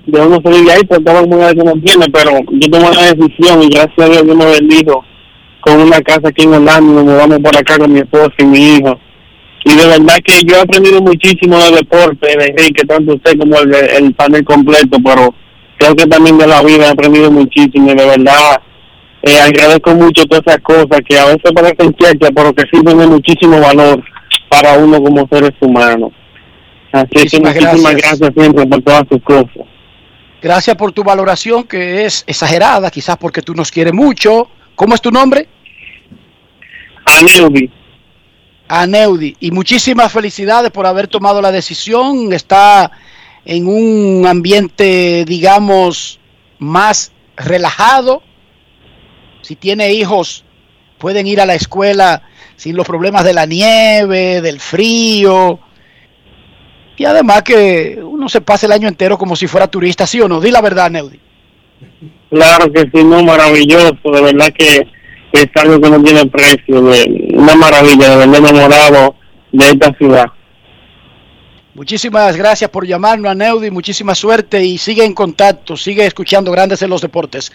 [0.06, 2.90] de uno se vive ahí por todo el mundo que no tiene, pero yo tomé
[2.90, 5.06] una decisión y gracias a Dios yo me bendijo
[5.62, 8.76] con una casa aquí en Orlando, nos vamos por acá con mi esposa y mi
[8.76, 9.00] hijo
[9.70, 13.58] y de verdad que yo he aprendido muchísimo de deporte, de Enrique, tanto usted como
[13.60, 15.34] el, panel completo, pero
[15.78, 18.62] creo que también de la vida he aprendido muchísimo y de verdad
[19.24, 23.10] eh, agradezco mucho todas esas cosas que a veces parecen ciertas, pero que sí tienen
[23.10, 24.02] muchísimo valor
[24.48, 26.14] para uno como seres humanos.
[26.94, 28.34] Así que muchísimas gracias.
[28.38, 29.68] siempre por todas sus cosas.
[30.42, 34.48] Gracias por tu valoración que es exagerada, quizás porque tú nos quieres mucho.
[34.76, 35.50] ¿Cómo es tu nombre?
[37.04, 37.70] Anelvi
[38.68, 39.36] a Neudi.
[39.40, 42.34] Y muchísimas felicidades por haber tomado la decisión.
[42.34, 42.92] Está
[43.46, 46.20] en un ambiente, digamos,
[46.60, 48.22] más relajado.
[49.42, 50.44] Si tiene hijos,
[50.98, 52.24] pueden ir a la escuela
[52.56, 55.60] sin los problemas de la nieve, del frío.
[56.98, 60.28] Y además que uno se pase el año entero como si fuera turista, ¿sí o
[60.28, 60.42] no?
[60.42, 61.20] Di la verdad, Neudi.
[62.30, 63.96] Claro que sí, no, maravilloso.
[64.04, 64.88] De verdad que
[65.32, 66.80] es algo que no tiene precio,
[67.34, 69.16] una maravilla, de verdad enamorado
[69.52, 70.26] de esta ciudad.
[71.74, 76.82] Muchísimas gracias por llamarnos a Neudi, muchísima suerte y sigue en contacto, sigue escuchando Grandes
[76.82, 77.52] en los Deportes.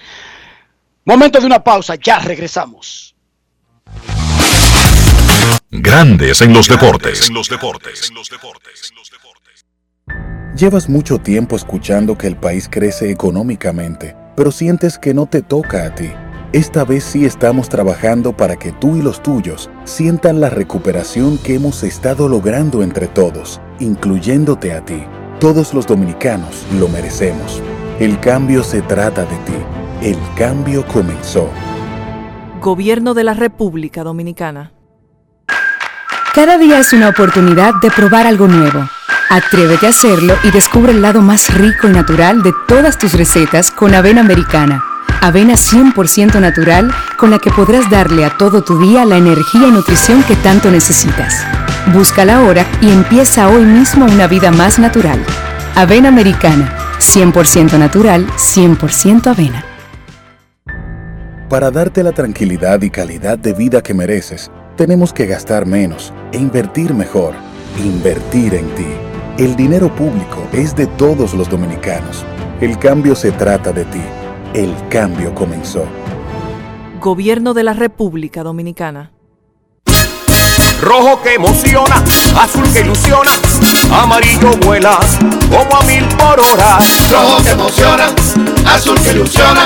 [1.05, 3.16] Momento de una pausa, ya regresamos.
[5.70, 7.28] Grandes en los deportes.
[7.28, 8.12] En los deportes.
[10.57, 15.86] Llevas mucho tiempo escuchando que el país crece económicamente, pero sientes que no te toca
[15.86, 16.12] a ti.
[16.52, 21.54] Esta vez sí estamos trabajando para que tú y los tuyos sientan la recuperación que
[21.54, 25.02] hemos estado logrando entre todos, incluyéndote a ti.
[25.40, 27.62] Todos los dominicanos lo merecemos.
[27.98, 29.54] El cambio se trata de ti.
[30.02, 31.48] El cambio comenzó.
[32.60, 34.74] Gobierno de la República Dominicana.
[36.34, 38.86] Cada día es una oportunidad de probar algo nuevo.
[39.30, 43.70] Atrévete a hacerlo y descubre el lado más rico y natural de todas tus recetas
[43.70, 44.84] con avena americana.
[45.23, 49.70] Avena 100% natural con la que podrás darle a todo tu día la energía y
[49.70, 51.47] nutrición que tanto necesitas.
[51.94, 55.24] Búscala ahora y empieza hoy mismo una vida más natural.
[55.77, 59.65] Avena Americana, 100% natural, 100% avena.
[61.49, 66.39] Para darte la tranquilidad y calidad de vida que mereces, tenemos que gastar menos e
[66.39, 67.35] invertir mejor.
[67.78, 68.89] Invertir en ti.
[69.39, 72.24] El dinero público es de todos los dominicanos.
[72.61, 74.03] El cambio se trata de ti.
[74.54, 75.86] El cambio comenzó.
[77.00, 79.10] Gobierno de la República Dominicana.
[80.82, 82.02] Rojo que emociona,
[82.42, 83.30] azul que ilusiona,
[84.02, 84.98] amarillo vuela
[85.48, 86.78] como a mil por hora.
[87.09, 88.06] Rojo que emociona,
[88.66, 89.62] azul que ilusiona,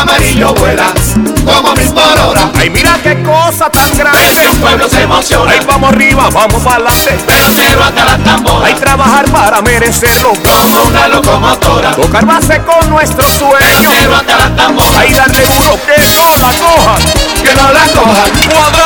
[0.00, 0.92] amarillo vuela
[1.44, 2.48] como a mil por hora.
[2.56, 4.40] Ay, mira qué cosa tan grande.
[4.40, 5.50] Que un pueblo se emociona.
[5.50, 7.18] Ay, vamos arriba, vamos para adelante.
[7.26, 8.66] Pero cero hasta la tambora.
[8.66, 10.32] Hay trabajar para merecerlo.
[10.32, 11.90] Como una locomotora.
[11.90, 13.92] Tocar base con nuestros sueños.
[13.98, 15.00] Cero hasta la tambora.
[15.00, 17.02] Ahí darle duro que no la cojan.
[17.42, 18.85] Que no la cojan.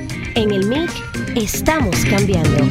[0.35, 0.89] En el MIC
[1.35, 2.67] estamos cambiando.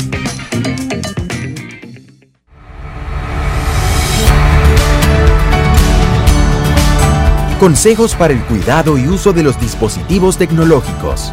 [7.59, 11.33] Consejos para el cuidado y uso de los dispositivos tecnológicos.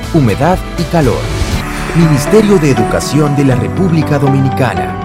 [0.13, 1.19] humedad y calor.
[1.95, 4.95] Ministerio de Educación de la República Dominicana.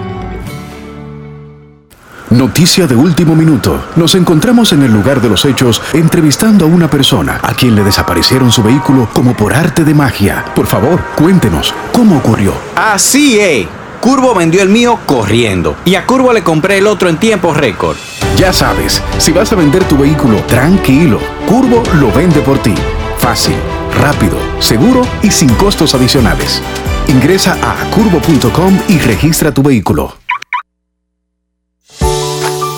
[2.30, 3.84] Noticia de último minuto.
[3.96, 7.84] Nos encontramos en el lugar de los hechos entrevistando a una persona a quien le
[7.84, 10.44] desaparecieron su vehículo como por arte de magia.
[10.54, 12.52] Por favor, cuéntenos, ¿cómo ocurrió?
[12.74, 13.66] Así es.
[14.00, 17.96] Curvo vendió el mío corriendo y a Curvo le compré el otro en tiempo récord.
[18.36, 21.18] Ya sabes, si vas a vender tu vehículo, tranquilo.
[21.48, 22.74] Curvo lo vende por ti.
[23.18, 23.56] Fácil,
[23.96, 26.62] rápido, seguro y sin costos adicionales.
[27.08, 30.14] Ingresa a curvo.com y registra tu vehículo.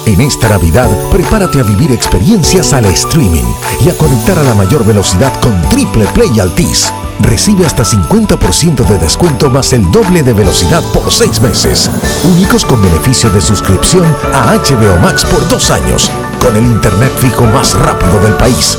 [0.08, 3.44] En esta Navidad, prepárate a vivir experiencias al streaming
[3.84, 6.90] y a conectar a la mayor velocidad con Triple Play Altis.
[7.20, 11.90] Recibe hasta 50% de descuento más el doble de velocidad por seis meses.
[12.24, 16.10] Únicos con beneficio de suscripción a HBO Max por dos años,
[16.42, 18.78] con el internet fijo más rápido del país.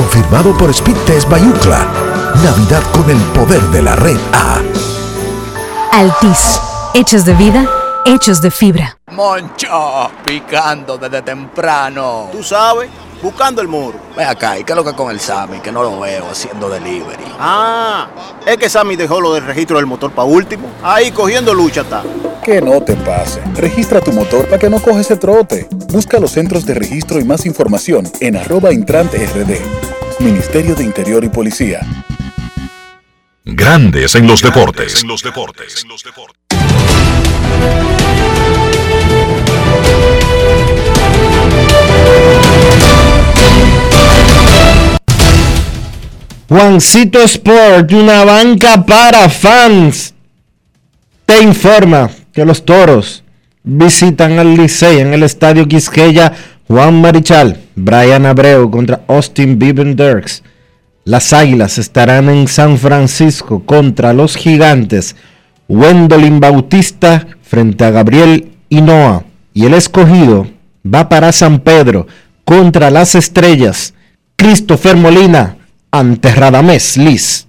[0.00, 1.86] Confirmado por Speed Test Bayucla.
[2.42, 4.62] Navidad con el poder de la red A.
[5.92, 6.58] Altis.
[6.94, 7.68] Hechos de vida,
[8.06, 8.96] hechos de fibra.
[9.12, 12.30] Moncho, picando desde temprano.
[12.32, 12.88] Tú sabes,
[13.22, 13.98] buscando el muro.
[14.16, 15.60] Ve acá, ¿y qué es lo que con el Sammy?
[15.60, 17.24] Que no lo veo haciendo delivery.
[17.38, 18.08] Ah,
[18.46, 20.68] es que Sammy dejó lo del registro del motor para último.
[20.82, 22.02] Ahí cogiendo lucha está.
[22.42, 23.40] Que no te pase.
[23.54, 25.68] Registra tu motor para que no coges ese trote.
[25.92, 29.58] Busca los centros de registro y más información en arroba intrant rd.
[30.20, 31.80] Ministerio de Interior y Policía.
[33.44, 35.02] Grandes en los deportes.
[46.50, 50.12] Juancito Sport, una banca para fans,
[51.24, 53.22] te informa que los toros
[53.62, 56.32] visitan al Licey en el estadio Quisqueya
[56.66, 60.42] Juan Marichal, Brian Abreu contra Austin Beaven Dirks.
[61.04, 65.14] Las Águilas estarán en San Francisco contra los Gigantes,
[65.68, 69.22] Wendolin Bautista frente a Gabriel Hinoa.
[69.54, 70.48] Y el escogido
[70.84, 72.08] va para San Pedro
[72.44, 73.94] contra las Estrellas,
[74.34, 75.58] Christopher Molina
[75.90, 77.46] ante Radamés Liz.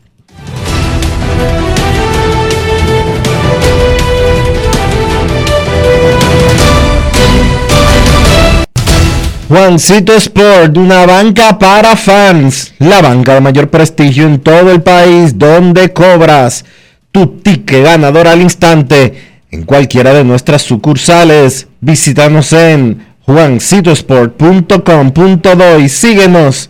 [9.47, 15.37] Juancito Sport, una banca para fans, la banca de mayor prestigio en todo el país,
[15.37, 16.63] donde cobras
[17.11, 19.13] tu ticket ganador al instante
[19.51, 21.67] en cualquiera de nuestras sucursales.
[21.81, 26.69] Visítanos en juancitosport.com.do y síguenos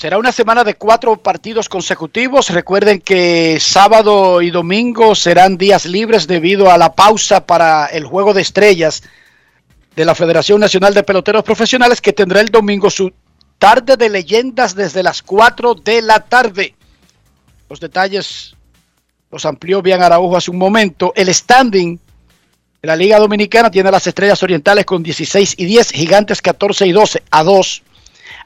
[0.00, 2.48] Será una semana de cuatro partidos consecutivos.
[2.48, 8.32] Recuerden que sábado y domingo serán días libres debido a la pausa para el juego
[8.32, 9.02] de estrellas
[9.94, 13.12] de la Federación Nacional de Peloteros Profesionales que tendrá el domingo su
[13.58, 16.74] tarde de leyendas desde las 4 de la tarde.
[17.68, 18.56] Los detalles
[19.30, 21.12] los amplió bien Araujo hace un momento.
[21.14, 22.00] El standing
[22.80, 26.86] de la Liga Dominicana tiene a las Estrellas Orientales con 16 y 10, Gigantes 14
[26.86, 27.82] y 12 a 2,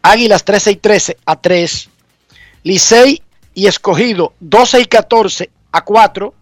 [0.07, 1.89] Águilas 13 y 13 a 3,
[2.63, 3.23] Licey
[3.55, 6.35] y Escogido 12 y 14 a 4,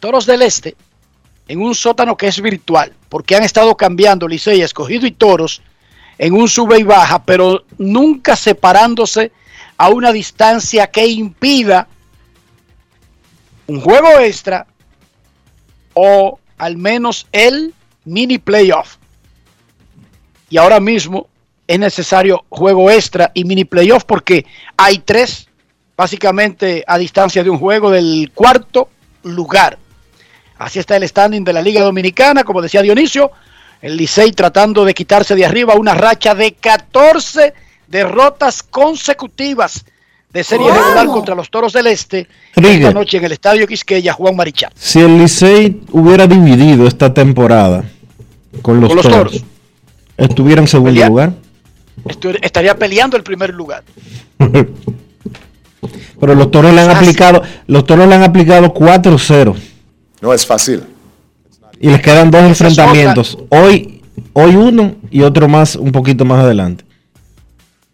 [0.00, 0.74] Toros del Este
[1.46, 5.62] en un sótano que es virtual, porque han estado cambiando Licey, Escogido y Toros
[6.18, 9.30] en un sube y baja, pero nunca separándose
[9.76, 11.86] a una distancia que impida
[13.68, 14.66] un juego extra
[15.94, 17.72] o al menos el
[18.04, 18.96] mini playoff.
[20.50, 21.28] Y ahora mismo
[21.66, 25.48] es necesario juego extra y mini playoff porque hay tres
[25.96, 28.88] básicamente a distancia de un juego del cuarto
[29.22, 29.78] lugar.
[30.58, 33.30] Así está el standing de la Liga Dominicana, como decía Dionisio,
[33.82, 37.52] el Licey tratando de quitarse de arriba una racha de 14
[37.88, 39.84] derrotas consecutivas
[40.32, 44.36] de serie regular contra los Toros del Este esta noche en el Estadio Quisqueya, Juan
[44.36, 44.72] Marichal.
[44.74, 47.84] Si el Licey hubiera dividido esta temporada
[48.62, 49.44] con los, Con los toros, Toros.
[50.16, 51.32] estuviera en segundo lugar.
[52.42, 53.82] Estaría peleando el primer lugar.
[56.20, 57.08] Pero los toros le han Fácil.
[57.08, 59.54] aplicado, los toros le han aplicado 4-0
[60.22, 60.82] No es fácil.
[61.78, 63.36] y les quedan dos Esa enfrentamientos.
[63.50, 64.02] Hoy,
[64.32, 66.84] hoy uno y otro más un poquito más adelante.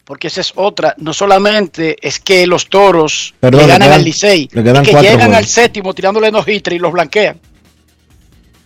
[0.04, 0.94] Porque esa es otra.
[0.98, 4.82] No solamente es que los toros Perdón, le le ganan quedan- al Licey, le quedan
[4.82, 5.36] es que llegan juegos.
[5.36, 7.40] al séptimo tirándole no y los blanquean.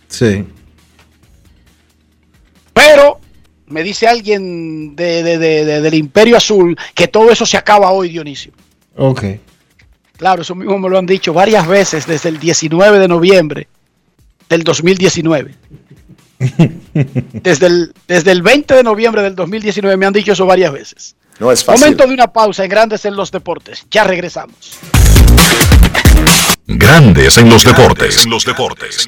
[0.07, 0.45] Sí.
[2.73, 3.16] Pero
[3.67, 7.91] me dice alguien de- de- de- de- del Imperio Azul que todo eso se acaba
[7.91, 8.51] hoy, Dionisio.
[8.95, 9.23] Ok.
[10.17, 13.67] Claro, eso mismo me lo han dicho varias veces desde el 19 de noviembre
[14.49, 15.53] del 2019.
[17.33, 21.15] Desde el, desde el 20 de noviembre del 2019 me han dicho eso varias veces.
[21.39, 21.81] No es fácil.
[21.81, 23.85] Momento de una pausa en Grandes en los Deportes.
[23.89, 24.55] Ya regresamos.
[26.67, 28.23] Grandes en los deportes.
[28.23, 29.07] En los deportes.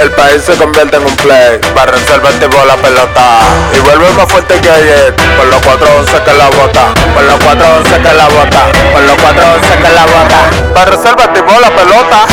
[0.00, 1.58] El país se convierte en un play.
[1.74, 3.40] Para reservar tipo la pelota.
[3.74, 5.14] Y vuelve más fuerte que ayer.
[5.36, 6.94] Por los 411 que la bota.
[7.14, 8.72] Por los 411 que la bota.
[8.92, 10.74] Por los 411 que la bota.
[10.74, 12.26] Para reservar tipo la pelota.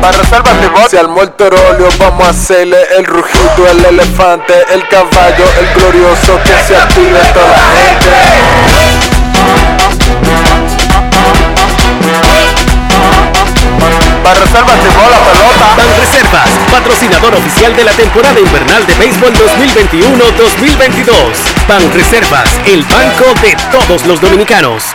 [0.00, 0.54] Para reservar.
[0.90, 6.52] Si al óleo vamos a hacerle el rugido, el elefante, el caballo, el glorioso que
[6.66, 8.33] se active toda la gente.
[14.24, 15.74] Para reservas de la pelota.
[15.76, 21.12] Ban Reservas, patrocinador oficial de la temporada invernal de béisbol 2021-2022.
[21.68, 24.94] Ban Reservas, el banco de todos los dominicanos.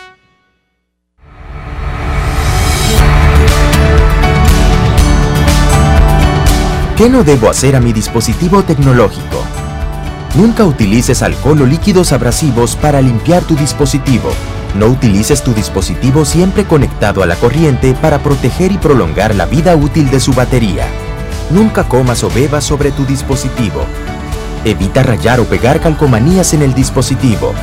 [7.01, 9.43] ¿Qué no debo hacer a mi dispositivo tecnológico?
[10.35, 14.29] Nunca utilices alcohol o líquidos abrasivos para limpiar tu dispositivo.
[14.75, 19.75] No utilices tu dispositivo siempre conectado a la corriente para proteger y prolongar la vida
[19.75, 20.85] útil de su batería.
[21.49, 23.83] Nunca comas o bebas sobre tu dispositivo.
[24.63, 27.55] Evita rayar o pegar calcomanías en el dispositivo.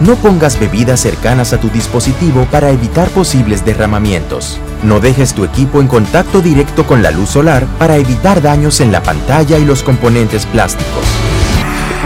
[0.00, 4.58] No pongas bebidas cercanas a tu dispositivo para evitar posibles derramamientos.
[4.82, 8.90] No dejes tu equipo en contacto directo con la luz solar para evitar daños en
[8.90, 11.04] la pantalla y los componentes plásticos.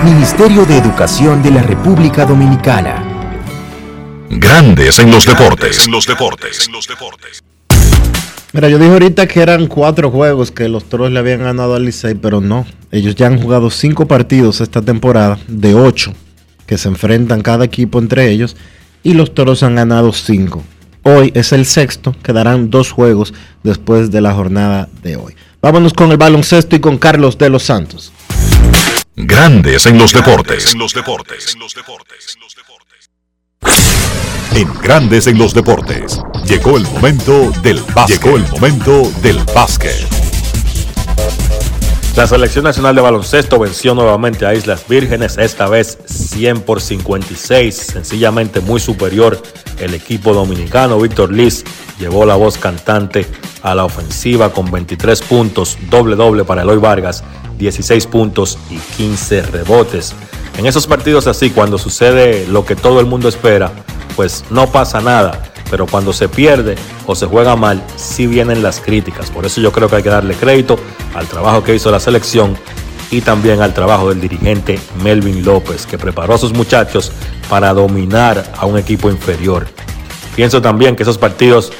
[0.04, 3.02] Ministerio de Educación de la República Dominicana.
[4.28, 5.86] Grandes en los deportes.
[5.86, 6.68] En los deportes.
[8.52, 11.86] Mira, yo dije ahorita que eran cuatro juegos que los Toros le habían ganado al
[11.86, 12.66] Licey, pero no.
[12.92, 16.12] Ellos ya han jugado cinco partidos esta temporada de ocho
[16.68, 18.54] que se enfrentan cada equipo entre ellos
[19.02, 20.62] y los Toros han ganado cinco.
[21.02, 23.32] Hoy es el sexto, quedarán dos juegos
[23.62, 25.34] después de la jornada de hoy.
[25.62, 28.12] Vámonos con el baloncesto y con Carlos de los Santos.
[29.16, 30.72] Grandes en los deportes.
[30.72, 31.56] En los deportes.
[34.54, 36.20] En Grandes en los deportes.
[36.46, 38.22] Llegó el momento del básquet.
[38.22, 40.27] Llegó el momento del básquet.
[42.18, 47.76] La selección nacional de baloncesto venció nuevamente a Islas Vírgenes, esta vez 100 por 56,
[47.76, 49.40] sencillamente muy superior
[49.78, 50.98] el equipo dominicano.
[50.98, 51.62] Víctor Liz
[52.00, 53.24] llevó la voz cantante
[53.62, 57.22] a la ofensiva con 23 puntos, doble doble para Eloy Vargas,
[57.56, 60.12] 16 puntos y 15 rebotes.
[60.56, 63.70] En esos partidos así, cuando sucede lo que todo el mundo espera,
[64.16, 66.76] pues no pasa nada pero cuando se pierde
[67.06, 69.30] o se juega mal, sí vienen las críticas.
[69.30, 70.78] Por eso yo creo que hay que darle crédito
[71.14, 72.56] al trabajo que hizo la selección
[73.10, 77.12] y también al trabajo del dirigente Melvin López, que preparó a sus muchachos
[77.48, 79.66] para dominar a un equipo inferior.
[80.36, 81.72] Pienso también que esos partidos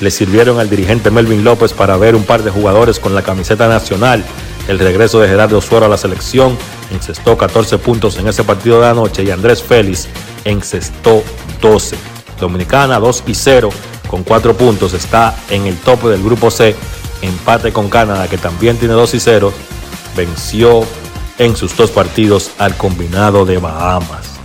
[0.00, 3.68] le sirvieron al dirigente Melvin López para ver un par de jugadores con la camiseta
[3.68, 4.24] nacional.
[4.68, 6.56] El regreso de Gerardo Suero a la selección
[6.92, 10.08] encestó 14 puntos en ese partido de anoche y Andrés Félix
[10.44, 11.22] encestó
[11.60, 12.15] 12.
[12.38, 13.70] Dominicana 2 y 0
[14.08, 16.74] con 4 puntos está en el tope del grupo C.
[17.22, 19.52] Empate con Canadá que también tiene 2 y 0.
[20.16, 20.84] Venció
[21.38, 24.36] en sus dos partidos al combinado de Bahamas.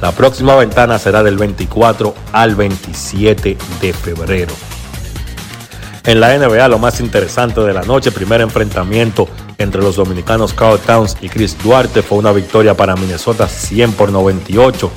[0.00, 4.54] La próxima ventana será del 24 al 27 de febrero.
[6.04, 9.28] En la NBA lo más interesante de la noche, primer enfrentamiento
[9.58, 14.10] entre los dominicanos Carl Towns y Chris Duarte fue una victoria para Minnesota 100 por
[14.10, 14.90] 98.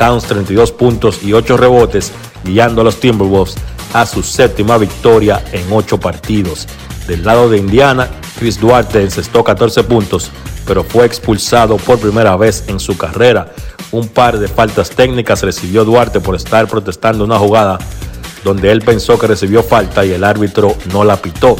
[0.00, 2.10] Towns 32 puntos y 8 rebotes,
[2.42, 3.56] guiando a los Timberwolves
[3.92, 6.66] a su séptima victoria en 8 partidos.
[7.06, 8.08] Del lado de Indiana,
[8.38, 10.30] Chris Duarte encestó 14 puntos,
[10.66, 13.52] pero fue expulsado por primera vez en su carrera.
[13.92, 17.78] Un par de faltas técnicas recibió Duarte por estar protestando una jugada
[18.42, 21.56] donde él pensó que recibió falta y el árbitro no la pitó.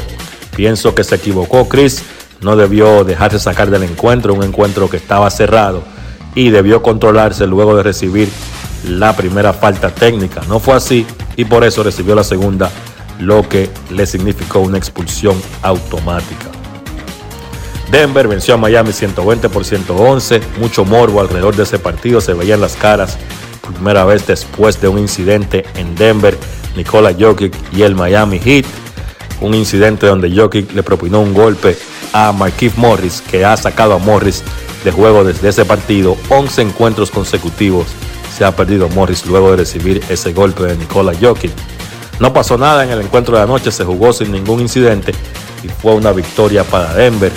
[0.57, 2.03] Pienso que se equivocó Chris,
[2.41, 6.00] no debió dejarse sacar del encuentro, un encuentro que estaba cerrado
[6.35, 8.29] y debió controlarse luego de recibir
[8.87, 10.43] la primera falta técnica.
[10.49, 12.71] No fue así y por eso recibió la segunda,
[13.19, 16.47] lo que le significó una expulsión automática.
[17.91, 22.55] Denver venció a Miami 120 por 111, mucho morbo alrededor de ese partido, se veía
[22.55, 23.19] en las caras
[23.61, 26.39] por primera vez después de un incidente en Denver,
[26.77, 28.65] Nikola Jokic y el Miami Heat,
[29.41, 31.77] un incidente donde Jokic le propinó un golpe
[32.13, 34.43] a Marquise Morris, que ha sacado a Morris
[34.85, 37.87] de juego desde ese partido, 11 encuentros consecutivos
[38.41, 41.53] se ha perdido Morris luego de recibir ese golpe de Nikola Jokic.
[42.21, 45.13] No pasó nada en el encuentro de anoche, se jugó sin ningún incidente
[45.63, 47.33] y fue una victoria para Denver.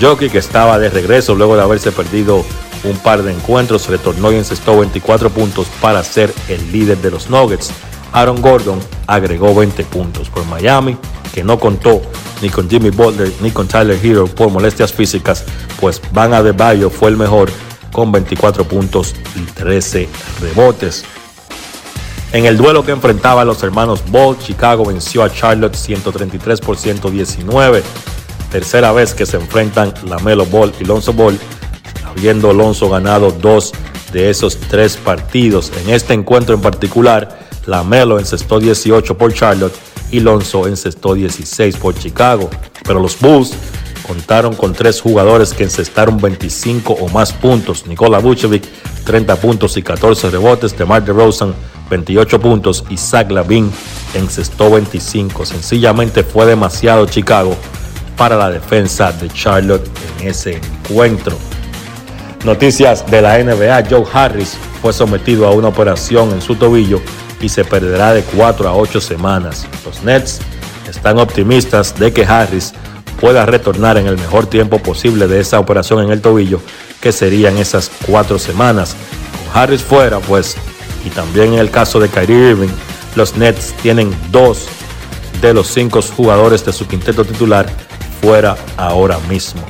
[0.00, 2.44] Jokic estaba de regreso luego de haberse perdido
[2.84, 7.30] un par de encuentros, retornó y encestó 24 puntos para ser el líder de los
[7.30, 7.70] Nuggets.
[8.14, 8.78] Aaron Gordon
[9.08, 10.96] agregó 20 puntos por Miami,
[11.34, 12.00] que no contó
[12.40, 15.44] ni con Jimmy Butler ni con Tyler Hero por molestias físicas,
[15.80, 17.50] pues Van Adebayo fue el mejor
[17.92, 20.08] con 24 puntos y 13
[20.40, 21.04] rebotes.
[22.32, 26.76] En el duelo que enfrentaba a los hermanos Ball, Chicago venció a Charlotte 133 por
[26.76, 27.82] 119.
[28.50, 31.36] Tercera vez que se enfrentan Lamelo Ball y Lonzo Ball,
[32.06, 33.72] habiendo Lonzo ganado dos
[34.12, 35.72] de esos tres partidos.
[35.84, 39.74] En este encuentro en particular, Lamelo encestó 18 por Charlotte
[40.10, 42.50] y Lonzo encestó 16 por Chicago.
[42.84, 43.52] Pero los Bulls
[44.06, 47.86] contaron con tres jugadores que encestaron 25 o más puntos.
[47.86, 48.64] Nikola Vucevic,
[49.04, 50.76] 30 puntos y 14 rebotes.
[50.76, 51.54] DeMar DeRozan,
[51.90, 52.84] 28 puntos.
[52.90, 53.70] Y Zach Lavin
[54.14, 55.46] encestó 25.
[55.46, 57.56] Sencillamente fue demasiado Chicago
[58.16, 59.88] para la defensa de Charlotte
[60.20, 61.36] en ese encuentro.
[62.44, 67.00] Noticias de la NBA, Joe Harris fue sometido a una operación en su tobillo
[67.40, 69.66] y se perderá de 4 a 8 semanas.
[69.84, 70.40] Los Nets
[70.88, 72.72] están optimistas de que Harris
[73.20, 76.60] pueda retornar en el mejor tiempo posible de esa operación en el tobillo,
[77.00, 78.96] que serían esas cuatro semanas.
[79.32, 80.56] Con Harris fuera, pues,
[81.04, 82.68] y también en el caso de Kyrie Irving,
[83.14, 84.66] los Nets tienen dos
[85.40, 87.66] de los cinco jugadores de su quinteto titular
[88.20, 89.62] fuera ahora mismo.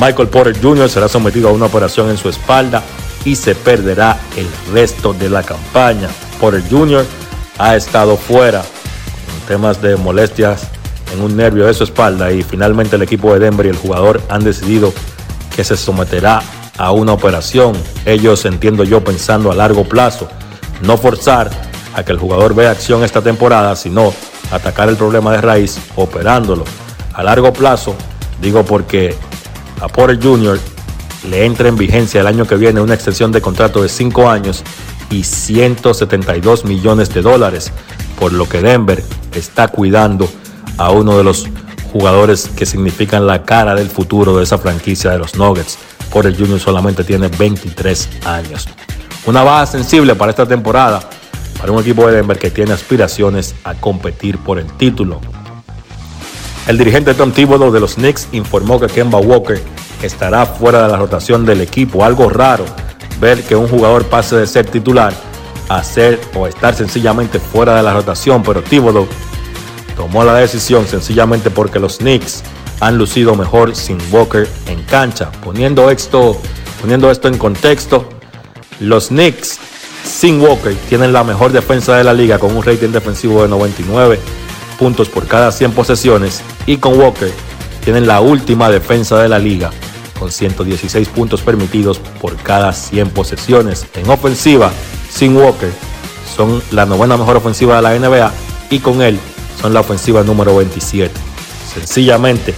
[0.00, 0.88] Michael Porter Jr.
[0.88, 2.82] será sometido a una operación en su espalda
[3.24, 6.08] y se perderá el resto de la campaña.
[6.40, 7.04] Porter Jr.
[7.58, 10.68] ha estado fuera con temas de molestias
[11.12, 14.20] en un nervio de su espalda y finalmente el equipo de Denver y el jugador
[14.28, 14.92] han decidido
[15.54, 16.42] que se someterá
[16.78, 17.74] a una operación.
[18.06, 20.28] Ellos, entiendo yo, pensando a largo plazo,
[20.82, 21.50] no forzar
[21.94, 24.12] a que el jugador vea acción esta temporada, sino
[24.50, 26.64] atacar el problema de raíz operándolo.
[27.12, 27.94] A largo plazo,
[28.40, 29.14] digo porque
[29.80, 30.58] a Porter Jr.
[31.28, 34.62] le entra en vigencia el año que viene una extensión de contrato de 5 años
[35.10, 37.72] y 172 millones de dólares,
[38.18, 39.02] por lo que Denver
[39.34, 40.28] está cuidando
[40.78, 41.46] a uno de los
[41.92, 45.78] jugadores que significan la cara del futuro de esa franquicia de los Nuggets.
[46.10, 46.58] Porter Jr.
[46.58, 48.68] solamente tiene 23 años.
[49.26, 51.00] Una baja sensible para esta temporada
[51.58, 55.20] para un equipo de Denver que tiene aspiraciones a competir por el título.
[56.66, 59.62] El dirigente Tom Thibodeau de los Knicks informó que Kemba Walker
[60.02, 62.04] estará fuera de la rotación del equipo.
[62.04, 62.64] Algo raro
[63.20, 65.12] ver que un jugador pase de ser titular
[65.68, 69.06] a ser o estar sencillamente fuera de la rotación, pero Thibodeau
[69.96, 72.42] tomó la decisión sencillamente porque los Knicks
[72.80, 75.30] han lucido mejor sin Walker en cancha.
[75.44, 76.36] Poniendo esto,
[76.80, 78.08] poniendo esto en contexto,
[78.80, 79.58] los Knicks
[80.04, 84.18] sin Walker tienen la mejor defensa de la liga con un rating defensivo de 99
[84.78, 87.30] puntos por cada 100 posesiones y con Walker
[87.84, 89.70] tienen la última defensa de la liga
[90.22, 93.86] con 116 puntos permitidos por cada 100 posesiones.
[93.94, 94.70] En ofensiva,
[95.10, 95.72] sin Walker,
[96.36, 98.32] son la novena mejor ofensiva de la NBA
[98.70, 99.18] y con él
[99.60, 101.12] son la ofensiva número 27.
[101.74, 102.54] Sencillamente,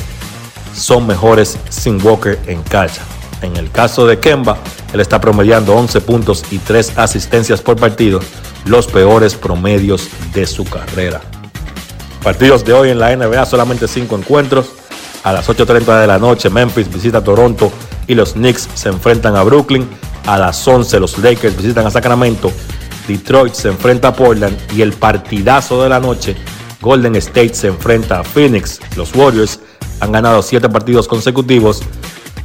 [0.77, 3.01] son mejores sin Walker en cancha.
[3.41, 4.59] En el caso de Kemba,
[4.93, 8.21] él está promediando 11 puntos y 3 asistencias por partido,
[8.67, 11.23] los peores promedios de su carrera.
[12.23, 14.67] Partidos de hoy en la NBA, solamente 5 encuentros.
[15.25, 17.73] A las 8.30 de la noche, Memphis visita Toronto
[18.07, 19.89] y los Knicks se enfrentan a Brooklyn.
[20.27, 22.53] A las 11, los Lakers visitan a Sacramento.
[23.09, 26.37] Detroit se enfrenta a Portland y el partidazo de la noche,
[26.81, 28.81] Golden State se enfrenta a Phoenix.
[28.97, 29.61] Los Warriors
[30.01, 31.83] han ganado 7 partidos consecutivos.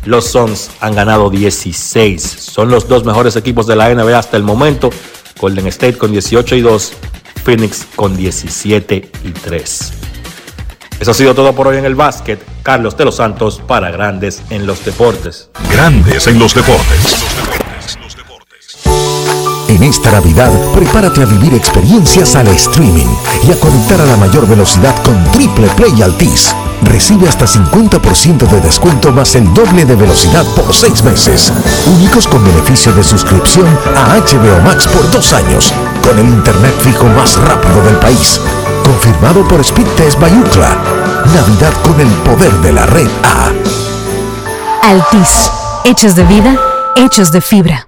[0.06, 2.22] Los Suns han ganado 16.
[2.22, 4.90] Son los dos mejores equipos de la NBA hasta el momento.
[5.38, 6.94] Golden State con 18 y 2
[7.44, 9.99] Phoenix con 17 y 3.
[11.00, 12.44] Eso ha sido todo por hoy en el básquet.
[12.62, 15.50] Carlos de los Santos para Grandes en los Deportes.
[15.72, 17.26] Grandes en los Deportes.
[19.70, 23.08] En esta Navidad, prepárate a vivir experiencias al streaming
[23.48, 26.54] y a conectar a la mayor velocidad con Triple Play Altis.
[26.82, 31.54] Recibe hasta 50% de descuento más el doble de velocidad por 6 meses.
[31.88, 35.74] Únicos con beneficio de suscripción a HBO Max por 2 años,
[36.04, 38.42] con el internet fijo más rápido del país.
[38.90, 40.76] Confirmado por Speedtest Bayucla.
[41.36, 43.52] Navidad con el poder de la red A.
[44.82, 45.52] Altis.
[45.86, 46.58] Hechos de vida,
[46.96, 47.88] hechos de fibra.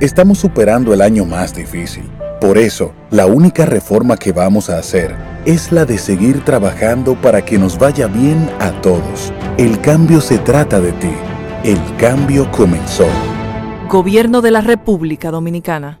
[0.00, 2.10] Estamos superando el año más difícil.
[2.42, 7.42] Por eso, la única reforma que vamos a hacer es la de seguir trabajando para
[7.42, 9.32] que nos vaya bien a todos.
[9.56, 11.14] El cambio se trata de ti.
[11.64, 13.06] El cambio comenzó.
[13.88, 16.00] Gobierno de la República Dominicana.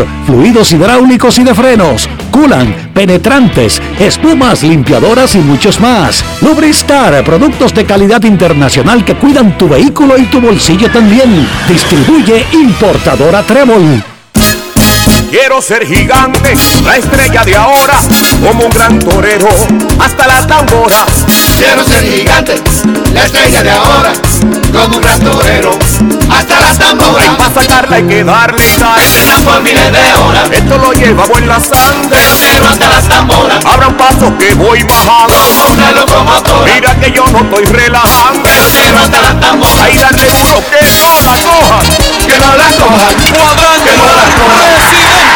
[0.25, 6.23] fluidos hidráulicos y de frenos, culan, penetrantes, espumas, limpiadoras y muchos más.
[6.41, 11.47] Lubristar, productos de calidad internacional que cuidan tu vehículo y tu bolsillo también.
[11.67, 14.03] Distribuye importadora Trébol.
[15.29, 16.53] Quiero ser gigante,
[16.83, 17.99] la estrella de ahora,
[18.45, 19.47] como un gran torero,
[19.99, 21.05] hasta la tambora.
[21.61, 22.55] Quiero ser gigante,
[23.13, 24.13] la estrella de ahora,
[24.73, 25.77] como un gran torero,
[26.31, 27.23] hasta la tambora.
[27.23, 28.99] Y para sacarla hay que darle sal.
[29.45, 30.49] por miles de horas.
[30.51, 32.17] Esto lo llevamos en la sangre.
[32.39, 33.63] Pero hasta las tamboras.
[33.63, 35.35] Abra un paso que voy bajando.
[35.35, 36.73] Como una locomotora.
[36.73, 38.41] Mira que yo no estoy relajando.
[38.43, 39.83] Pero hasta las tamboras.
[39.83, 41.85] Ahí dale duro que no la cojan.
[42.25, 43.15] Que no la cojan.
[43.37, 43.91] Cuadrante.
[43.91, 45.30] Que no la cojan.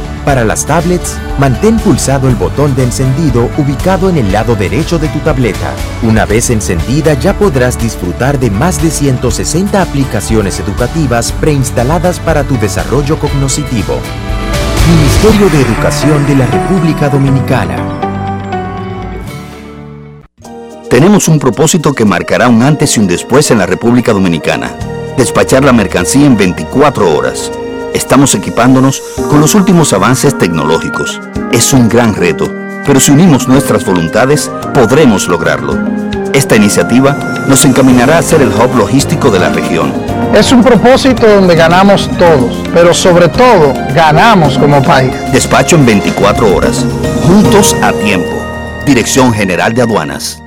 [0.25, 5.07] Para las tablets, mantén pulsado el botón de encendido ubicado en el lado derecho de
[5.07, 5.73] tu tableta.
[6.03, 12.55] Una vez encendida ya podrás disfrutar de más de 160 aplicaciones educativas preinstaladas para tu
[12.59, 13.97] desarrollo cognitivo.
[14.87, 17.77] Ministerio de Educación de la República Dominicana.
[20.87, 24.71] Tenemos un propósito que marcará un antes y un después en la República Dominicana.
[25.17, 27.51] Despachar la mercancía en 24 horas
[27.93, 31.19] Estamos equipándonos con los últimos avances tecnológicos.
[31.51, 32.49] Es un gran reto,
[32.85, 35.77] pero si unimos nuestras voluntades, podremos lograrlo.
[36.33, 39.91] Esta iniciativa nos encaminará a ser el hub logístico de la región.
[40.33, 45.11] Es un propósito donde ganamos todos, pero sobre todo ganamos como país.
[45.33, 46.85] Despacho en 24 horas,
[47.27, 48.31] juntos a tiempo.
[48.85, 50.41] Dirección General de Aduanas.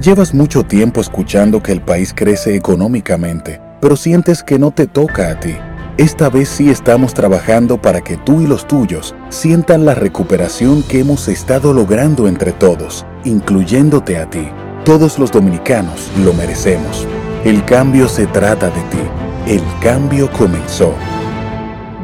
[0.00, 5.30] Llevas mucho tiempo escuchando que el país crece económicamente, pero sientes que no te toca
[5.30, 5.56] a ti.
[5.96, 10.98] Esta vez sí estamos trabajando para que tú y los tuyos sientan la recuperación que
[10.98, 14.48] hemos estado logrando entre todos, incluyéndote a ti.
[14.84, 17.06] Todos los dominicanos lo merecemos.
[17.44, 18.98] El cambio se trata de ti.
[19.46, 20.92] El cambio comenzó.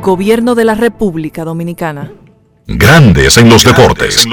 [0.01, 2.13] Gobierno de la República Dominicana.
[2.69, 4.25] Grandes en los deportes.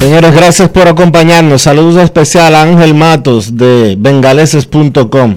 [0.00, 1.62] Señores, gracias por acompañarnos.
[1.62, 5.36] Saludos especial a Ángel Matos de bengaleses.com.